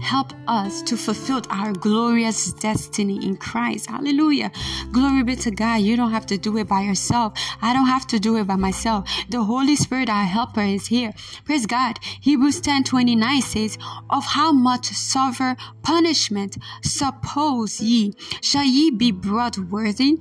help 0.00 0.32
us 0.46 0.82
to 0.82 0.96
fulfill 0.96 1.42
our 1.50 1.72
glorious 1.72 2.52
destiny 2.52 3.24
in 3.24 3.36
Christ. 3.36 3.88
Hallelujah. 3.88 4.50
Glory 4.92 5.22
be 5.22 5.36
to 5.36 5.50
God. 5.50 5.76
You 5.76 5.96
don't 5.96 6.10
have 6.10 6.26
to 6.26 6.38
do 6.38 6.56
it 6.58 6.68
by 6.68 6.82
yourself. 6.82 7.32
I 7.62 7.72
don't 7.72 7.86
have 7.86 8.06
to 8.08 8.18
do 8.18 8.36
it 8.36 8.46
by 8.46 8.56
myself. 8.56 9.08
The 9.28 9.42
Holy 9.42 9.76
Spirit, 9.76 10.08
our 10.08 10.24
helper, 10.24 10.62
is 10.62 10.86
here. 10.88 11.12
Praise 11.44 11.66
God. 11.66 11.98
Hebrews 12.20 12.60
10 12.60 12.84
29 12.84 13.42
says, 13.42 13.78
Of 14.10 14.24
how 14.24 14.52
much 14.52 14.86
suffer 14.86 15.56
punishment 15.82 16.58
suppose 16.82 17.80
ye 17.80 18.14
shall 18.40 18.64
ye 18.64 18.90
be 18.90 19.12
brought 19.12 19.58
worthy, 19.58 20.18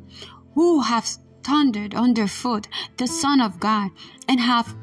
who 0.54 0.82
have 0.82 1.06
thundered 1.44 1.94
underfoot 1.94 2.68
the 2.98 3.08
Son 3.08 3.42
of 3.42 3.60
God, 3.60 3.92
and 4.28 4.40
have 4.40 4.76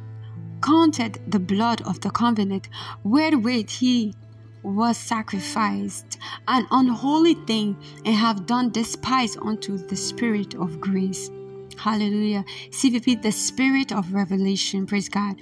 counted 0.62 1.18
the 1.26 1.40
blood 1.40 1.82
of 1.82 2.00
the 2.00 2.10
covenant 2.10 2.68
wherewith 3.02 3.68
he 3.68 4.14
was 4.62 4.96
sacrificed, 4.96 6.18
an 6.48 6.66
unholy 6.70 7.34
thing, 7.34 7.76
and 8.04 8.14
have 8.14 8.46
done 8.46 8.70
despise 8.70 9.36
unto 9.36 9.76
the 9.76 9.96
Spirit 9.96 10.54
of 10.54 10.80
grace. 10.80 11.30
Hallelujah. 11.76 12.44
CVP, 12.70 13.22
the 13.22 13.32
Spirit 13.32 13.92
of 13.92 14.12
revelation. 14.12 14.86
Praise 14.86 15.08
God. 15.08 15.36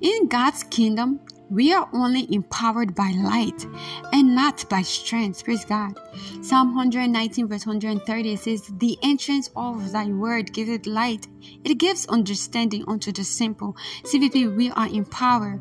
In 0.00 0.28
God's 0.28 0.62
kingdom, 0.64 1.20
we 1.50 1.72
are 1.72 1.88
only 1.92 2.32
empowered 2.32 2.94
by 2.94 3.12
light 3.16 3.66
and 4.12 4.34
not 4.34 4.68
by 4.68 4.82
strength. 4.82 5.44
Praise 5.44 5.64
God. 5.64 5.98
Psalm 6.42 6.74
119, 6.74 7.48
verse 7.48 7.66
130 7.66 8.36
says, 8.36 8.70
The 8.78 8.98
entrance 9.02 9.50
of 9.54 9.92
thy 9.92 10.06
word 10.06 10.52
giveth 10.52 10.86
light, 10.86 11.28
it 11.64 11.78
gives 11.78 12.06
understanding 12.06 12.84
unto 12.88 13.12
the 13.12 13.24
simple. 13.24 13.76
CVP, 14.04 14.56
we 14.56 14.70
are 14.70 14.88
empowered 14.88 15.60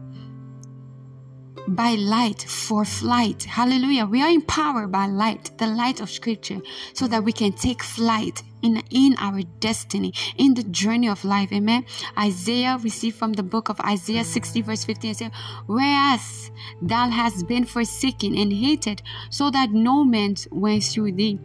by 1.67 1.95
light 1.95 2.41
for 2.43 2.85
flight. 2.85 3.43
Hallelujah. 3.43 4.05
We 4.05 4.21
are 4.21 4.29
empowered 4.29 4.91
by 4.91 5.07
light, 5.07 5.51
the 5.57 5.67
light 5.67 5.99
of 6.01 6.09
scripture, 6.09 6.61
so 6.93 7.07
that 7.07 7.23
we 7.23 7.31
can 7.31 7.53
take 7.53 7.83
flight 7.83 8.43
in, 8.61 8.81
in 8.89 9.15
our 9.19 9.41
destiny, 9.59 10.13
in 10.37 10.53
the 10.53 10.63
journey 10.63 11.09
of 11.09 11.23
life. 11.23 11.51
Amen. 11.51 11.85
Isaiah 12.17 12.77
received 12.81 13.17
from 13.17 13.33
the 13.33 13.43
book 13.43 13.69
of 13.69 13.79
Isaiah 13.81 14.23
60, 14.23 14.61
verse 14.61 14.83
15 14.83 15.13
said, 15.15 15.31
Whereas 15.67 16.51
thou 16.81 17.09
hast 17.09 17.47
been 17.47 17.65
forsaken 17.65 18.37
and 18.37 18.51
hated, 18.51 19.01
so 19.29 19.49
that 19.51 19.71
no 19.71 20.03
man 20.03 20.35
went 20.51 20.83
through 20.83 21.13
thee. 21.13 21.39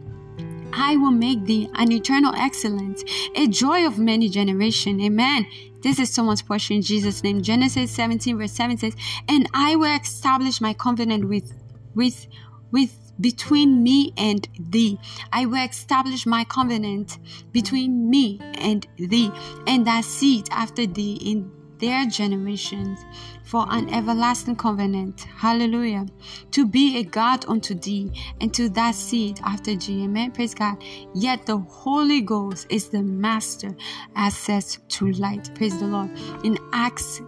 I 0.73 0.95
will 0.97 1.11
make 1.11 1.45
thee 1.45 1.69
an 1.75 1.91
eternal 1.91 2.33
excellence, 2.35 3.03
a 3.35 3.47
joy 3.47 3.85
of 3.85 3.99
many 3.99 4.29
generations. 4.29 5.01
Amen. 5.03 5.45
This 5.81 5.99
is 5.99 6.09
someone's 6.11 6.41
portion 6.41 6.77
in 6.77 6.81
Jesus' 6.81 7.23
name. 7.23 7.41
Genesis 7.41 7.91
17, 7.91 8.37
verse 8.37 8.51
7 8.51 8.77
says, 8.77 8.95
And 9.27 9.47
I 9.53 9.75
will 9.75 9.95
establish 9.99 10.59
my 10.59 10.73
covenant 10.73 11.27
with 11.27 11.53
with 11.95 12.27
with 12.71 12.95
between 13.19 13.83
me 13.83 14.13
and 14.17 14.47
thee. 14.59 14.99
I 15.33 15.45
will 15.45 15.63
establish 15.63 16.25
my 16.25 16.43
covenant 16.43 17.17
between 17.51 18.09
me 18.09 18.39
and 18.55 18.87
thee, 18.97 19.31
and 19.67 19.85
thy 19.85 20.01
seed 20.01 20.47
after 20.51 20.85
thee 20.85 21.19
in 21.21 21.51
their 21.79 22.05
generations 22.05 22.99
for 23.43 23.65
an 23.69 23.91
everlasting 23.93 24.55
covenant. 24.55 25.21
Hallelujah. 25.21 26.05
To 26.51 26.65
be 26.65 26.97
a 26.97 27.03
God 27.03 27.45
unto 27.47 27.73
thee 27.73 28.11
and 28.39 28.53
to 28.53 28.69
that 28.69 28.95
seed 28.95 29.39
after 29.43 29.75
thee. 29.75 30.03
Amen. 30.03 30.31
Praise 30.31 30.53
God. 30.53 30.77
Yet 31.15 31.45
the 31.45 31.57
Holy 31.57 32.21
Ghost 32.21 32.67
is 32.69 32.89
the 32.89 33.01
master 33.01 33.75
access 34.15 34.77
to 34.89 35.11
light. 35.13 35.53
Praise 35.55 35.79
the 35.79 35.87
Lord. 35.87 36.11
In 36.43 36.57
Acts 36.73 37.21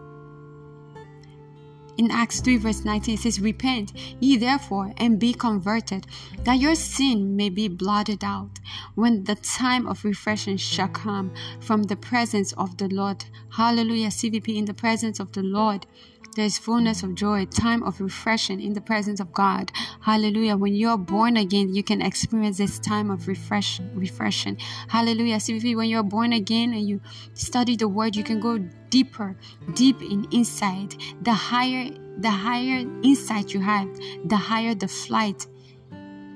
in 1.98 2.12
Acts 2.12 2.40
3, 2.40 2.58
verse 2.58 2.86
19, 2.86 3.16
it 3.16 3.20
says, 3.20 3.40
Repent 3.40 3.94
ye 4.20 4.38
therefore 4.38 4.94
and 4.98 5.20
be 5.20 5.34
converted, 5.34 6.08
that 6.44 6.60
your 6.60 6.76
sin 6.76 7.36
may 7.36 7.50
be 7.50 7.68
blotted 7.68 8.24
out, 8.24 8.60
when 8.96 9.24
the 9.26 9.36
time 9.36 9.88
of 9.88 10.04
refreshing 10.06 10.58
shall 10.58 10.88
come 10.88 11.32
from 11.60 11.84
the 11.84 11.96
presence 11.96 12.54
of 12.54 12.78
the 12.78 12.88
Lord. 12.88 13.26
Hallelujah. 13.50 14.08
CVP, 14.08 14.56
in 14.56 14.66
the 14.66 14.74
presence 14.74 15.20
of 15.20 15.32
the 15.34 15.44
Lord, 15.44 15.86
there 16.36 16.46
is 16.46 16.58
fullness 16.58 17.04
of 17.04 17.16
joy, 17.16 17.46
time 17.46 17.84
of 17.84 18.00
refreshing 18.00 18.62
in 18.62 18.74
the 18.74 18.82
presence 18.82 19.20
of 19.20 19.34
God. 19.34 19.72
Hallelujah. 20.02 20.56
When 20.56 20.74
you're 20.74 20.98
born 20.98 21.38
again, 21.38 21.74
you 21.74 21.84
can 21.84 22.02
experience 22.02 22.58
this 22.58 22.80
time 22.80 23.10
of 23.12 23.28
refresh, 23.28 23.80
refreshing. 23.94 24.58
Hallelujah. 24.88 25.40
See, 25.40 25.76
when 25.76 25.90
you're 25.90 26.04
born 26.04 26.34
again 26.34 26.74
and 26.74 26.88
you 26.88 27.02
study 27.34 27.76
the 27.76 27.88
word, 27.88 28.16
you 28.16 28.24
can 28.24 28.40
go 28.40 28.58
deeper, 28.90 29.36
deep 29.74 30.02
in 30.02 30.28
inside. 30.32 30.96
The 31.22 31.34
higher, 31.34 31.90
the 32.18 32.30
higher 32.30 32.86
insight 33.04 33.54
you 33.54 33.60
have, 33.62 33.90
the 34.26 34.38
higher 34.38 34.74
the 34.74 34.88
flight 34.88 35.48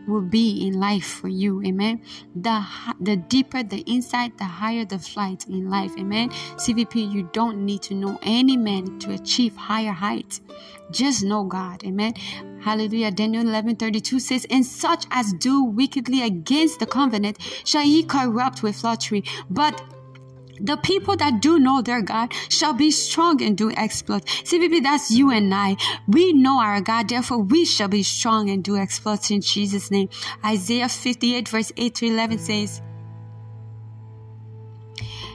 will 0.08 0.22
be 0.22 0.68
in 0.68 0.80
life 0.80 1.06
for 1.06 1.28
you. 1.28 1.62
Amen. 1.64 2.02
The 2.36 2.66
the 3.00 3.16
deeper 3.16 3.64
the 3.64 3.80
insight, 3.80 4.38
the 4.38 4.46
higher 4.46 4.86
the 4.86 5.00
flight 5.00 5.48
in 5.48 5.70
life. 5.70 5.92
Amen. 5.98 6.30
CVP, 6.56 7.12
you 7.12 7.30
don't 7.34 7.66
need 7.66 7.82
to 7.84 7.94
know 7.94 8.20
any 8.22 8.58
man 8.58 9.00
to 9.00 9.14
achieve 9.14 9.56
higher 9.56 9.92
heights. 9.92 10.42
Just 10.92 11.24
know 11.24 11.44
God. 11.44 11.84
Amen. 11.84 12.14
Hallelujah. 12.62 13.12
Daniel 13.12 13.44
11 13.48 13.76
32 13.76 14.20
says, 14.20 14.48
And 14.50 14.66
such 14.66 15.06
as 15.12 15.34
do 15.34 15.64
wickedly 15.64 16.24
against 16.24 16.80
the 16.80 16.86
covenant 16.86 17.38
shall 17.64 17.84
he 17.84 18.04
corrupt 18.04 18.64
with 18.64 18.76
flattery. 18.76 19.24
But 19.50 19.82
the 20.60 20.78
people 20.78 21.16
that 21.18 21.42
do 21.42 21.60
know 21.60 21.82
their 21.82 22.02
God 22.02 22.34
shall 22.50 22.74
be 22.74 22.92
strong 22.92 23.42
and 23.42 23.58
do 23.58 23.72
exploits. 23.72 24.26
CVP, 24.44 24.84
that's 24.84 25.12
you 25.12 25.32
and 25.32 25.54
I. 25.54 25.78
We 26.08 26.34
know 26.34 26.60
our 26.60 26.82
God, 26.82 27.10
therefore 27.10 27.40
we 27.40 27.66
shall 27.66 27.88
be 27.88 28.04
strong 28.04 28.50
and 28.50 28.64
do 28.64 28.78
exploits 28.78 29.32
in 29.32 29.42
Jesus' 29.42 29.92
name. 29.92 30.10
Isaiah 30.44 30.90
58 30.90 31.48
verse 31.50 31.72
8 31.78 31.96
to 31.96 32.06
11 32.08 32.40
says, 32.40 32.82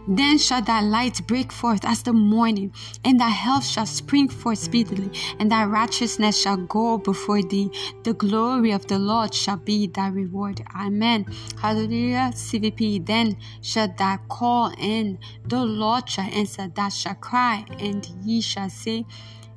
then 0.06 0.38
shall 0.38 0.62
thy 0.62 0.80
light 0.80 1.26
break 1.26 1.52
forth 1.52 1.84
as 1.84 2.02
the 2.02 2.12
morning, 2.12 2.72
and 3.04 3.20
thy 3.20 3.28
health 3.28 3.64
shall 3.64 3.86
spring 3.86 4.28
forth 4.28 4.58
speedily, 4.58 5.10
and 5.38 5.50
thy 5.50 5.64
righteousness 5.64 6.40
shall 6.40 6.56
go 6.56 6.98
before 6.98 7.42
thee. 7.42 7.70
The 8.02 8.14
glory 8.14 8.72
of 8.72 8.86
the 8.86 8.98
Lord 8.98 9.34
shall 9.34 9.56
be 9.56 9.86
thy 9.86 10.08
reward. 10.08 10.62
Amen. 10.74 11.26
Hallelujah. 11.60 12.30
CVP. 12.34 13.06
Then 13.06 13.36
shall 13.60 13.88
thou 13.96 14.18
call, 14.28 14.72
and 14.78 15.18
the 15.46 15.64
Lord 15.64 16.08
shall 16.08 16.30
answer. 16.30 16.68
Thou 16.68 16.88
shalt 16.88 17.20
cry, 17.20 17.64
and 17.78 18.06
ye 18.24 18.40
shall 18.40 18.70
say, 18.70 19.06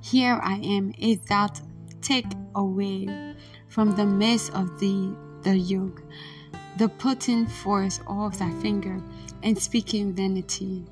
Here 0.02 0.40
I 0.44 0.56
am. 0.56 0.94
If 0.98 1.26
thou 1.26 1.50
take 2.02 2.28
away 2.56 3.36
from 3.70 3.96
the 3.96 4.06
midst 4.06 4.54
of 4.54 4.80
thee 4.80 5.14
the 5.42 5.58
yoke, 5.58 6.04
the 6.78 6.90
putting 6.90 7.46
forth 7.46 8.00
of 8.08 8.38
thy 8.40 8.52
finger 8.62 9.02
and 9.44 9.60
speaking 9.62 10.14
vanity. 10.14 10.84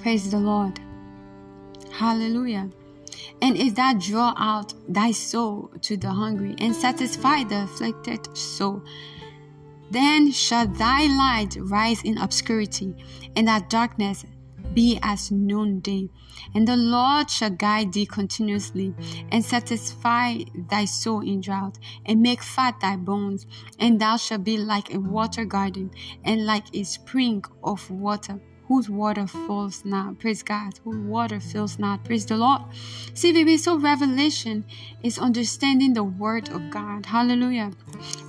Praise 0.00 0.30
the 0.30 0.38
Lord. 0.38 0.80
Hallelujah. 1.90 2.70
And 3.42 3.56
if 3.56 3.74
thou 3.74 3.94
draw 3.94 4.34
out 4.36 4.72
thy 4.88 5.10
soul 5.10 5.70
to 5.82 5.96
the 5.96 6.10
hungry 6.10 6.54
and 6.58 6.74
satisfy 6.74 7.44
the 7.44 7.64
afflicted 7.64 8.36
soul, 8.36 8.82
then 9.90 10.32
shall 10.32 10.66
thy 10.66 11.06
light 11.06 11.56
rise 11.60 12.02
in 12.02 12.18
obscurity, 12.18 12.94
and 13.36 13.48
thy 13.48 13.60
darkness 13.60 14.24
be 14.72 14.98
as 15.02 15.30
noonday. 15.30 16.08
And 16.54 16.66
the 16.66 16.76
Lord 16.76 17.30
shall 17.30 17.50
guide 17.50 17.92
thee 17.92 18.06
continuously, 18.06 18.94
and 19.30 19.44
satisfy 19.44 20.38
thy 20.68 20.84
soul 20.84 21.20
in 21.20 21.40
drought, 21.40 21.78
and 22.06 22.22
make 22.22 22.42
fat 22.42 22.80
thy 22.80 22.96
bones. 22.96 23.46
And 23.78 24.00
thou 24.00 24.16
shalt 24.16 24.44
be 24.44 24.56
like 24.58 24.94
a 24.94 25.00
water 25.00 25.44
garden, 25.44 25.90
and 26.24 26.46
like 26.46 26.74
a 26.74 26.84
spring 26.84 27.44
of 27.62 27.90
water 27.90 28.40
whose 28.68 28.88
water 28.88 29.26
fills 29.26 29.84
not. 29.84 30.18
Praise 30.18 30.42
God. 30.42 30.72
Whose 30.84 30.96
water 30.96 31.40
fills 31.40 31.78
not. 31.78 32.04
Praise 32.04 32.26
the 32.26 32.36
Lord. 32.36 32.62
CVP, 33.12 33.58
so 33.58 33.78
revelation 33.78 34.64
is 35.02 35.18
understanding 35.18 35.92
the 35.92 36.04
word 36.04 36.48
of 36.48 36.70
God. 36.70 37.06
Hallelujah. 37.06 37.72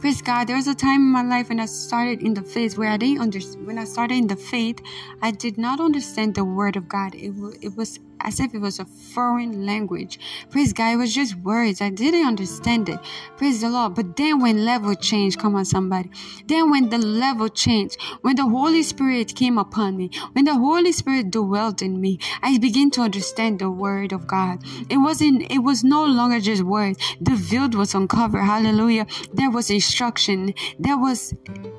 Praise 0.02 0.22
God. 0.22 0.48
There 0.48 0.56
was 0.56 0.68
a 0.68 0.76
time 0.76 1.02
in 1.02 1.12
my 1.12 1.24
life 1.24 1.50
when 1.50 1.60
I 1.60 1.66
started 1.66 2.22
in 2.22 2.34
the 2.34 2.42
faith 2.44 2.78
where 2.78 2.90
I 2.90 2.98
didn't 2.98 3.22
understand. 3.22 3.66
When 3.66 3.78
I 3.78 3.86
started 3.86 4.16
in 4.16 4.28
the 4.28 4.36
faith, 4.36 4.80
I 5.22 5.32
did 5.32 5.58
not 5.58 5.80
understand 5.80 6.36
the 6.36 6.46
word 6.46 6.76
of 6.76 6.88
God. 6.90 7.16
It, 7.16 7.34
it 7.62 7.76
was 7.76 8.00
as 8.22 8.40
if 8.40 8.54
it 8.54 8.60
was 8.60 8.80
a 8.80 8.86
foreign 8.86 9.66
language. 9.66 10.20
Praise 10.50 10.74
God, 10.74 10.94
it 10.94 10.98
was 10.98 11.14
just 11.14 11.36
words. 11.36 11.82
I 11.82 11.90
didn't 11.90 12.26
understand 12.26 12.90
it. 12.90 13.00
Praise 13.38 13.62
the 13.62 13.70
Lord. 13.70 13.96
But 13.96 14.16
then 14.16 14.42
when 14.42 14.66
level 14.66 14.96
changed, 14.96 15.40
come 15.40 15.56
on, 15.56 15.66
somebody. 15.66 16.10
Then 16.48 16.72
when 16.72 16.90
the 16.90 16.98
level 16.98 17.50
changed, 17.50 17.98
when 18.22 18.36
the 18.36 18.48
Holy 18.48 18.84
Spirit 18.84 19.36
came 19.36 19.58
upon 19.58 19.98
me, 19.98 20.10
when 20.34 20.46
the 20.46 20.56
Holy 20.56 20.92
Spirit 20.92 21.32
dwelt 21.32 21.82
in 21.82 22.00
me, 22.00 22.20
I 22.42 22.58
began 22.58 22.92
to 22.92 23.02
understand 23.02 23.60
the 23.60 23.70
word 23.70 24.12
of 24.12 24.28
God. 24.28 24.64
It 24.90 24.98
wasn't, 24.98 25.50
it 25.52 25.60
was 25.60 25.84
no 25.84 26.06
longer 26.06 26.40
just 26.40 26.64
words. 26.64 27.00
The 27.22 27.36
veil 27.36 27.70
was 27.70 27.94
uncovered. 27.96 28.44
Hallelujah. 28.44 29.08
There 29.34 29.52
was 29.52 29.70
instruction. 29.70 30.54
There 30.80 30.98
was 30.98 31.34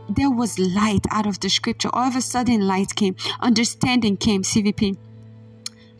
there 0.09 0.30
was 0.30 0.59
light 0.59 1.05
out 1.11 1.26
of 1.26 1.41
the 1.41 1.51
scripture. 1.51 1.91
All 1.93 2.09
of 2.09 2.16
a 2.16 2.22
sudden 2.22 2.66
light 2.66 2.95
came. 2.95 3.16
Understanding 3.41 4.16
came. 4.16 4.43
CVP. 4.43 4.97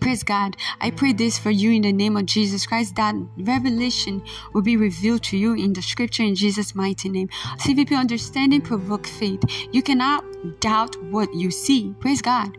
Praise 0.01 0.23
God. 0.23 0.57
I 0.81 0.91
pray 0.91 1.13
this 1.13 1.39
for 1.39 1.51
you 1.51 1.73
in 1.73 1.83
the 1.83 1.93
name 1.93 2.17
of 2.17 2.27
Jesus 2.27 2.67
Christ 2.67 2.97
that 2.97 3.15
revelation 3.39 4.23
will 4.53 4.63
be 4.63 4.77
revealed 4.77 5.23
to 5.25 5.37
you 5.37 5.55
in 5.55 5.73
the 5.73 5.83
scripture 5.83 6.23
in 6.23 6.35
Jesus' 6.35 6.75
mighty 6.75 7.09
name. 7.09 7.29
CVP 7.59 7.97
understanding 7.97 8.61
provoke 8.61 9.07
faith. 9.07 9.43
You 9.73 9.83
cannot 9.83 10.25
doubt 10.61 11.03
what 11.11 11.35
you 11.35 11.51
see. 11.51 11.95
Praise 12.01 12.23
God. 12.23 12.57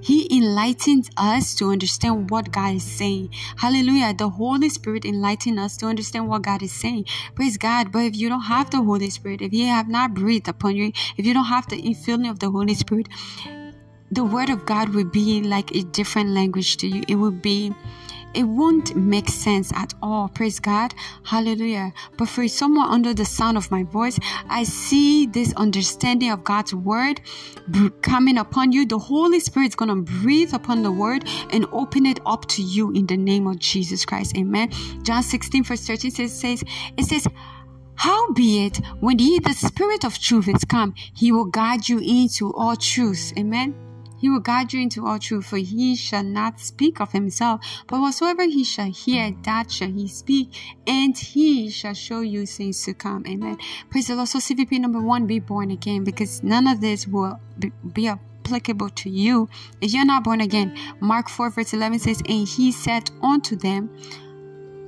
He 0.00 0.28
enlightens 0.34 1.10
us 1.16 1.54
to 1.56 1.70
understand 1.70 2.30
what 2.30 2.50
God 2.50 2.74
is 2.76 2.84
saying. 2.84 3.30
Hallelujah. 3.56 4.14
The 4.14 4.30
Holy 4.30 4.68
Spirit 4.68 5.04
enlightens 5.04 5.58
us 5.58 5.76
to 5.78 5.86
understand 5.86 6.28
what 6.28 6.42
God 6.42 6.62
is 6.62 6.72
saying. 6.72 7.06
Praise 7.34 7.56
God. 7.56 7.92
But 7.92 8.04
if 8.04 8.16
you 8.16 8.28
don't 8.28 8.42
have 8.42 8.70
the 8.70 8.82
Holy 8.82 9.10
Spirit, 9.10 9.42
if 9.42 9.52
He 9.52 9.66
have 9.66 9.88
not 9.88 10.14
breathed 10.14 10.48
upon 10.48 10.76
you, 10.76 10.92
if 11.16 11.26
you 11.26 11.34
don't 11.34 11.44
have 11.46 11.68
the 11.68 11.82
infilling 11.82 12.30
of 12.30 12.38
the 12.38 12.50
Holy 12.50 12.74
Spirit, 12.74 13.08
the 14.10 14.24
word 14.24 14.50
of 14.50 14.64
God 14.66 14.94
will 14.94 15.04
be 15.04 15.42
like 15.42 15.74
a 15.74 15.82
different 15.82 16.30
language 16.30 16.76
to 16.78 16.86
you. 16.86 17.02
It 17.08 17.16
will 17.16 17.30
be 17.30 17.72
it 18.34 18.44
won't 18.44 18.94
make 18.94 19.28
sense 19.28 19.72
at 19.72 19.94
all. 20.02 20.28
Praise 20.28 20.60
God. 20.60 20.94
Hallelujah. 21.24 21.92
But 22.16 22.28
for 22.28 22.46
someone 22.46 22.88
under 22.88 23.14
the 23.14 23.24
sound 23.24 23.56
of 23.56 23.70
my 23.70 23.84
voice, 23.84 24.18
I 24.48 24.64
see 24.64 25.26
this 25.26 25.54
understanding 25.54 26.30
of 26.30 26.44
God's 26.44 26.74
word 26.74 27.20
coming 28.02 28.38
upon 28.38 28.72
you. 28.72 28.86
The 28.86 28.98
Holy 28.98 29.40
Spirit 29.40 29.68
is 29.68 29.74
going 29.74 29.88
to 29.88 30.12
breathe 30.20 30.52
upon 30.52 30.82
the 30.82 30.92
word 30.92 31.26
and 31.50 31.66
open 31.72 32.04
it 32.04 32.20
up 32.26 32.46
to 32.48 32.62
you 32.62 32.92
in 32.92 33.06
the 33.06 33.16
name 33.16 33.46
of 33.46 33.58
Jesus 33.58 34.04
Christ. 34.04 34.36
Amen. 34.36 34.70
John 35.02 35.22
16, 35.22 35.64
verse 35.64 35.86
13 35.86 36.10
says, 36.10 36.38
says 36.38 36.64
it 36.96 37.04
says, 37.06 37.26
Howbeit, 37.94 38.80
when 39.00 39.18
he, 39.18 39.40
the 39.40 39.54
Spirit 39.54 40.04
of 40.04 40.18
truth, 40.18 40.48
is 40.48 40.64
come, 40.64 40.94
he 41.16 41.32
will 41.32 41.46
guide 41.46 41.88
you 41.88 41.98
into 41.98 42.54
all 42.54 42.76
truth. 42.76 43.32
Amen. 43.36 43.87
He 44.18 44.28
will 44.28 44.40
guide 44.40 44.72
you 44.72 44.80
into 44.80 45.06
all 45.06 45.18
truth, 45.18 45.46
for 45.46 45.58
he 45.58 45.96
shall 45.96 46.24
not 46.24 46.60
speak 46.60 47.00
of 47.00 47.12
himself, 47.12 47.60
but 47.86 48.00
whatsoever 48.00 48.44
he 48.44 48.64
shall 48.64 48.90
hear, 48.90 49.34
that 49.42 49.70
shall 49.70 49.90
he 49.90 50.08
speak, 50.08 50.50
and 50.86 51.16
he 51.16 51.70
shall 51.70 51.94
show 51.94 52.20
you 52.20 52.46
things 52.46 52.84
to 52.84 52.94
come. 52.94 53.24
Amen. 53.26 53.58
Praise 53.90 54.08
the 54.08 54.16
Lord. 54.16 54.28
So 54.28 54.38
CVP 54.38 54.78
number 54.80 55.00
one, 55.00 55.26
be 55.26 55.38
born 55.38 55.70
again, 55.70 56.04
because 56.04 56.42
none 56.42 56.66
of 56.66 56.80
this 56.80 57.06
will 57.06 57.40
be, 57.58 57.72
be 57.92 58.08
applicable 58.08 58.90
to 58.90 59.10
you 59.10 59.48
if 59.80 59.92
you're 59.92 60.04
not 60.04 60.24
born 60.24 60.40
again. 60.40 60.76
Mark 61.00 61.28
4 61.28 61.50
verse 61.50 61.72
11 61.72 61.98
says, 62.00 62.22
And 62.28 62.48
he 62.48 62.72
said 62.72 63.10
unto 63.22 63.56
them, 63.56 63.90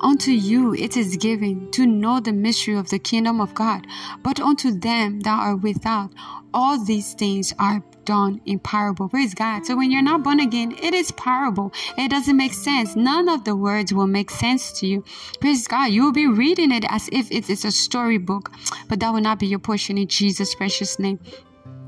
Unto 0.01 0.31
you 0.31 0.75
it 0.75 0.97
is 0.97 1.17
given 1.17 1.71
to 1.73 1.87
know 1.87 2.21
the 2.21 2.33
mystery 2.33 2.75
of 2.75 2.89
the 2.89 2.99
kingdom 2.99 3.39
of 3.39 3.55
God, 3.55 3.87
but 4.23 4.41
unto 4.41 4.71
them 4.71 5.21
that 5.21 5.39
are 5.39 5.57
without, 5.57 6.11
all 6.55 6.83
these 6.83 7.13
things 7.13 7.53
are 7.59 7.83
done 8.05 8.41
in 8.47 8.59
parable. 8.59 9.09
Praise 9.09 9.35
God. 9.35 9.67
So 9.67 9.77
when 9.77 9.91
you're 9.91 10.03
not 10.03 10.23
born 10.23 10.41
again, 10.41 10.77
it 10.81 10.95
is 10.95 11.11
parable. 11.13 11.73
It 11.97 12.11
doesn't 12.11 12.37
make 12.37 12.53
sense. 12.53 12.97
None 12.97 13.29
of 13.29 13.45
the 13.45 13.57
words 13.57 13.93
will 13.93 14.07
make 14.07 14.31
sense 14.31 14.73
to 14.81 14.87
you. 14.87 15.05
Praise 15.41 15.67
God. 15.67 15.87
You 15.87 16.05
will 16.05 16.13
be 16.13 16.27
reading 16.27 16.73
it 16.73 16.85
as 16.89 17.09
if 17.13 17.31
it 17.31 17.49
is 17.51 17.65
a 17.65 17.73
storybook, 17.73 18.53
but 18.89 19.01
that 19.01 19.13
will 19.13 19.21
not 19.21 19.39
be 19.39 19.47
your 19.47 19.59
portion 19.59 19.99
in 19.99 20.09
Jesus' 20.09 20.55
precious 20.55 20.99
name. 20.99 21.19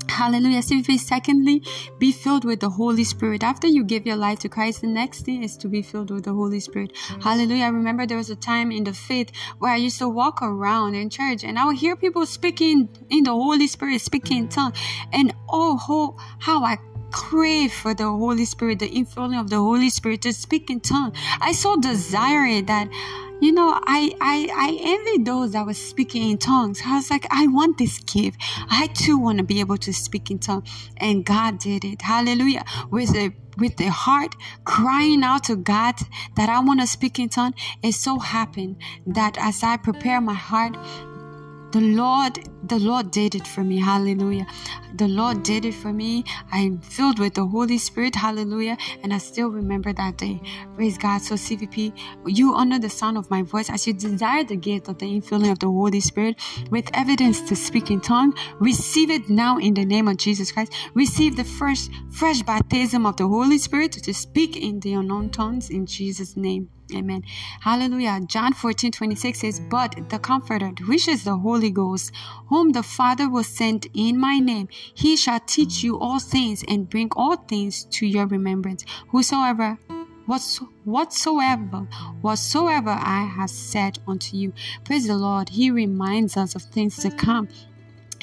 Hallelujah. 0.09 0.61
Secondly, 0.61 1.63
be 1.99 2.11
filled 2.11 2.45
with 2.45 2.59
the 2.59 2.69
Holy 2.69 3.03
Spirit. 3.03 3.43
After 3.43 3.67
you 3.67 3.83
give 3.83 4.05
your 4.05 4.15
life 4.15 4.39
to 4.39 4.49
Christ, 4.49 4.81
the 4.81 4.87
next 4.87 5.21
thing 5.21 5.43
is 5.43 5.57
to 5.57 5.67
be 5.67 5.81
filled 5.81 6.11
with 6.11 6.25
the 6.25 6.33
Holy 6.33 6.59
Spirit. 6.59 6.93
Hallelujah. 7.21 7.65
I 7.65 7.69
remember 7.69 8.05
there 8.05 8.17
was 8.17 8.29
a 8.29 8.35
time 8.35 8.71
in 8.71 8.83
the 8.83 8.93
faith 8.93 9.31
where 9.59 9.71
I 9.71 9.77
used 9.77 9.99
to 9.99 10.09
walk 10.09 10.41
around 10.41 10.95
in 10.95 11.09
church 11.09 11.43
and 11.43 11.57
I 11.57 11.65
would 11.65 11.77
hear 11.77 11.95
people 11.95 12.25
speaking 12.25 12.89
in 13.09 13.23
the 13.23 13.31
Holy 13.31 13.67
Spirit, 13.67 14.01
speaking 14.01 14.37
in 14.37 14.47
tongue. 14.49 14.73
And 15.11 15.33
oh, 15.49 16.17
how 16.39 16.63
I 16.63 16.77
crave 17.11 17.71
for 17.71 17.93
the 17.93 18.05
Holy 18.05 18.45
Spirit, 18.45 18.79
the 18.79 18.89
infilling 18.89 19.39
of 19.39 19.49
the 19.49 19.57
Holy 19.57 19.89
Spirit 19.89 20.21
to 20.23 20.33
speak 20.33 20.69
in 20.69 20.79
tongue. 20.79 21.13
I 21.39 21.51
so 21.53 21.77
desire 21.79 22.45
it 22.45 22.67
that 22.67 22.89
you 23.43 23.51
know, 23.51 23.77
I, 23.85 24.15
I, 24.21 24.49
I 24.55 24.77
envy 24.81 25.23
those 25.23 25.51
that 25.51 25.65
were 25.65 25.73
speaking 25.73 26.29
in 26.31 26.37
tongues. 26.37 26.81
I 26.85 26.95
was 26.95 27.09
like, 27.09 27.27
I 27.29 27.47
want 27.47 27.77
this 27.77 27.99
gift. 27.99 28.41
I 28.69 28.87
too 28.87 29.17
want 29.17 29.39
to 29.39 29.43
be 29.43 29.59
able 29.59 29.77
to 29.79 29.93
speak 29.93 30.31
in 30.31 30.39
tongues. 30.39 30.69
And 30.97 31.25
God 31.25 31.59
did 31.59 31.83
it. 31.83 32.01
Hallelujah. 32.01 32.63
With 32.89 33.15
a 33.15 33.33
with 33.57 33.77
the 33.77 33.87
heart 33.91 34.35
crying 34.65 35.23
out 35.23 35.43
to 35.43 35.55
God 35.55 35.95
that 36.35 36.49
I 36.49 36.59
want 36.59 36.79
to 36.79 36.87
speak 36.87 37.19
in 37.19 37.29
tongue, 37.29 37.53
it 37.83 37.93
so 37.93 38.17
happened 38.17 38.77
that 39.05 39.37
as 39.37 39.61
I 39.61 39.77
prepare 39.77 40.19
my 40.21 40.33
heart, 40.33 40.75
the 41.73 41.81
Lord, 41.81 42.37
the 42.67 42.77
Lord 42.77 43.09
did 43.09 43.33
it 43.33 43.47
for 43.47 43.63
me. 43.63 43.79
Hallelujah. 43.79 44.45
The 44.93 45.07
Lord 45.07 45.41
did 45.41 45.65
it 45.65 45.73
for 45.73 45.91
me. 45.91 46.23
I'm 46.51 46.79
filled 46.81 47.17
with 47.17 47.33
the 47.33 47.47
Holy 47.47 47.79
Spirit. 47.79 48.13
Hallelujah. 48.13 48.77
And 49.01 49.11
I 49.11 49.17
still 49.17 49.47
remember 49.47 49.91
that 49.91 50.19
day. 50.19 50.39
Praise 50.75 50.99
God. 50.99 51.23
So, 51.23 51.33
CVP, 51.33 51.91
you 52.27 52.53
honor 52.53 52.77
the 52.77 52.89
sound 52.89 53.17
of 53.17 53.27
my 53.31 53.41
voice 53.41 53.71
as 53.71 53.87
you 53.87 53.93
desire 53.93 54.43
the 54.43 54.55
gift 54.55 54.87
of 54.87 54.99
the 54.99 55.07
infilling 55.07 55.51
of 55.51 55.57
the 55.57 55.65
Holy 55.65 55.99
Spirit 55.99 56.35
with 56.69 56.87
evidence 56.93 57.41
to 57.49 57.55
speak 57.55 57.89
in 57.89 58.01
tongue. 58.01 58.35
Receive 58.59 59.09
it 59.09 59.27
now 59.27 59.57
in 59.57 59.73
the 59.73 59.83
name 59.83 60.07
of 60.07 60.17
Jesus 60.17 60.51
Christ. 60.51 60.73
Receive 60.93 61.35
the 61.35 61.43
first 61.43 61.89
fresh 62.11 62.43
baptism 62.43 63.07
of 63.07 63.17
the 63.17 63.27
Holy 63.27 63.57
Spirit 63.57 63.93
to 63.93 64.13
speak 64.13 64.55
in 64.55 64.79
the 64.81 64.93
unknown 64.93 65.31
tongues 65.31 65.71
in 65.71 65.87
Jesus' 65.87 66.37
name. 66.37 66.69
Amen. 66.93 67.23
Hallelujah. 67.61 68.19
John 68.27 68.53
14 68.53 68.91
26 68.91 69.39
says, 69.39 69.59
But 69.59 70.09
the 70.09 70.19
Comforter, 70.19 70.71
which 70.85 71.07
is 71.07 71.23
the 71.23 71.37
Holy 71.37 71.71
Ghost, 71.71 72.11
whom 72.47 72.71
the 72.71 72.83
Father 72.83 73.29
will 73.29 73.43
send 73.43 73.87
in 73.93 74.19
my 74.19 74.39
name, 74.39 74.67
he 74.93 75.15
shall 75.15 75.39
teach 75.39 75.83
you 75.83 75.99
all 75.99 76.19
things 76.19 76.63
and 76.67 76.89
bring 76.89 77.09
all 77.15 77.37
things 77.37 77.85
to 77.85 78.05
your 78.05 78.27
remembrance. 78.27 78.85
Whosoever 79.09 79.77
whatsoever 80.85 81.87
whatsoever 82.21 82.91
I 82.91 83.29
have 83.35 83.49
said 83.49 83.99
unto 84.07 84.37
you. 84.37 84.53
Praise 84.85 85.07
the 85.07 85.15
Lord. 85.15 85.49
He 85.49 85.69
reminds 85.69 86.37
us 86.37 86.55
of 86.55 86.61
things 86.61 86.97
to 86.97 87.11
come. 87.11 87.49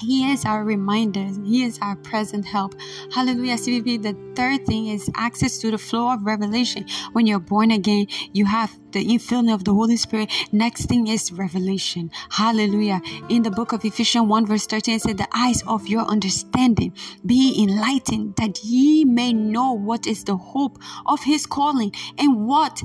He 0.01 0.31
is 0.33 0.45
our 0.45 0.65
reminder. 0.65 1.27
He 1.45 1.65
is 1.65 1.79
our 1.83 1.97
present 1.97 2.47
help. 2.47 2.75
Hallelujah. 3.13 3.57
CVP. 3.57 4.03
The 4.03 4.17
third 4.35 4.67
thing 4.67 4.89
is 4.89 5.11
access 5.15 5.59
to 5.59 5.71
the 5.71 5.79
flow 5.79 6.13
of 6.13 6.25
revelation. 6.25 6.87
When 7.13 7.27
you're 7.27 7.39
born 7.39 7.71
again, 7.71 8.07
you 8.33 8.47
have 8.47 8.79
the 8.93 9.05
infilling 9.05 9.53
of 9.53 9.65
the 9.65 9.75
Holy 9.75 9.97
Spirit. 9.97 10.31
Next 10.53 10.87
thing 10.87 11.07
is 11.07 11.33
revelation. 11.33 12.11
Hallelujah. 12.31 13.01
In 13.29 13.43
the 13.43 13.51
book 13.51 13.73
of 13.73 13.85
Ephesians 13.85 14.27
1 14.27 14.47
verse 14.47 14.67
13, 14.67 14.95
it 14.95 15.03
said, 15.03 15.19
The 15.19 15.29
eyes 15.35 15.63
of 15.67 15.87
your 15.87 16.03
understanding 16.03 16.95
be 17.25 17.63
enlightened, 17.63 18.37
that 18.37 18.65
ye 18.65 19.05
may 19.05 19.33
know 19.33 19.73
what 19.73 20.07
is 20.07 20.25
the 20.25 20.37
hope 20.37 20.79
of 21.07 21.23
his 21.23 21.47
calling 21.47 21.93
and 22.19 22.47
what 22.47 22.83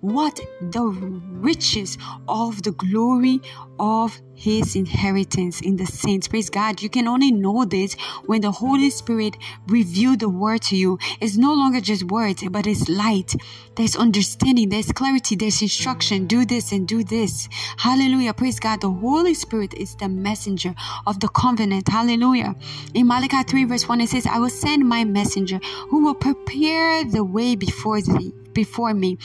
what 0.00 0.40
the 0.60 0.82
riches 0.82 1.98
of 2.28 2.62
the 2.62 2.72
glory 2.72 3.40
of 3.78 4.20
his 4.34 4.76
inheritance 4.76 5.60
in 5.60 5.76
the 5.76 5.86
saints. 5.86 6.28
Praise 6.28 6.50
God. 6.50 6.82
You 6.82 6.88
can 6.88 7.08
only 7.08 7.32
know 7.32 7.64
this 7.64 7.94
when 8.26 8.42
the 8.42 8.50
Holy 8.50 8.90
Spirit 8.90 9.36
revealed 9.66 10.20
the 10.20 10.28
word 10.28 10.62
to 10.62 10.76
you. 10.76 10.98
It's 11.20 11.36
no 11.36 11.54
longer 11.54 11.80
just 11.80 12.04
words, 12.04 12.44
but 12.50 12.66
it's 12.66 12.88
light. 12.88 13.34
There's 13.76 13.96
understanding, 13.96 14.68
there's 14.68 14.92
clarity, 14.92 15.36
there's 15.36 15.62
instruction. 15.62 16.26
Do 16.26 16.44
this 16.44 16.72
and 16.72 16.86
do 16.86 17.02
this. 17.02 17.48
Hallelujah. 17.78 18.34
Praise 18.34 18.60
God. 18.60 18.80
The 18.80 18.90
Holy 18.90 19.34
Spirit 19.34 19.74
is 19.74 19.96
the 19.96 20.08
messenger 20.08 20.74
of 21.06 21.20
the 21.20 21.28
covenant. 21.28 21.88
Hallelujah. 21.88 22.54
In 22.94 23.06
Malachi 23.06 23.42
3 23.42 23.64
verse 23.64 23.88
1, 23.88 24.00
it 24.00 24.08
says, 24.10 24.26
I 24.26 24.38
will 24.38 24.50
send 24.50 24.88
my 24.88 25.04
messenger 25.04 25.58
who 25.88 26.04
will 26.04 26.14
prepare 26.14 27.04
the 27.04 27.24
way 27.24 27.56
before 27.56 28.00
thee 28.00 28.34
before 28.56 28.94
me. 28.94 29.18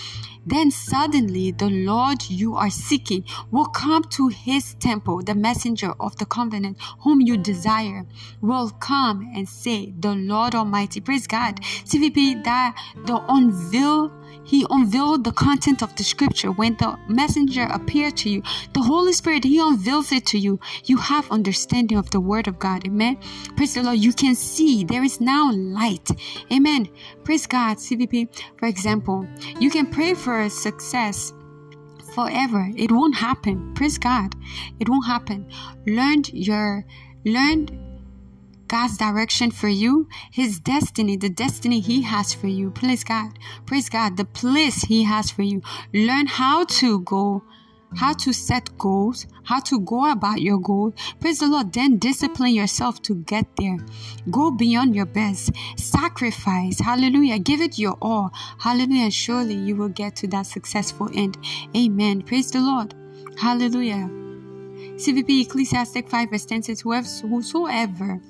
Then 0.46 0.72
suddenly 0.72 1.52
the 1.52 1.70
Lord 1.70 2.30
you 2.30 2.56
are 2.56 2.70
seeking 2.70 3.24
will 3.50 3.68
come 3.68 4.04
to 4.18 4.28
his 4.28 4.74
temple, 4.76 5.22
the 5.24 5.36
messenger 5.36 5.94
of 6.00 6.18
the 6.18 6.26
covenant, 6.26 6.78
whom 7.04 7.22
you 7.22 7.38
desire, 7.38 8.06
will 8.42 8.70
come 8.72 9.32
and 9.36 9.48
say, 9.48 9.94
The 9.98 10.14
Lord 10.14 10.54
Almighty. 10.54 11.00
Praise 11.00 11.28
God. 11.28 11.62
CVP, 11.86 12.44
that 12.44 12.76
the 13.06 13.24
unveil 13.30 14.12
he 14.52 14.66
unveiled 14.70 15.24
the 15.24 15.32
content 15.32 15.82
of 15.82 15.96
the 15.96 16.04
scripture. 16.04 16.52
When 16.52 16.76
the 16.76 17.00
messenger 17.08 17.70
appeared 17.72 18.18
to 18.18 18.30
you, 18.30 18.44
the 18.74 18.82
Holy 18.82 19.14
Spirit, 19.14 19.46
He 19.46 19.60
unveils 19.60 20.12
it 20.12 20.26
to 20.26 20.38
you. 20.38 20.60
You 20.84 20.98
have 20.98 21.32
understanding 21.32 21.98
of 21.98 22.12
the 22.12 22.20
Word 22.20 22.50
of 22.50 22.60
God. 22.60 22.86
Amen. 22.86 23.18
Praise 23.56 23.76
the 23.76 23.84
Lord. 23.84 24.00
You 24.00 24.12
can 24.12 24.36
see 24.36 24.84
there 24.84 25.06
is 25.06 25.22
now 25.22 25.54
light. 25.54 26.10
Amen. 26.52 26.90
Praise 27.24 27.48
God. 27.48 27.78
CVP, 27.78 28.28
for 28.58 28.66
example, 28.66 29.26
you 29.58 29.70
can 29.70 29.90
pray 29.90 30.16
for 30.16 30.50
success 30.50 31.32
forever. 32.14 32.70
It 32.76 32.92
won't 32.92 33.16
happen. 33.16 33.74
Praise 33.74 33.98
God. 33.98 34.36
It 34.82 34.90
won't 34.90 35.06
happen. 35.06 35.50
Learn 35.88 36.24
your 36.34 36.84
learn 37.24 37.70
God's 38.72 38.98
direction 38.98 39.52
for 39.52 39.68
you, 39.68 40.08
His 40.32 40.62
destiny, 40.62 41.18
the 41.18 41.28
destiny 41.30 41.82
He 41.82 42.04
has 42.04 42.34
for 42.34 42.48
you. 42.48 42.72
Praise 42.72 43.04
God. 43.04 43.38
Praise 43.66 43.90
God. 43.90 44.16
The 44.16 44.24
place 44.24 44.84
He 44.84 45.04
has 45.04 45.30
for 45.30 45.42
you. 45.42 45.62
Learn 45.94 46.26
how 46.26 46.64
to 46.80 47.02
go 47.02 47.44
how 47.98 48.14
to 48.14 48.32
set 48.32 48.70
goals, 48.78 49.28
how 49.44 49.60
to 49.60 49.78
go 49.82 50.10
about 50.10 50.40
your 50.40 50.58
goal. 50.58 50.94
Praise 51.20 51.40
the 51.40 51.48
Lord. 51.50 51.74
Then 51.74 51.98
discipline 51.98 52.54
yourself 52.54 53.02
to 53.02 53.16
get 53.16 53.46
there. 53.58 53.78
Go 54.30 54.50
beyond 54.52 54.96
your 54.96 55.06
best. 55.06 55.52
Sacrifice. 55.76 56.80
Hallelujah. 56.80 57.40
Give 57.40 57.60
it 57.60 57.78
your 57.78 57.98
all. 58.02 58.32
Hallelujah. 58.60 59.12
Surely 59.12 59.56
you 59.56 59.76
will 59.76 59.90
get 59.90 60.16
to 60.16 60.28
that 60.28 60.46
successful 60.46 61.10
end. 61.14 61.38
Amen. 61.76 62.22
Praise 62.22 62.50
the 62.50 62.62
Lord. 62.62 62.96
Hallelujah. 63.38 64.10
CVP 64.96 65.42
Ecclesiastic 65.42 66.08
5 66.08 66.30
verse 66.30 66.46
10 66.46 66.64
says, 66.64 66.82
Whosoever 66.82 68.22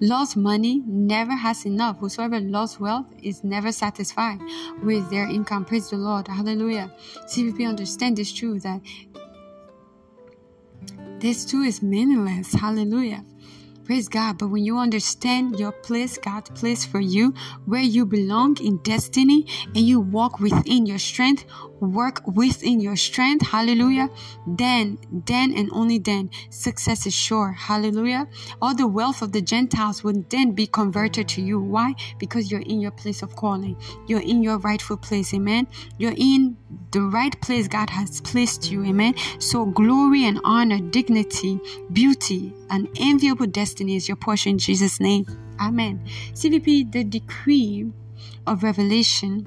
loves 0.00 0.36
money 0.36 0.82
never 0.86 1.32
has 1.32 1.66
enough. 1.66 1.98
Whosoever 1.98 2.40
lost 2.40 2.80
wealth 2.80 3.06
is 3.22 3.42
never 3.42 3.72
satisfied 3.72 4.40
with 4.82 5.10
their 5.10 5.28
income. 5.28 5.64
Praise 5.64 5.90
the 5.90 5.96
Lord. 5.96 6.28
Hallelujah. 6.28 6.92
We 7.36 7.66
understand 7.66 8.16
this 8.16 8.32
truth 8.32 8.62
that 8.62 8.80
this 11.20 11.44
too 11.44 11.62
is 11.62 11.82
meaningless. 11.82 12.52
Hallelujah. 12.52 13.24
Praise 13.84 14.08
God. 14.08 14.38
But 14.38 14.48
when 14.48 14.64
you 14.64 14.76
understand 14.76 15.58
your 15.58 15.72
place, 15.72 16.18
God's 16.18 16.50
place 16.50 16.84
for 16.84 17.00
you, 17.00 17.32
where 17.64 17.80
you 17.80 18.04
belong 18.04 18.58
in 18.62 18.76
destiny, 18.78 19.46
and 19.64 19.78
you 19.78 19.98
walk 19.98 20.40
within 20.40 20.84
your 20.84 20.98
strength, 20.98 21.46
work 21.80 22.26
within 22.26 22.80
your 22.80 22.96
strength, 22.96 23.46
hallelujah, 23.46 24.08
then, 24.46 24.98
then 25.26 25.52
and 25.56 25.68
only 25.72 25.98
then, 25.98 26.30
success 26.50 27.06
is 27.06 27.14
sure, 27.14 27.52
hallelujah. 27.52 28.28
All 28.60 28.74
the 28.74 28.86
wealth 28.86 29.22
of 29.22 29.32
the 29.32 29.42
Gentiles 29.42 30.02
would 30.04 30.30
then 30.30 30.52
be 30.52 30.66
converted 30.66 31.28
to 31.28 31.42
you. 31.42 31.60
Why? 31.60 31.94
Because 32.18 32.50
you're 32.50 32.60
in 32.62 32.80
your 32.80 32.90
place 32.90 33.22
of 33.22 33.36
calling, 33.36 33.76
you're 34.06 34.20
in 34.20 34.42
your 34.42 34.58
rightful 34.58 34.96
place, 34.96 35.32
amen. 35.34 35.66
You're 35.98 36.14
in 36.16 36.56
the 36.90 37.02
right 37.02 37.38
place 37.40 37.68
God 37.68 37.90
has 37.90 38.20
placed 38.20 38.70
you, 38.70 38.84
amen. 38.84 39.14
So, 39.38 39.66
glory 39.66 40.24
and 40.24 40.40
honor, 40.44 40.78
dignity, 40.78 41.60
beauty, 41.92 42.52
and 42.70 42.88
enviable 42.98 43.46
destiny 43.46 43.96
is 43.96 44.08
your 44.08 44.16
portion 44.16 44.52
in 44.52 44.58
Jesus' 44.58 45.00
name. 45.00 45.26
Amen. 45.60 46.04
CVP, 46.34 46.92
the 46.92 47.04
decree 47.04 47.90
of 48.46 48.62
revelation 48.62 49.46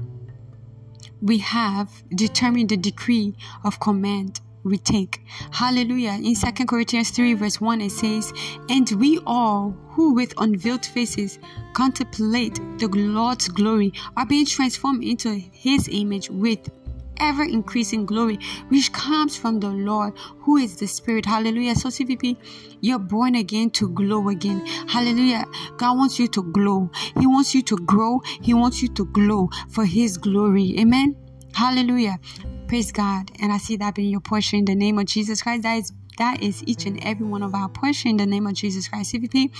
we 1.21 1.37
have 1.39 2.03
determined 2.15 2.69
the 2.69 2.77
decree 2.77 3.35
of 3.63 3.79
command 3.79 4.41
we 4.63 4.77
take. 4.77 5.23
Hallelujah. 5.51 6.19
In 6.21 6.35
2 6.35 6.65
Corinthians 6.65 7.09
3, 7.11 7.33
verse 7.33 7.59
1, 7.59 7.81
it 7.81 7.91
says, 7.91 8.31
And 8.69 8.89
we 8.91 9.19
all 9.25 9.75
who 9.89 10.13
with 10.13 10.33
unveiled 10.37 10.85
faces 10.85 11.39
contemplate 11.73 12.55
the 12.77 12.87
Lord's 12.87 13.47
glory 13.47 13.93
are 14.17 14.25
being 14.25 14.45
transformed 14.45 15.03
into 15.03 15.33
his 15.33 15.89
image 15.91 16.29
with 16.29 16.69
ever 17.17 17.43
increasing 17.43 18.05
glory, 18.05 18.39
which 18.69 18.91
comes 18.91 19.37
from 19.37 19.59
the 19.59 19.69
Lord, 19.69 20.13
who 20.39 20.57
is 20.57 20.77
the 20.77 20.87
Spirit. 20.87 21.25
Hallelujah. 21.25 21.75
So, 21.75 21.89
CVP, 21.89 22.37
you're 22.81 22.99
born 22.99 23.35
again 23.35 23.69
to 23.71 23.89
glow 23.89 24.29
again. 24.29 24.65
Hallelujah. 24.87 25.45
God 25.77 25.97
wants 25.97 26.19
you 26.19 26.27
to 26.29 26.43
glow. 26.43 26.89
He 27.19 27.27
wants 27.27 27.53
you 27.53 27.61
to 27.63 27.77
grow. 27.77 28.21
He 28.41 28.53
wants 28.53 28.81
you 28.81 28.89
to 28.89 29.05
glow 29.05 29.49
for 29.69 29.85
His 29.85 30.17
glory. 30.17 30.79
Amen. 30.79 31.15
Hallelujah. 31.53 32.19
Praise 32.67 32.91
God. 32.91 33.31
And 33.41 33.51
I 33.51 33.57
see 33.57 33.77
that 33.77 33.95
being 33.95 34.09
your 34.09 34.21
portion 34.21 34.59
in 34.59 34.65
the 34.65 34.75
name 34.75 34.97
of 34.97 35.05
Jesus 35.05 35.41
Christ. 35.41 35.63
That 35.63 35.75
is 35.75 35.91
that 36.17 36.41
is 36.43 36.63
each 36.67 36.85
and 36.85 37.03
every 37.03 37.25
one 37.25 37.41
of 37.41 37.55
our 37.55 37.69
portion 37.69 38.11
in 38.11 38.17
the 38.17 38.25
name 38.25 38.47
of 38.47 38.53
Jesus 38.53 38.87
Christ. 38.87 39.13
CVP. 39.13 39.51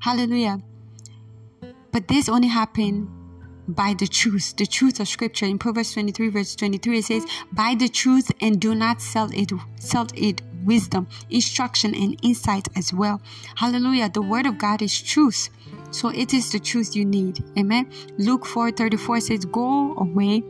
Hallelujah. 0.00 0.58
But 1.92 2.08
this 2.08 2.28
only 2.28 2.48
happened 2.48 3.08
by 3.74 3.94
the 3.94 4.06
truth, 4.06 4.54
the 4.56 4.66
truth 4.66 5.00
of 5.00 5.08
scripture. 5.08 5.46
In 5.46 5.58
Proverbs 5.58 5.92
23, 5.92 6.28
verse 6.28 6.54
23, 6.54 6.98
it 6.98 7.04
says, 7.04 7.26
Buy 7.52 7.74
the 7.78 7.88
truth 7.88 8.30
and 8.40 8.60
do 8.60 8.74
not 8.74 9.00
sell 9.00 9.30
it, 9.32 9.52
sell 9.78 10.06
it 10.14 10.42
wisdom, 10.64 11.08
instruction, 11.30 11.94
and 11.94 12.18
insight 12.22 12.68
as 12.76 12.92
well. 12.92 13.20
Hallelujah. 13.56 14.10
The 14.10 14.22
word 14.22 14.46
of 14.46 14.58
God 14.58 14.82
is 14.82 15.00
truth. 15.00 15.48
So 15.90 16.08
it 16.08 16.32
is 16.32 16.52
the 16.52 16.60
truth 16.60 16.94
you 16.94 17.04
need. 17.04 17.42
Amen. 17.58 17.90
Luke 18.18 18.46
4 18.46 18.70
34 18.70 19.20
says, 19.20 19.44
Go 19.44 19.94
away. 19.96 20.40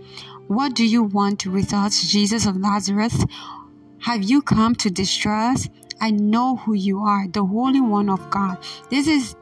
What 0.48 0.74
do 0.74 0.84
you 0.84 1.04
want 1.04 1.46
with 1.46 1.72
us, 1.72 2.02
Jesus 2.02 2.46
of 2.46 2.56
Nazareth? 2.56 3.24
Have 4.00 4.22
you 4.22 4.42
come 4.42 4.74
to 4.76 4.90
destroy 4.90 5.52
us? 5.52 5.68
I 6.00 6.10
know 6.10 6.56
who 6.56 6.74
you 6.74 7.00
are, 7.00 7.28
the 7.28 7.44
Holy 7.44 7.80
One 7.80 8.08
of 8.08 8.30
God. 8.30 8.58
This 8.88 9.06
is 9.06 9.36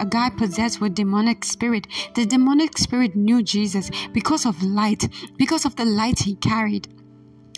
a 0.00 0.06
guy 0.06 0.30
possessed 0.30 0.80
with 0.80 0.94
demonic 0.94 1.44
spirit. 1.44 1.86
The 2.14 2.26
demonic 2.26 2.78
spirit 2.78 3.16
knew 3.16 3.42
Jesus 3.42 3.90
because 4.12 4.46
of 4.46 4.62
light, 4.62 5.08
because 5.36 5.64
of 5.64 5.76
the 5.76 5.84
light 5.84 6.20
he 6.20 6.36
carried. 6.36 6.88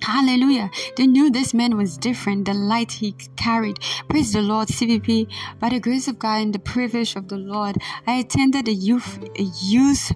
Hallelujah. 0.02 0.70
They 0.96 1.06
knew 1.06 1.30
this 1.30 1.52
man 1.52 1.76
was 1.76 1.98
different, 1.98 2.46
the 2.46 2.54
light 2.54 2.92
he 2.92 3.12
carried. 3.36 3.78
Praise 4.08 4.32
the 4.32 4.40
Lord, 4.40 4.68
CVP. 4.68 5.30
By 5.58 5.68
the 5.68 5.80
grace 5.80 6.08
of 6.08 6.18
God 6.18 6.40
and 6.40 6.54
the 6.54 6.58
privilege 6.58 7.16
of 7.16 7.28
the 7.28 7.36
Lord, 7.36 7.76
I 8.06 8.14
attended 8.14 8.66
a 8.66 8.72
youth, 8.72 9.18
a 9.38 9.42
youth 9.42 10.12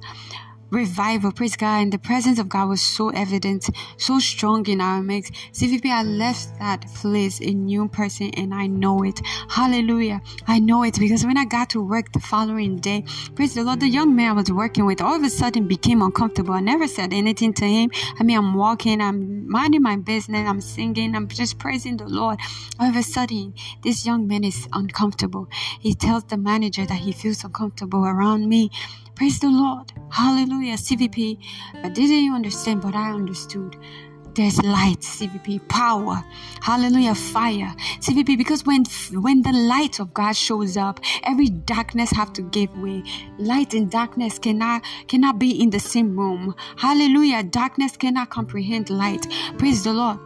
revival. 0.75 1.33
Praise 1.33 1.57
God. 1.57 1.83
And 1.83 1.93
the 1.93 1.99
presence 1.99 2.39
of 2.39 2.49
God 2.49 2.69
was 2.69 2.83
so 2.83 3.09
evident, 3.11 3.71
so 3.97 4.19
strong 4.19 4.67
in 4.67 4.81
our 4.81 5.01
mix. 5.03 5.31
CVP, 5.53 5.87
I 5.87 6.03
left 6.03 6.59
that 6.59 6.85
place 6.95 7.41
a 7.41 7.53
new 7.55 7.89
person 7.89 8.31
and 8.37 8.53
I 8.53 8.67
know 8.67 9.03
it. 9.05 9.21
Hallelujah. 9.49 10.21
I 10.47 10.59
know 10.59 10.83
it 10.83 10.99
because 10.99 11.25
when 11.25 11.39
I 11.39 11.45
got 11.45 11.71
to 11.71 11.81
work 11.81 12.13
the 12.13 12.21
following 12.21 12.77
day, 12.79 13.05
praise 13.35 13.55
the 13.55 13.63
Lord, 13.63 13.81
the 13.81 13.89
young 13.89 14.15
man 14.15 14.31
I 14.31 14.33
was 14.33 14.51
working 14.51 14.85
with 14.85 15.01
all 15.01 15.15
of 15.15 15.23
a 15.23 15.31
sudden 15.31 15.69
became 15.69 16.03
uncomfortable. 16.03 16.55
I 16.55 16.61
never 16.61 16.89
said 16.89 17.13
anything 17.13 17.55
to 17.55 17.65
him. 17.65 17.91
I 18.19 18.25
mean, 18.25 18.37
I'm 18.37 18.55
walking, 18.55 19.01
I'm 19.01 19.49
minding 19.49 19.83
my 19.83 19.97
business, 19.97 20.49
I'm 20.49 20.61
singing, 20.61 21.15
I'm 21.15 21.29
just 21.29 21.59
praising 21.59 21.97
the 21.97 22.09
Lord. 22.09 22.39
All 22.81 22.89
of 22.89 22.97
a 22.97 23.03
sudden, 23.03 23.55
this 23.83 24.05
young 24.05 24.27
man 24.27 24.43
is 24.43 24.69
uncomfortable. 24.73 25.49
He 25.79 25.95
tells 25.95 26.25
the 26.25 26.37
manager 26.37 26.85
that 26.85 26.99
he 26.99 27.13
feels 27.13 27.45
uncomfortable 27.45 28.05
around 28.05 28.49
me. 28.49 28.71
Praise 29.15 29.39
the 29.39 29.49
Lord. 29.49 29.93
Hallelujah. 30.11 30.75
CVP. 30.75 31.39
I 31.85 31.89
didn't 31.89 32.25
you 32.25 32.35
understand, 32.35 32.83
but 32.83 32.95
I 32.95 33.13
understood. 33.13 33.77
There's 34.35 34.61
light, 34.65 34.99
CVP, 34.99 35.69
power, 35.69 36.25
hallelujah, 36.61 37.15
fire, 37.15 37.73
CVP. 38.01 38.37
Because 38.37 38.65
when 38.67 38.85
when 39.13 39.43
the 39.43 39.53
light 39.53 40.01
of 40.01 40.13
God 40.13 40.33
shows 40.35 40.77
up, 40.77 40.99
every 41.23 41.47
darkness 41.47 42.11
have 42.11 42.33
to 42.33 42.43
give 42.43 42.77
way. 42.77 43.05
Light 43.39 43.75
and 43.75 43.89
darkness 43.89 44.41
cannot 44.41 44.83
cannot 45.07 45.39
be 45.39 45.63
in 45.63 45.71
the 45.71 45.79
same 45.79 46.19
room. 46.19 46.53
Hallelujah, 46.77 47.45
darkness 47.45 47.97
cannot 47.97 48.31
comprehend 48.31 48.91
light. 48.91 49.25
Praise 49.57 49.85
the 49.85 49.93
Lord. 49.93 50.19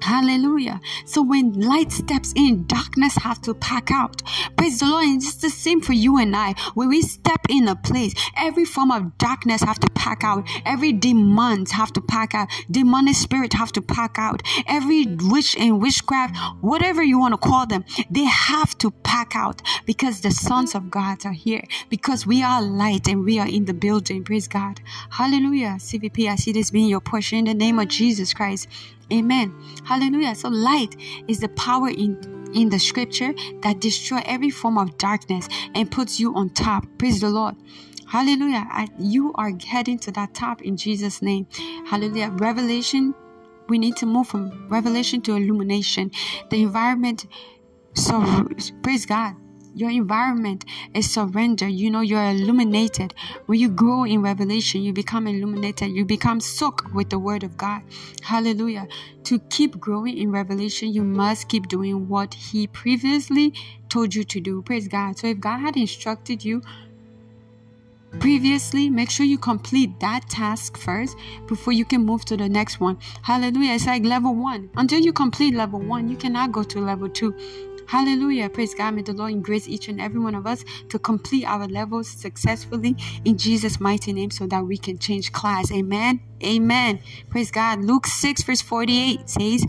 Hallelujah. 0.00 0.80
So 1.04 1.22
when 1.22 1.60
light 1.60 1.92
steps 1.92 2.32
in, 2.34 2.66
darkness 2.66 3.16
have 3.16 3.40
to 3.42 3.54
pack 3.54 3.90
out. 3.90 4.22
Praise 4.56 4.80
the 4.80 4.86
Lord. 4.86 5.04
And 5.04 5.22
it's 5.22 5.36
the 5.36 5.50
same 5.50 5.80
for 5.80 5.92
you 5.92 6.18
and 6.18 6.34
I. 6.34 6.54
When 6.74 6.88
we 6.88 7.02
step 7.02 7.40
in 7.48 7.68
a 7.68 7.76
place, 7.76 8.14
every 8.36 8.64
form 8.64 8.90
of 8.90 9.18
darkness 9.18 9.62
have 9.62 9.78
to 9.80 9.90
pack 9.90 10.24
out. 10.24 10.46
Every 10.64 10.92
demons 10.92 11.72
have 11.72 11.92
to 11.94 12.00
pack 12.00 12.34
out. 12.34 12.48
Demonic 12.70 13.14
spirit 13.14 13.52
have 13.52 13.72
to 13.72 13.82
pack 13.82 14.16
out. 14.18 14.42
Every 14.66 15.06
witch 15.06 15.56
and 15.56 15.80
witchcraft, 15.80 16.36
whatever 16.60 17.02
you 17.02 17.18
want 17.18 17.34
to 17.34 17.38
call 17.38 17.66
them, 17.66 17.84
they 18.10 18.24
have 18.24 18.76
to 18.78 18.90
pack 18.90 19.36
out 19.36 19.62
because 19.86 20.20
the 20.20 20.30
sons 20.30 20.74
of 20.74 20.90
God 20.90 21.24
are 21.26 21.32
here. 21.32 21.64
Because 21.88 22.26
we 22.26 22.42
are 22.42 22.62
light 22.62 23.08
and 23.08 23.24
we 23.24 23.38
are 23.38 23.48
in 23.48 23.66
the 23.66 23.74
building. 23.74 24.24
Praise 24.24 24.48
God. 24.48 24.80
Hallelujah. 25.10 25.76
CVP, 25.78 26.28
I 26.28 26.36
see 26.36 26.52
this 26.52 26.70
being 26.70 26.88
your 26.88 27.00
portion 27.00 27.38
in 27.38 27.44
the 27.44 27.54
name 27.54 27.78
of 27.78 27.88
Jesus 27.88 28.32
Christ. 28.32 28.68
Amen. 29.12 29.54
Hallelujah. 29.84 30.34
So 30.34 30.48
light 30.48 30.96
is 31.28 31.40
the 31.40 31.48
power 31.50 31.88
in 31.88 32.18
in 32.54 32.68
the 32.68 32.78
scripture 32.78 33.32
that 33.62 33.80
destroy 33.80 34.20
every 34.24 34.50
form 34.50 34.76
of 34.76 34.98
darkness 34.98 35.48
and 35.74 35.90
puts 35.90 36.18
you 36.18 36.34
on 36.34 36.50
top. 36.50 36.84
Praise 36.98 37.20
the 37.20 37.30
Lord. 37.30 37.54
Hallelujah. 38.08 38.66
I, 38.68 38.88
you 38.98 39.32
are 39.34 39.52
heading 39.64 40.00
to 40.00 40.10
that 40.12 40.34
top 40.34 40.60
in 40.62 40.76
Jesus' 40.76 41.22
name. 41.22 41.46
Hallelujah. 41.86 42.30
Revelation. 42.30 43.14
We 43.68 43.78
need 43.78 43.96
to 43.98 44.06
move 44.06 44.26
from 44.26 44.66
revelation 44.68 45.22
to 45.22 45.36
illumination. 45.36 46.10
The 46.50 46.62
environment. 46.62 47.26
So 47.94 48.48
praise 48.82 49.06
God 49.06 49.36
your 49.80 49.90
environment 49.90 50.64
is 50.94 51.10
surrender. 51.10 51.66
You 51.66 51.90
know, 51.90 52.02
you're 52.02 52.22
illuminated. 52.22 53.14
When 53.46 53.58
you 53.58 53.68
grow 53.68 54.04
in 54.04 54.22
revelation, 54.22 54.82
you 54.82 54.92
become 54.92 55.26
illuminated. 55.26 55.90
You 55.92 56.04
become 56.04 56.40
soaked 56.40 56.94
with 56.94 57.10
the 57.10 57.18
word 57.18 57.42
of 57.42 57.56
God. 57.56 57.82
Hallelujah. 58.22 58.86
To 59.24 59.38
keep 59.50 59.80
growing 59.80 60.18
in 60.18 60.30
revelation, 60.30 60.92
you 60.92 61.02
must 61.02 61.48
keep 61.48 61.68
doing 61.68 62.08
what 62.08 62.34
He 62.34 62.66
previously 62.66 63.54
told 63.88 64.14
you 64.14 64.24
to 64.24 64.40
do. 64.40 64.62
Praise 64.62 64.86
God. 64.86 65.18
So 65.18 65.28
if 65.28 65.40
God 65.40 65.58
had 65.58 65.76
instructed 65.76 66.44
you 66.44 66.62
previously 68.18 68.90
make 68.90 69.08
sure 69.08 69.24
you 69.24 69.38
complete 69.38 70.00
that 70.00 70.28
task 70.28 70.76
first 70.76 71.16
before 71.46 71.72
you 71.72 71.84
can 71.84 72.04
move 72.04 72.24
to 72.24 72.36
the 72.36 72.48
next 72.48 72.80
one 72.80 72.98
hallelujah 73.22 73.72
it's 73.74 73.86
like 73.86 74.04
level 74.04 74.34
one 74.34 74.68
until 74.76 74.98
you 74.98 75.12
complete 75.12 75.54
level 75.54 75.78
one 75.78 76.08
you 76.08 76.16
cannot 76.16 76.50
go 76.50 76.62
to 76.64 76.80
level 76.80 77.08
two 77.08 77.32
Hallelujah. 77.90 78.48
Praise 78.48 78.72
God. 78.72 78.94
May 78.94 79.02
the 79.02 79.12
Lord 79.12 79.42
grace 79.42 79.66
each 79.66 79.88
and 79.88 80.00
every 80.00 80.20
one 80.20 80.36
of 80.36 80.46
us 80.46 80.64
to 80.90 80.98
complete 81.00 81.44
our 81.44 81.66
levels 81.66 82.08
successfully 82.08 82.94
in 83.24 83.36
Jesus' 83.36 83.80
mighty 83.80 84.12
name 84.12 84.30
so 84.30 84.46
that 84.46 84.64
we 84.64 84.78
can 84.78 84.96
change 84.96 85.32
class. 85.32 85.72
Amen. 85.72 86.20
Amen. 86.40 87.00
Praise 87.30 87.50
God. 87.50 87.80
Luke 87.80 88.06
6, 88.06 88.44
verse 88.44 88.60
48 88.60 89.28
says, 89.28 89.66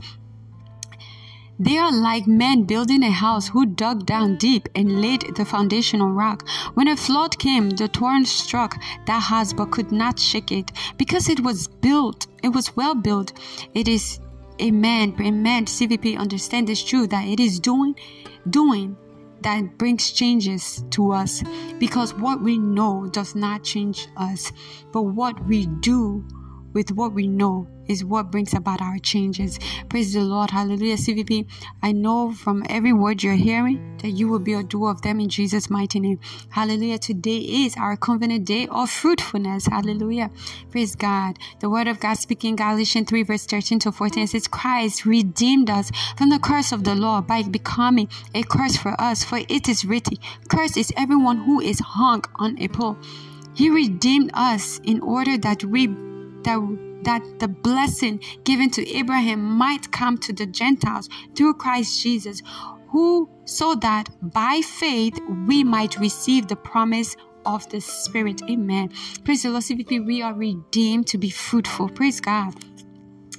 they 1.57 1.79
are 1.79 1.91
like 1.91 2.27
men 2.27 2.63
building 2.65 3.01
a 3.01 3.09
house 3.09 3.47
who 3.47 3.65
dug 3.65 4.05
down 4.05 4.37
deep 4.37 4.69
and 4.75 5.01
laid 5.01 5.35
the 5.35 5.45
foundation 5.45 5.99
on 5.99 6.13
rock. 6.13 6.47
When 6.75 6.87
a 6.87 6.95
flood 6.97 7.39
came, 7.39 7.71
the 7.71 7.87
torrent 7.87 8.27
struck 8.27 8.79
that 9.07 9.19
house 9.19 9.51
but 9.51 9.71
could 9.71 9.91
not 9.91 10.19
shake 10.19 10.51
it 10.51 10.71
because 10.97 11.27
it 11.27 11.39
was 11.39 11.67
built. 11.67 12.27
It 12.43 12.49
was 12.49 12.75
well 12.75 12.93
built. 12.93 13.33
It 13.73 13.87
is 13.87 14.19
Amen. 14.61 15.15
Amen. 15.19 15.65
CVP 15.65 16.17
understand 16.17 16.67
this 16.67 16.83
truth 16.83 17.09
that 17.09 17.27
it 17.27 17.39
is 17.39 17.59
doing, 17.59 17.95
doing 18.49 18.95
that 19.41 19.77
brings 19.77 20.11
changes 20.11 20.83
to 20.91 21.11
us 21.11 21.43
because 21.79 22.13
what 22.13 22.41
we 22.41 22.57
know 22.57 23.07
does 23.11 23.33
not 23.33 23.63
change 23.63 24.07
us, 24.17 24.51
but 24.91 25.03
what 25.03 25.43
we 25.47 25.65
do 25.65 26.23
with 26.73 26.91
what 26.91 27.13
we 27.13 27.27
know 27.27 27.67
is 27.87 28.05
what 28.05 28.31
brings 28.31 28.53
about 28.53 28.81
our 28.81 28.97
changes. 28.99 29.59
Praise 29.89 30.13
the 30.13 30.21
Lord. 30.21 30.51
Hallelujah. 30.51 30.95
CVP, 30.95 31.45
I 31.83 31.91
know 31.91 32.31
from 32.31 32.63
every 32.69 32.93
word 32.93 33.21
you're 33.21 33.33
hearing 33.33 33.97
that 33.97 34.11
you 34.11 34.27
will 34.27 34.39
be 34.39 34.53
a 34.53 34.63
doer 34.63 34.91
of 34.91 35.01
them 35.01 35.19
in 35.19 35.29
Jesus' 35.29 35.69
mighty 35.69 35.99
name. 35.99 36.19
Hallelujah. 36.49 36.99
Today 36.99 37.37
is 37.37 37.75
our 37.77 37.97
covenant 37.97 38.45
day 38.45 38.67
of 38.67 38.89
fruitfulness. 38.89 39.67
Hallelujah. 39.67 40.31
Praise 40.69 40.95
God. 40.95 41.37
The 41.59 41.69
word 41.69 41.87
of 41.87 41.99
God 41.99 42.15
speaking 42.15 42.55
Galatians 42.55 43.09
3 43.09 43.23
verse 43.23 43.45
13 43.45 43.79
to 43.79 43.91
14 43.91 44.27
says, 44.27 44.47
Christ 44.47 45.05
redeemed 45.05 45.69
us 45.69 45.91
from 46.17 46.29
the 46.29 46.39
curse 46.39 46.71
of 46.71 46.83
the 46.83 46.95
law 46.95 47.21
by 47.21 47.43
becoming 47.43 48.09
a 48.33 48.43
curse 48.43 48.77
for 48.77 48.99
us. 48.99 49.23
For 49.23 49.39
it 49.49 49.67
is 49.67 49.85
written, 49.85 50.17
Curse 50.47 50.77
is 50.77 50.93
everyone 50.95 51.37
who 51.39 51.59
is 51.59 51.79
hung 51.79 52.23
on 52.35 52.57
a 52.59 52.67
pole. 52.67 52.97
He 53.53 53.69
redeemed 53.69 54.31
us 54.33 54.79
in 54.83 55.01
order 55.01 55.37
that 55.37 55.63
we 55.65 55.87
that 56.43 56.59
that 57.03 57.39
the 57.39 57.47
blessing 57.47 58.21
given 58.43 58.69
to 58.69 58.87
Abraham 58.87 59.41
might 59.41 59.91
come 59.91 60.17
to 60.19 60.33
the 60.33 60.45
Gentiles 60.45 61.09
through 61.35 61.55
Christ 61.55 62.01
Jesus, 62.01 62.41
who 62.89 63.29
so 63.45 63.75
that 63.75 64.09
by 64.21 64.61
faith 64.63 65.19
we 65.47 65.63
might 65.63 65.99
receive 65.99 66.47
the 66.47 66.55
promise 66.55 67.15
of 67.45 67.67
the 67.69 67.81
Spirit. 67.81 68.41
Amen. 68.49 68.91
Praise 69.23 69.43
the 69.43 69.49
Lord. 69.49 69.63
CVP, 69.63 70.05
we 70.05 70.21
are 70.21 70.33
redeemed 70.33 71.07
to 71.07 71.17
be 71.17 71.29
fruitful. 71.29 71.89
Praise 71.89 72.19
God. 72.21 72.53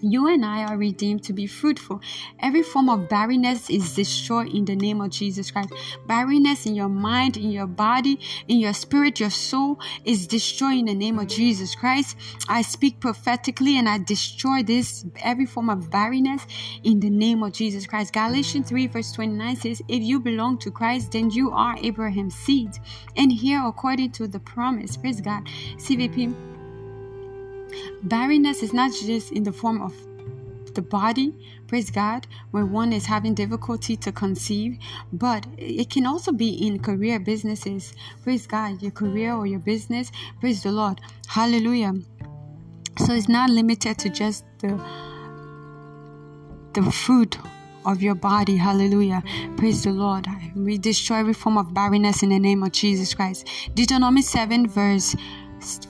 You 0.03 0.27
and 0.27 0.45
I 0.45 0.65
are 0.65 0.77
redeemed 0.77 1.23
to 1.25 1.33
be 1.33 1.47
fruitful. 1.47 2.01
Every 2.41 2.65
form 2.65 2.89
of 2.89 3.09
barrenness 3.09 3.71
is 3.71 3.95
destroyed 3.95 4.53
in 4.53 4.65
the 4.65 4.75
name 4.75 5.01
of 5.01 5.11
Jesus 5.11 5.53
Christ. 5.53 5.73
Barrenness 6.09 6.67
in 6.67 6.75
your 6.75 6.89
mind, 6.89 7.37
in 7.37 7.53
your 7.53 7.69
body, 7.69 8.19
in 8.49 8.59
your 8.59 8.73
spirit, 8.73 9.21
your 9.21 9.31
soul 9.31 9.79
is 10.05 10.27
destroyed 10.27 10.79
in 10.79 10.87
the 10.87 10.95
name 10.95 11.21
of 11.21 11.29
Jesus 11.29 11.77
Christ. 11.77 12.17
I 12.49 12.63
speak 12.63 12.99
prophetically 12.99 13.79
and 13.79 13.89
I 13.89 13.99
destroy 13.99 14.65
this, 14.65 15.07
every 15.23 15.47
form 15.47 15.71
of 15.71 15.89
barrenness 15.89 16.47
in 16.83 16.99
the 16.99 17.11
name 17.11 17.45
of 17.45 17.53
Jesus 17.53 17.87
Christ. 17.87 18.13
Galatians 18.13 18.69
3 18.69 18.89
verse 18.89 19.13
29 19.13 19.57
says, 19.57 19.83
If 19.87 20.03
you 20.03 20.19
belong 20.19 20.59
to 20.59 20.73
Christ, 20.73 21.13
then 21.13 21.31
you 21.31 21.53
are 21.53 21.77
Abraham's 21.81 22.35
seed. 22.35 22.71
And 23.17 23.31
here, 23.31 23.63
according 23.65 24.11
to 24.13 24.27
the 24.27 24.41
promise, 24.41 24.97
praise 24.97 25.21
God, 25.21 25.45
CVP 25.77 26.52
Barrenness 28.03 28.63
is 28.63 28.73
not 28.73 28.93
just 28.93 29.33
in 29.33 29.43
the 29.43 29.53
form 29.53 29.81
of 29.81 29.95
the 30.75 30.83
body, 30.83 31.35
praise 31.67 31.91
God, 31.91 32.27
when 32.51 32.73
one 32.73 32.93
is 32.93 33.05
having 33.07 33.35
difficulty 33.35 33.97
to 33.97 34.13
conceive, 34.13 34.79
but 35.13 35.47
it 35.59 35.91
can 35.91 36.07
also 36.07 36.33
be 36.33 36.67
in 36.67 36.79
career 36.79 37.21
businesses. 37.21 37.95
Praise 38.23 38.47
God, 38.47 38.81
your 38.83 38.91
career 38.91 39.35
or 39.35 39.47
your 39.47 39.61
business. 39.61 40.11
Praise 40.41 40.63
the 40.63 40.73
Lord. 40.73 41.01
Hallelujah. 41.27 41.95
So 42.99 43.13
it's 43.13 43.29
not 43.29 43.51
limited 43.51 43.99
to 43.99 44.11
just 44.11 44.45
the 44.59 44.83
the 46.75 46.91
fruit 46.91 47.37
of 47.85 48.03
your 48.03 48.15
body. 48.15 48.57
Hallelujah. 48.57 49.23
Praise 49.57 49.85
the 49.85 49.91
Lord. 49.91 50.27
We 50.55 50.79
destroy 50.79 51.19
every 51.19 51.35
form 51.35 51.59
of 51.59 51.75
barrenness 51.75 52.23
in 52.23 52.31
the 52.31 52.39
name 52.39 52.63
of 52.63 52.73
Jesus 52.73 53.15
Christ. 53.15 53.47
Deuteronomy 53.75 54.23
7 54.23 54.69
verse 54.69 55.17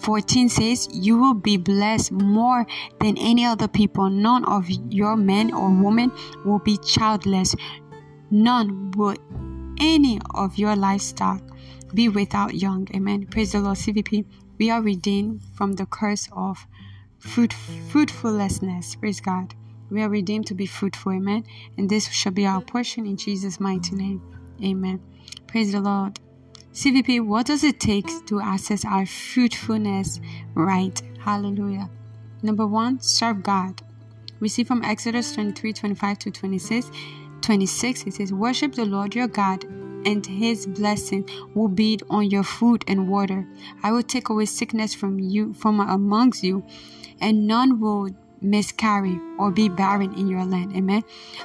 14 0.01 0.49
says, 0.49 0.89
You 0.93 1.19
will 1.19 1.35
be 1.35 1.57
blessed 1.57 2.13
more 2.13 2.67
than 3.01 3.17
any 3.19 3.45
other 3.45 3.69
people. 3.69 4.11
None 4.11 4.45
of 4.45 4.69
your 4.69 5.17
men 5.17 5.53
or 5.53 5.71
women 5.71 6.13
will 6.45 6.59
be 6.59 6.79
childless. 6.79 7.55
None 8.31 8.93
will 8.93 9.17
any 9.81 10.21
of 10.35 10.57
your 10.57 10.77
livestock 10.77 11.43
be 11.95 12.09
without 12.09 12.55
young. 12.55 12.89
Amen. 12.95 13.27
Praise 13.27 13.53
the 13.53 13.61
Lord. 13.61 13.77
CVP, 13.77 14.25
we 14.59 14.71
are 14.71 14.83
redeemed 14.83 15.43
from 15.55 15.73
the 15.73 15.87
curse 15.87 16.29
of 16.33 16.67
fruit, 17.19 17.53
fruitfulness. 17.89 18.95
Praise 18.97 19.21
God. 19.21 19.55
We 19.91 20.03
are 20.03 20.09
redeemed 20.09 20.47
to 20.47 20.55
be 20.55 20.67
fruitful. 20.67 21.13
Amen. 21.13 21.45
And 21.77 21.91
this 21.91 22.09
shall 22.09 22.33
be 22.33 22.47
our 22.47 22.63
portion 22.63 23.07
in 23.07 23.17
Jesus' 23.17 23.61
mighty 23.61 23.95
name. 23.95 24.23
Amen. 24.65 25.01
Praise 25.47 25.73
the 25.73 25.81
Lord. 25.81 26.19
CVP, 26.73 27.21
what 27.21 27.47
does 27.47 27.65
it 27.65 27.79
take 27.79 28.25
to 28.25 28.41
access 28.41 28.83
our 28.87 29.05
fruitfulness 29.05 30.21
right? 30.55 31.03
Hallelujah. 31.21 31.91
Number 32.43 32.67
one, 32.67 32.99
serve 33.01 33.43
God. 33.43 33.83
We 34.41 34.49
see 34.49 34.65
from 34.65 34.83
Exodus 34.83 35.33
23 35.35 35.75
25 35.75 36.19
to 36.21 36.31
26. 36.31 36.91
26 37.43 38.07
it 38.07 38.15
says, 38.15 38.33
Worship 38.33 38.75
the 38.75 38.87
Lord 38.87 39.15
your 39.15 39.29
God, 39.29 39.65
and 39.65 40.25
his 40.25 40.67
blessing 40.67 41.29
will 41.55 41.69
be 41.69 42.01
on 42.09 42.31
your 42.31 42.43
food 42.43 42.85
and 42.89 43.07
water. 43.07 43.47
I 43.83 43.93
will 43.93 44.03
take 44.03 44.31
away 44.31 44.47
sickness 44.47 44.95
from 44.95 45.19
you 45.19 45.53
from 45.53 45.79
amongst 45.79 46.43
you, 46.43 46.65
and 47.21 47.47
none 47.47 47.81
will 47.81 48.09
miscarry 48.43 49.21
or 49.39 49.51
be 49.51 49.69
barren 49.69 50.13
in 50.15 50.27
your 50.29 50.45
land. 50.45 50.75
Amen. 50.77 51.03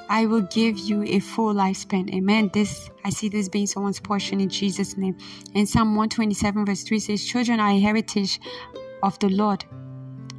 I 0.09 0.25
will 0.25 0.41
give 0.41 0.77
you 0.77 1.03
a 1.03 1.19
full 1.19 1.53
lifespan. 1.53 2.13
Amen. 2.13 2.49
This 2.53 2.89
I 3.03 3.09
see 3.09 3.29
this 3.29 3.49
being 3.49 3.67
someone's 3.67 3.99
portion 3.99 4.41
in 4.41 4.49
Jesus' 4.49 4.97
name. 4.97 5.17
And 5.55 5.67
Psalm 5.67 5.95
127 5.95 6.65
verse 6.65 6.83
3 6.83 6.99
says, 6.99 7.25
Children 7.25 7.59
are 7.59 7.71
a 7.71 7.79
heritage 7.79 8.39
of 9.03 9.17
the 9.19 9.29
Lord. 9.29 9.65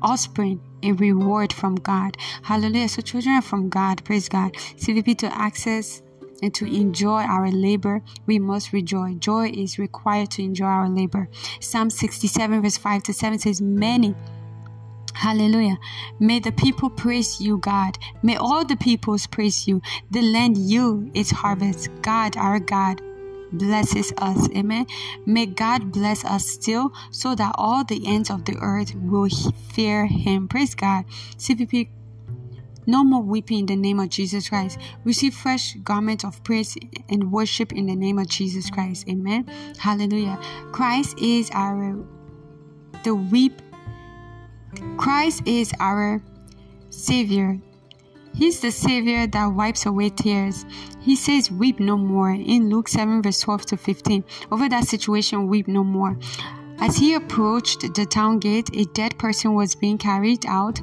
Offspring 0.03 0.61
a 0.83 0.93
reward 0.93 1.53
from 1.53 1.75
God. 1.75 2.17
Hallelujah. 2.43 2.89
So 2.89 3.03
children 3.03 3.35
are 3.37 3.43
from 3.43 3.69
God. 3.69 4.05
Praise 4.05 4.29
God. 4.29 4.53
CVP 4.55 5.19
to 5.19 5.27
access 5.37 6.03
and 6.43 6.55
to 6.55 6.67
enjoy 6.67 7.23
our 7.23 7.51
labor, 7.51 8.03
we 8.27 8.39
must 8.39 8.73
rejoice. 8.73 9.17
Joy 9.17 9.51
is 9.51 9.79
required 9.79 10.31
to 10.33 10.43
enjoy 10.43 10.67
our 10.67 10.89
labor. 10.89 11.29
Psalm 11.61 11.91
67, 11.91 12.63
verse 12.63 12.77
5 12.77 13.03
to 13.05 13.13
7 13.13 13.39
says, 13.39 13.61
Many 13.61 14.15
Hallelujah. 15.19 15.79
May 16.21 16.39
the 16.39 16.53
people 16.53 16.89
praise 16.91 17.41
you, 17.41 17.59
God. 17.59 17.99
May 18.23 18.37
all 18.37 18.64
the 18.64 18.77
peoples 18.77 19.27
praise 19.27 19.66
you. 19.66 19.83
The 20.12 20.23
land 20.23 20.57
you 20.57 21.11
its 21.12 21.33
harvest. 21.33 21.91
God, 22.03 22.37
our 22.37 22.61
God, 22.61 23.03
blesses 23.51 24.12
us. 24.19 24.49
Amen. 24.51 24.87
May 25.27 25.47
God 25.47 25.91
bless 25.91 26.25
us 26.25 26.47
still 26.47 26.93
so 27.11 27.35
that 27.35 27.53
all 27.59 27.83
the 27.83 28.07
ends 28.07 28.31
of 28.31 28.45
the 28.45 28.57
earth 28.61 28.95
will 28.95 29.29
fear 29.73 30.07
him. 30.07 30.47
Praise 30.47 30.77
God. 30.77 31.05
CVP 31.37 31.89
no 32.87 33.03
more 33.03 33.21
weeping 33.21 33.59
in 33.59 33.66
the 33.66 33.75
name 33.75 33.99
of 33.99 34.11
Jesus 34.11 34.49
Christ. 34.49 34.79
Receive 35.03 35.35
fresh 35.35 35.75
garments 35.83 36.25
of 36.25 36.45
praise 36.45 36.77
and 37.09 37.33
worship 37.33 37.73
in 37.73 37.87
the 37.87 37.97
name 37.97 38.21
of 38.21 38.29
Jesus 38.29 38.71
Christ. 38.71 39.09
Amen. 39.09 39.49
Hallelujah. 39.79 40.39
Christ 40.71 41.19
is 41.19 41.51
our 41.53 41.99
the 43.03 43.16
weep 43.16 43.61
Christ 44.97 45.43
is 45.47 45.73
our 45.81 46.23
Savior. 46.91 47.59
He's 48.35 48.61
the 48.61 48.71
Savior 48.71 49.27
that 49.27 49.47
wipes 49.47 49.87
away 49.87 50.11
tears. 50.11 50.64
He 51.01 51.16
says, 51.16 51.51
Weep 51.51 51.81
no 51.81 51.97
more 51.97 52.31
in 52.31 52.71
Luke 52.71 52.89
7, 52.89 53.23
verse 53.23 53.41
12 53.41 53.66
to 53.66 53.77
15. 53.77 54.25
Over 54.53 54.69
that 54.69 54.85
situation, 54.85 55.49
weep 55.49 55.66
no 55.66 55.83
more. 55.83 56.16
As 56.81 56.97
he 56.97 57.14
approached 57.14 57.95
the 57.95 58.07
town 58.07 58.39
gate, 58.39 58.71
a 58.73 58.85
dead 58.85 59.19
person 59.19 59.55
was 59.55 59.75
being 59.75 59.99
carried 59.99 60.47
out 60.47 60.81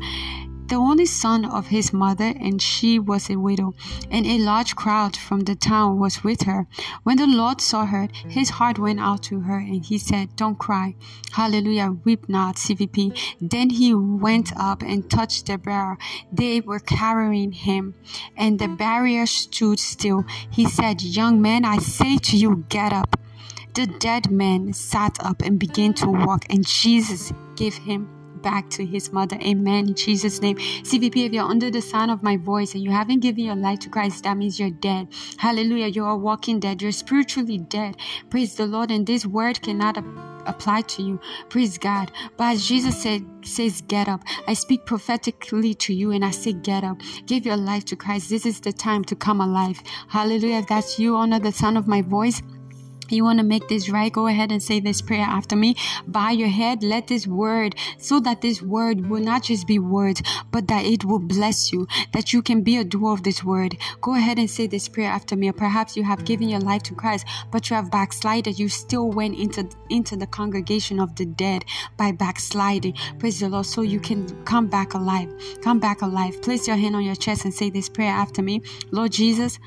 the 0.67 0.75
only 0.75 1.05
son 1.05 1.45
of 1.45 1.67
his 1.67 1.93
mother, 1.93 2.33
and 2.39 2.61
she 2.61 2.97
was 2.97 3.29
a 3.29 3.37
widow, 3.37 3.73
and 4.09 4.25
a 4.25 4.39
large 4.39 4.75
crowd 4.75 5.15
from 5.15 5.41
the 5.41 5.55
town 5.55 5.99
was 5.99 6.23
with 6.23 6.43
her. 6.43 6.67
When 7.03 7.17
the 7.17 7.27
Lord 7.27 7.61
saw 7.61 7.85
her, 7.85 8.07
his 8.27 8.49
heart 8.51 8.79
went 8.79 8.99
out 8.99 9.23
to 9.23 9.41
her, 9.41 9.57
and 9.57 9.85
he 9.85 9.97
said, 9.97 10.35
Don't 10.35 10.57
cry. 10.57 10.95
Hallelujah, 11.33 11.97
weep 12.03 12.27
not, 12.27 12.55
CVP. 12.55 13.17
Then 13.39 13.69
he 13.69 13.93
went 13.93 14.55
up 14.57 14.81
and 14.81 15.09
touched 15.09 15.45
the 15.47 15.57
barrier. 15.57 15.97
They 16.31 16.61
were 16.61 16.79
carrying 16.79 17.51
him, 17.51 17.93
and 18.35 18.57
the 18.57 18.67
barrier 18.67 19.25
stood 19.25 19.79
still. 19.79 20.25
He 20.49 20.67
said, 20.67 21.01
Young 21.01 21.41
man, 21.41 21.65
I 21.65 21.77
say 21.77 22.17
to 22.17 22.37
you, 22.37 22.65
get 22.69 22.93
up. 22.93 23.19
The 23.73 23.87
dead 23.87 24.31
man 24.31 24.71
sat 24.71 25.17
up 25.19 25.41
and 25.41 25.59
began 25.59 25.93
to 25.95 26.07
walk, 26.07 26.45
and 26.49 26.65
Jesus 26.65 27.33
gave 27.55 27.75
him 27.75 28.14
back 28.45 28.69
to 28.69 28.85
his 28.85 29.11
mother. 29.11 29.37
Amen. 29.41 29.89
In 29.89 29.95
Jesus' 29.95 30.39
name. 30.39 30.57
CVP, 30.57 31.25
if 31.25 31.33
you're 31.33 31.51
under 31.55 31.71
the 31.71 31.81
sound 31.81 32.11
of 32.11 32.21
my 32.21 32.37
voice 32.37 32.75
and 32.75 32.83
you 32.83 32.91
haven't 32.91 33.21
given 33.21 33.43
your 33.43 33.55
life 33.55 33.79
to 33.79 33.89
Christ, 33.89 34.23
that 34.23 34.37
means 34.37 34.59
you're 34.59 34.69
dead. 34.69 35.07
Hallelujah. 35.37 35.87
You 35.87 36.05
are 36.05 36.17
walking 36.17 36.59
dead. 36.59 36.81
You're 36.81 36.91
spiritually 36.91 37.57
dead. 37.57 37.97
Praise 38.29 38.55
the 38.55 38.67
Lord. 38.67 38.91
And 38.91 39.07
this 39.07 39.25
word 39.25 39.61
cannot 39.63 39.97
apply 40.45 40.81
to 40.81 41.01
you. 41.01 41.19
Praise 41.49 41.79
God. 41.79 42.11
But 42.37 42.53
as 42.53 42.67
Jesus 42.67 43.01
said, 43.01 43.25
says, 43.43 43.81
get 43.81 44.07
up. 44.07 44.21
I 44.47 44.53
speak 44.53 44.85
prophetically 44.85 45.73
to 45.73 45.93
you 45.93 46.11
and 46.11 46.23
I 46.23 46.29
say, 46.29 46.53
get 46.53 46.83
up. 46.83 47.01
Give 47.25 47.47
your 47.47 47.57
life 47.57 47.85
to 47.85 47.95
Christ. 47.95 48.29
This 48.29 48.45
is 48.45 48.59
the 48.59 48.71
time 48.73 49.03
to 49.05 49.15
come 49.15 49.41
alive. 49.41 49.81
Hallelujah. 50.07 50.59
If 50.59 50.67
that's 50.67 50.99
you 50.99 51.15
honor 51.15 51.39
the 51.39 51.51
sound 51.51 51.79
of 51.79 51.87
my 51.87 52.03
voice, 52.03 52.43
you 53.11 53.23
want 53.23 53.39
to 53.39 53.45
make 53.45 53.67
this 53.67 53.89
right? 53.89 54.11
Go 54.11 54.27
ahead 54.27 54.51
and 54.51 54.61
say 54.61 54.79
this 54.79 55.01
prayer 55.01 55.25
after 55.25 55.55
me. 55.55 55.75
Bow 56.07 56.29
your 56.29 56.47
head 56.47 56.83
let 56.83 57.07
this 57.07 57.27
word 57.27 57.75
so 57.97 58.19
that 58.21 58.41
this 58.41 58.61
word 58.61 59.09
will 59.09 59.21
not 59.21 59.43
just 59.43 59.67
be 59.67 59.79
words 59.79 60.21
but 60.51 60.67
that 60.67 60.85
it 60.85 61.05
will 61.05 61.19
bless 61.19 61.71
you 61.71 61.87
that 62.13 62.33
you 62.33 62.41
can 62.41 62.61
be 62.61 62.77
a 62.77 62.83
doer 62.83 63.13
of 63.13 63.23
this 63.23 63.43
word. 63.43 63.77
Go 64.01 64.15
ahead 64.15 64.39
and 64.39 64.49
say 64.49 64.67
this 64.67 64.87
prayer 64.87 65.09
after 65.09 65.35
me. 65.35 65.49
Or 65.49 65.53
perhaps 65.53 65.95
you 65.97 66.03
have 66.03 66.25
given 66.25 66.49
your 66.49 66.59
life 66.59 66.83
to 66.83 66.95
christ 66.95 67.25
but 67.51 67.69
you 67.69 67.75
have 67.75 67.91
backslided. 67.91 68.59
You 68.59 68.69
still 68.69 69.09
went 69.09 69.37
into 69.37 69.69
into 69.89 70.15
the 70.15 70.27
congregation 70.27 70.99
of 70.99 71.15
the 71.15 71.25
dead 71.25 71.65
by 71.97 72.11
backsliding. 72.11 72.95
Praise 73.19 73.39
the 73.39 73.49
lord 73.49 73.65
so 73.65 73.81
you 73.81 73.99
can 73.99 74.27
come 74.45 74.67
back 74.67 74.93
alive. 74.93 75.33
Come 75.61 75.79
back 75.79 76.01
alive. 76.01 76.41
Place 76.41 76.67
your 76.67 76.77
hand 76.77 76.95
on 76.95 77.03
your 77.03 77.15
chest 77.15 77.45
and 77.45 77.53
say 77.53 77.69
this 77.69 77.89
prayer 77.89 78.11
after 78.11 78.41
me. 78.41 78.61
Lord 78.91 79.11
jesus 79.11 79.59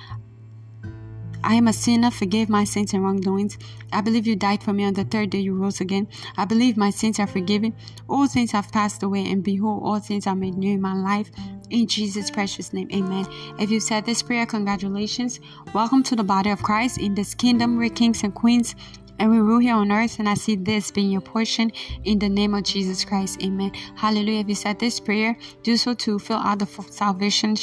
I 1.48 1.54
am 1.54 1.66
a 1.66 1.72
sinner, 1.72 2.10
forgive 2.10 2.50
my 2.50 2.64
sins 2.64 2.92
and 2.92 3.02
wrongdoings. 3.02 3.56
I 3.90 4.02
believe 4.02 4.26
you 4.26 4.36
died 4.36 4.62
for 4.62 4.74
me 4.74 4.84
on 4.84 4.92
the 4.92 5.04
third 5.04 5.30
day 5.30 5.38
you 5.38 5.54
rose 5.54 5.80
again. 5.80 6.06
I 6.36 6.44
believe 6.44 6.76
my 6.76 6.90
sins 6.90 7.18
are 7.18 7.26
forgiven. 7.26 7.74
All 8.06 8.26
things 8.26 8.50
have 8.50 8.70
passed 8.70 9.02
away, 9.02 9.24
and 9.30 9.42
behold, 9.42 9.82
all 9.82 9.98
things 9.98 10.26
are 10.26 10.34
made 10.34 10.58
new 10.58 10.74
in 10.74 10.82
my 10.82 10.92
life. 10.92 11.30
In 11.70 11.86
Jesus' 11.86 12.30
precious 12.30 12.74
name, 12.74 12.90
amen. 12.92 13.26
If 13.58 13.70
you 13.70 13.80
said 13.80 14.04
this 14.04 14.22
prayer, 14.22 14.44
congratulations. 14.44 15.40
Welcome 15.72 16.02
to 16.02 16.16
the 16.16 16.22
body 16.22 16.50
of 16.50 16.62
Christ 16.62 16.98
in 16.98 17.14
this 17.14 17.34
kingdom 17.34 17.78
where 17.78 17.88
kings 17.88 18.24
and 18.24 18.34
queens 18.34 18.74
and 19.18 19.30
we 19.30 19.38
rule 19.38 19.58
here 19.58 19.74
on 19.74 19.90
earth. 19.90 20.18
And 20.18 20.28
I 20.28 20.34
see 20.34 20.54
this 20.54 20.90
being 20.90 21.10
your 21.10 21.22
portion 21.22 21.72
in 22.04 22.18
the 22.18 22.28
name 22.28 22.54
of 22.54 22.64
Jesus 22.64 23.04
Christ. 23.04 23.42
Amen. 23.42 23.72
Hallelujah. 23.96 24.40
If 24.40 24.48
you 24.48 24.54
said 24.54 24.78
this 24.78 25.00
prayer, 25.00 25.36
do 25.62 25.76
so 25.76 25.94
to 25.94 26.18
fill 26.18 26.36
out 26.36 26.58
the 26.58 26.66
salvation 26.66 27.56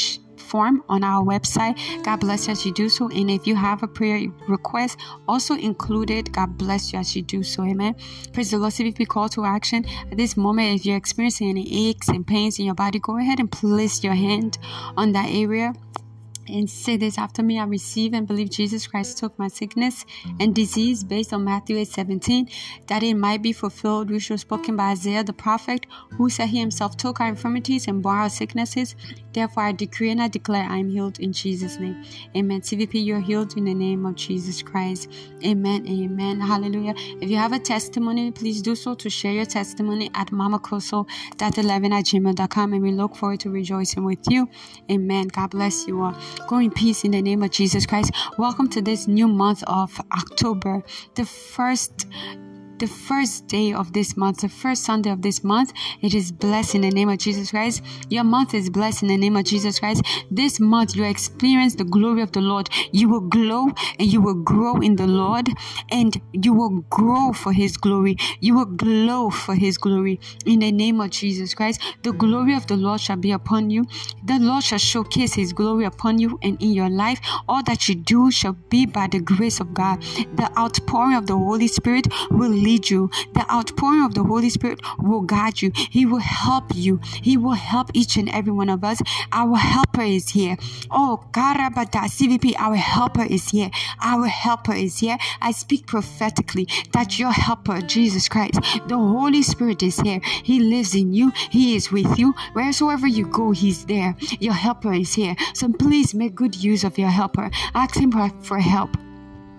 form 0.45 0.83
on 0.87 1.03
our 1.03 1.23
website. 1.23 1.75
God 2.03 2.17
bless 2.19 2.47
you 2.47 2.51
as 2.53 2.65
you 2.65 2.73
do 2.73 2.89
so. 2.89 3.09
And 3.09 3.29
if 3.29 3.47
you 3.47 3.55
have 3.55 3.83
a 3.83 3.87
prayer 3.87 4.27
request, 4.47 4.99
also 5.27 5.55
include 5.55 6.11
it. 6.11 6.31
God 6.31 6.57
bless 6.57 6.93
you 6.93 6.99
as 6.99 7.15
you 7.15 7.21
do 7.21 7.43
so. 7.43 7.63
Amen. 7.63 7.95
Praise 8.33 8.51
the 8.51 8.57
Lord. 8.57 8.73
We 8.75 9.05
call 9.05 9.29
to 9.29 9.45
action 9.45 9.85
at 10.11 10.17
this 10.17 10.35
moment, 10.35 10.79
if 10.79 10.85
you're 10.85 10.97
experiencing 10.97 11.49
any 11.49 11.89
aches 11.89 12.07
and 12.09 12.25
pains 12.25 12.59
in 12.59 12.65
your 12.65 12.75
body, 12.75 12.99
go 12.99 13.17
ahead 13.17 13.39
and 13.39 13.51
place 13.51 14.03
your 14.03 14.13
hand 14.13 14.57
on 14.97 15.13
that 15.13 15.29
area 15.29 15.73
and 16.47 16.69
say 16.69 16.97
this 16.97 17.17
after 17.17 17.43
me 17.43 17.59
I 17.59 17.65
receive 17.65 18.13
and 18.13 18.27
believe 18.27 18.49
Jesus 18.49 18.87
Christ 18.87 19.17
took 19.17 19.37
my 19.37 19.47
sickness 19.47 20.05
and 20.39 20.53
disease 20.53 21.03
based 21.03 21.33
on 21.33 21.43
Matthew 21.43 21.77
8 21.77 21.87
17, 21.87 22.49
that 22.87 23.03
it 23.03 23.15
might 23.15 23.41
be 23.41 23.53
fulfilled, 23.53 24.09
which 24.09 24.29
was 24.29 24.41
spoken 24.41 24.75
by 24.75 24.91
Isaiah 24.91 25.23
the 25.23 25.33
prophet, 25.33 25.85
who 26.11 26.29
said 26.29 26.49
he 26.49 26.59
himself 26.59 26.97
took 26.97 27.19
our 27.19 27.27
infirmities 27.27 27.87
and 27.87 28.01
bore 28.01 28.15
our 28.15 28.29
sicknesses. 28.29 28.95
Therefore, 29.33 29.63
I 29.63 29.71
decree 29.73 30.11
and 30.11 30.21
I 30.21 30.29
declare 30.29 30.63
I 30.63 30.77
am 30.77 30.89
healed 30.89 31.19
in 31.19 31.33
Jesus' 31.33 31.77
name. 31.77 32.03
Amen. 32.35 32.61
CVP, 32.61 33.05
you're 33.05 33.19
healed 33.19 33.57
in 33.57 33.65
the 33.65 33.73
name 33.73 34.05
of 34.05 34.15
Jesus 34.15 34.61
Christ. 34.61 35.11
Amen. 35.45 35.85
Amen. 35.87 36.39
Hallelujah. 36.39 36.93
If 37.21 37.29
you 37.29 37.37
have 37.37 37.51
a 37.51 37.59
testimony, 37.59 38.31
please 38.31 38.61
do 38.61 38.75
so 38.75 38.95
to 38.95 39.09
share 39.09 39.33
your 39.33 39.45
testimony 39.45 40.09
at 40.13 40.29
mamakoso.11 40.29 41.91
at 41.91 42.05
gmail.com 42.05 42.73
and 42.73 42.81
we 42.81 42.91
look 42.91 43.15
forward 43.15 43.41
to 43.41 43.49
rejoicing 43.49 44.05
with 44.05 44.19
you. 44.29 44.49
Amen. 44.89 45.27
God 45.27 45.49
bless 45.49 45.85
you 45.85 46.01
all. 46.01 46.15
Go 46.47 46.59
in 46.59 46.69
peace 46.71 47.03
in 47.03 47.11
the 47.11 47.21
name 47.21 47.41
of 47.41 47.51
Jesus 47.51 47.85
Christ. 47.85 48.11
Welcome 48.37 48.69
to 48.69 48.81
this 48.81 49.07
new 49.07 49.27
month 49.27 49.63
of 49.67 49.99
October, 50.11 50.83
the 51.15 51.25
first 51.25 52.05
the 52.79 52.87
first 52.87 53.47
day 53.47 53.73
of 53.73 53.93
this 53.93 54.17
month, 54.17 54.41
the 54.41 54.49
first 54.49 54.83
Sunday 54.83 55.09
of 55.09 55.21
this 55.21 55.43
month, 55.43 55.71
it 56.01 56.13
is 56.13 56.31
blessed 56.31 56.75
in 56.75 56.81
the 56.81 56.89
name 56.89 57.09
of 57.09 57.17
Jesus 57.17 57.51
Christ. 57.51 57.83
Your 58.09 58.23
month 58.23 58.53
is 58.53 58.69
blessed 58.69 59.03
in 59.03 59.09
the 59.09 59.17
name 59.17 59.35
of 59.35 59.45
Jesus 59.45 59.79
Christ. 59.79 60.03
This 60.29 60.59
month, 60.59 60.95
you 60.95 61.05
experience 61.05 61.75
the 61.75 61.83
glory 61.83 62.21
of 62.21 62.31
the 62.31 62.41
Lord. 62.41 62.69
You 62.91 63.09
will 63.09 63.21
glow 63.21 63.67
and 63.99 64.11
you 64.11 64.21
will 64.21 64.41
grow 64.43 64.79
in 64.81 64.95
the 64.95 65.07
Lord 65.07 65.49
and 65.89 66.19
you 66.33 66.53
will 66.53 66.81
grow 66.89 67.33
for 67.33 67.53
His 67.53 67.77
glory. 67.77 68.17
You 68.41 68.55
will 68.55 68.65
glow 68.65 69.29
for 69.29 69.55
His 69.55 69.77
glory 69.77 70.19
in 70.45 70.59
the 70.59 70.71
name 70.71 70.99
of 70.99 71.11
Jesus 71.11 71.53
Christ. 71.53 71.81
The 72.03 72.11
glory 72.11 72.55
of 72.55 72.67
the 72.67 72.77
Lord 72.77 72.99
shall 72.99 73.17
be 73.17 73.31
upon 73.31 73.69
you. 73.69 73.85
The 74.25 74.39
Lord 74.39 74.63
shall 74.63 74.79
showcase 74.79 75.33
His 75.33 75.53
glory 75.53 75.85
upon 75.85 76.19
you 76.19 76.39
and 76.41 76.61
in 76.61 76.73
your 76.73 76.89
life. 76.89 77.21
All 77.47 77.63
that 77.63 77.87
you 77.87 77.95
do 77.95 78.31
shall 78.31 78.57
be 78.69 78.85
by 78.85 79.07
the 79.07 79.19
grace 79.19 79.59
of 79.59 79.73
God. 79.73 80.01
The 80.35 80.51
outpouring 80.57 81.15
of 81.15 81.27
the 81.27 81.37
Holy 81.37 81.67
Spirit 81.67 82.07
will 82.31 82.51
lead 82.65 82.89
you. 82.89 83.09
The 83.33 83.45
outpouring 83.51 84.03
of 84.03 84.15
the 84.15 84.23
Holy 84.23 84.49
Spirit 84.49 84.81
will 84.97 85.21
guide 85.21 85.61
you. 85.61 85.71
He 85.75 86.05
will 86.05 86.25
help 86.45 86.65
you. 86.73 86.99
He 87.21 87.37
will 87.37 87.59
help 87.71 87.91
each 87.93 88.17
and 88.17 88.29
every 88.29 88.51
one 88.51 88.69
of 88.69 88.83
us. 88.83 88.99
Our 89.31 89.55
helper 89.55 90.01
is 90.01 90.29
here. 90.29 90.57
Oh, 90.89 91.23
Karabata 91.31 92.09
CVP, 92.15 92.55
our 92.57 92.75
helper 92.75 93.23
is 93.23 93.49
here. 93.49 93.69
Our 94.01 94.27
helper 94.27 94.73
is 94.73 94.97
here. 94.99 95.17
I 95.41 95.51
speak 95.51 95.85
prophetically 95.85 96.67
that 96.91 97.19
your 97.19 97.31
helper, 97.31 97.81
Jesus 97.81 98.27
Christ, 98.27 98.59
the 98.87 98.97
Holy 98.97 99.43
Spirit 99.43 99.83
is 99.83 99.99
here. 99.99 100.19
He 100.43 100.59
lives 100.59 100.95
in 100.95 101.13
you. 101.13 101.31
He 101.51 101.75
is 101.75 101.91
with 101.91 102.17
you. 102.17 102.33
Wheresoever 102.53 103.07
you 103.07 103.27
go, 103.27 103.51
He's 103.51 103.85
there. 103.85 104.15
Your 104.39 104.53
helper 104.53 104.93
is 104.93 105.13
here. 105.13 105.35
So 105.53 105.71
please 105.71 106.13
make 106.13 106.33
good 106.35 106.55
use 106.55 106.83
of 106.83 106.97
your 106.97 107.09
helper. 107.09 107.51
Ask 107.75 107.95
Him 107.97 108.11
for 108.41 108.59
help. 108.59 109.04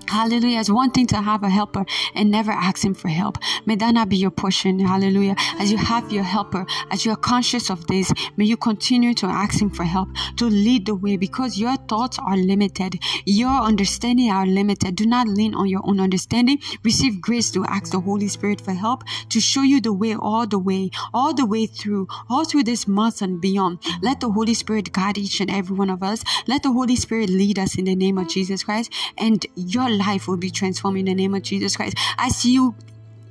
Hallelujah. 0.08 0.60
It's 0.60 0.70
one 0.70 0.90
thing 0.90 1.06
to 1.08 1.16
have 1.16 1.42
a 1.42 1.48
helper 1.48 1.84
and 2.14 2.30
never 2.30 2.52
ask 2.52 2.84
him 2.84 2.94
for 2.94 3.08
help. 3.08 3.38
May 3.66 3.76
that 3.76 3.94
not 3.94 4.08
be 4.08 4.16
your 4.16 4.30
portion. 4.30 4.78
Hallelujah. 4.78 5.34
As 5.58 5.70
you 5.70 5.78
have 5.78 6.12
your 6.12 6.22
helper, 6.22 6.66
as 6.90 7.04
you 7.04 7.12
are 7.12 7.16
conscious 7.16 7.70
of 7.70 7.86
this, 7.86 8.12
may 8.36 8.44
you 8.44 8.56
continue 8.56 9.14
to 9.14 9.26
ask 9.26 9.60
him 9.60 9.70
for 9.70 9.84
help 9.84 10.08
to 10.36 10.46
lead 10.46 10.86
the 10.86 10.94
way 10.94 11.16
because 11.16 11.58
your 11.58 11.76
thoughts 11.76 12.18
are 12.18 12.36
limited. 12.36 12.98
Your 13.24 13.50
understanding 13.50 14.30
are 14.30 14.46
limited. 14.46 14.96
Do 14.96 15.06
not 15.06 15.28
lean 15.28 15.54
on 15.54 15.68
your 15.68 15.82
own 15.84 16.00
understanding. 16.00 16.58
Receive 16.84 17.20
grace 17.20 17.50
to 17.52 17.64
ask 17.64 17.92
the 17.92 18.00
Holy 18.00 18.28
Spirit 18.28 18.60
for 18.60 18.72
help 18.72 19.02
to 19.30 19.40
show 19.40 19.62
you 19.62 19.80
the 19.80 19.92
way 19.92 20.14
all 20.14 20.46
the 20.46 20.58
way, 20.58 20.90
all 21.12 21.34
the 21.34 21.46
way 21.46 21.66
through, 21.66 22.06
all 22.30 22.44
through 22.44 22.64
this 22.64 22.86
month 22.86 23.22
and 23.22 23.40
beyond. 23.40 23.78
Let 24.02 24.20
the 24.20 24.30
Holy 24.30 24.54
Spirit 24.54 24.92
guide 24.92 25.18
each 25.18 25.40
and 25.40 25.50
every 25.50 25.76
one 25.76 25.90
of 25.90 26.02
us. 26.02 26.22
Let 26.46 26.62
the 26.62 26.72
Holy 26.72 26.96
Spirit 26.96 27.30
lead 27.30 27.58
us 27.58 27.76
in 27.76 27.84
the 27.84 27.94
name 27.96 28.18
of 28.18 28.28
Jesus 28.28 28.62
Christ 28.62 28.92
and 29.18 29.44
your 29.54 29.88
life 29.98 30.28
will 30.28 30.36
be 30.36 30.50
transformed 30.50 30.98
in 30.98 31.06
the 31.06 31.14
name 31.14 31.34
of 31.34 31.42
Jesus 31.42 31.76
Christ. 31.76 31.96
I 32.18 32.28
see 32.28 32.52
you 32.52 32.74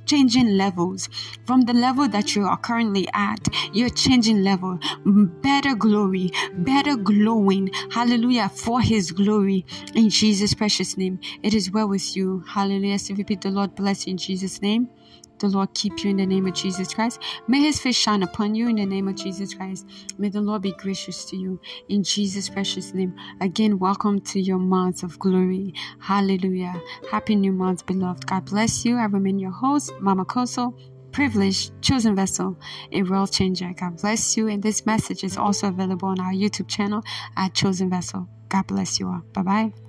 changing 0.06 0.56
levels. 0.56 1.08
From 1.46 1.62
the 1.62 1.72
level 1.72 2.08
that 2.08 2.34
you 2.34 2.44
are 2.46 2.56
currently 2.56 3.08
at 3.12 3.48
you're 3.72 3.90
changing 3.90 4.42
level. 4.42 4.78
Better 5.42 5.74
glory 5.74 6.30
better 6.58 6.96
glowing. 6.96 7.70
Hallelujah 7.90 8.48
for 8.48 8.80
his 8.80 9.10
glory. 9.12 9.66
In 9.94 10.08
jesus 10.08 10.54
precious 10.54 10.96
name 10.96 11.18
it 11.42 11.54
is 11.54 11.70
well 11.70 11.88
with 11.88 12.16
you. 12.16 12.44
Hallelujah. 12.48 12.98
So 12.98 13.14
repeat 13.14 13.40
the 13.40 13.50
lord 13.50 13.74
bless 13.74 14.06
you 14.06 14.12
in 14.12 14.16
jesus 14.16 14.62
name 14.62 14.88
the 15.38 15.48
Lord 15.48 15.74
keep 15.74 16.02
you 16.02 16.10
in 16.10 16.16
the 16.16 16.26
name 16.26 16.46
of 16.46 16.54
Jesus 16.54 16.92
Christ. 16.94 17.20
May 17.48 17.60
his 17.60 17.80
face 17.80 17.96
shine 17.96 18.22
upon 18.22 18.54
you 18.54 18.68
in 18.68 18.76
the 18.76 18.86
name 18.86 19.08
of 19.08 19.16
Jesus 19.16 19.54
Christ. 19.54 19.86
May 20.18 20.28
the 20.28 20.40
Lord 20.40 20.62
be 20.62 20.72
gracious 20.72 21.24
to 21.26 21.36
you 21.36 21.60
in 21.88 22.02
Jesus' 22.02 22.48
precious 22.48 22.94
name. 22.94 23.14
Again, 23.40 23.78
welcome 23.78 24.20
to 24.20 24.40
your 24.40 24.58
month 24.58 25.02
of 25.02 25.18
glory. 25.18 25.74
Hallelujah. 26.00 26.80
Happy 27.10 27.36
new 27.36 27.52
month, 27.52 27.86
beloved. 27.86 28.26
God 28.26 28.44
bless 28.46 28.84
you. 28.84 28.96
I 28.96 29.04
remain 29.04 29.38
your 29.38 29.52
host, 29.52 29.92
Mama 30.00 30.24
Kosso 30.24 30.74
privileged, 31.12 31.72
chosen 31.80 32.14
vessel, 32.14 32.58
a 32.92 33.02
world 33.02 33.32
changer. 33.32 33.72
God 33.74 33.96
bless 34.02 34.36
you. 34.36 34.48
And 34.48 34.62
this 34.62 34.84
message 34.84 35.24
is 35.24 35.38
also 35.38 35.68
available 35.68 36.10
on 36.10 36.20
our 36.20 36.32
YouTube 36.32 36.68
channel 36.68 37.02
at 37.38 37.54
Chosen 37.54 37.88
Vessel. 37.88 38.28
God 38.50 38.66
bless 38.66 39.00
you 39.00 39.08
all. 39.08 39.22
Bye 39.32 39.42
bye. 39.42 39.85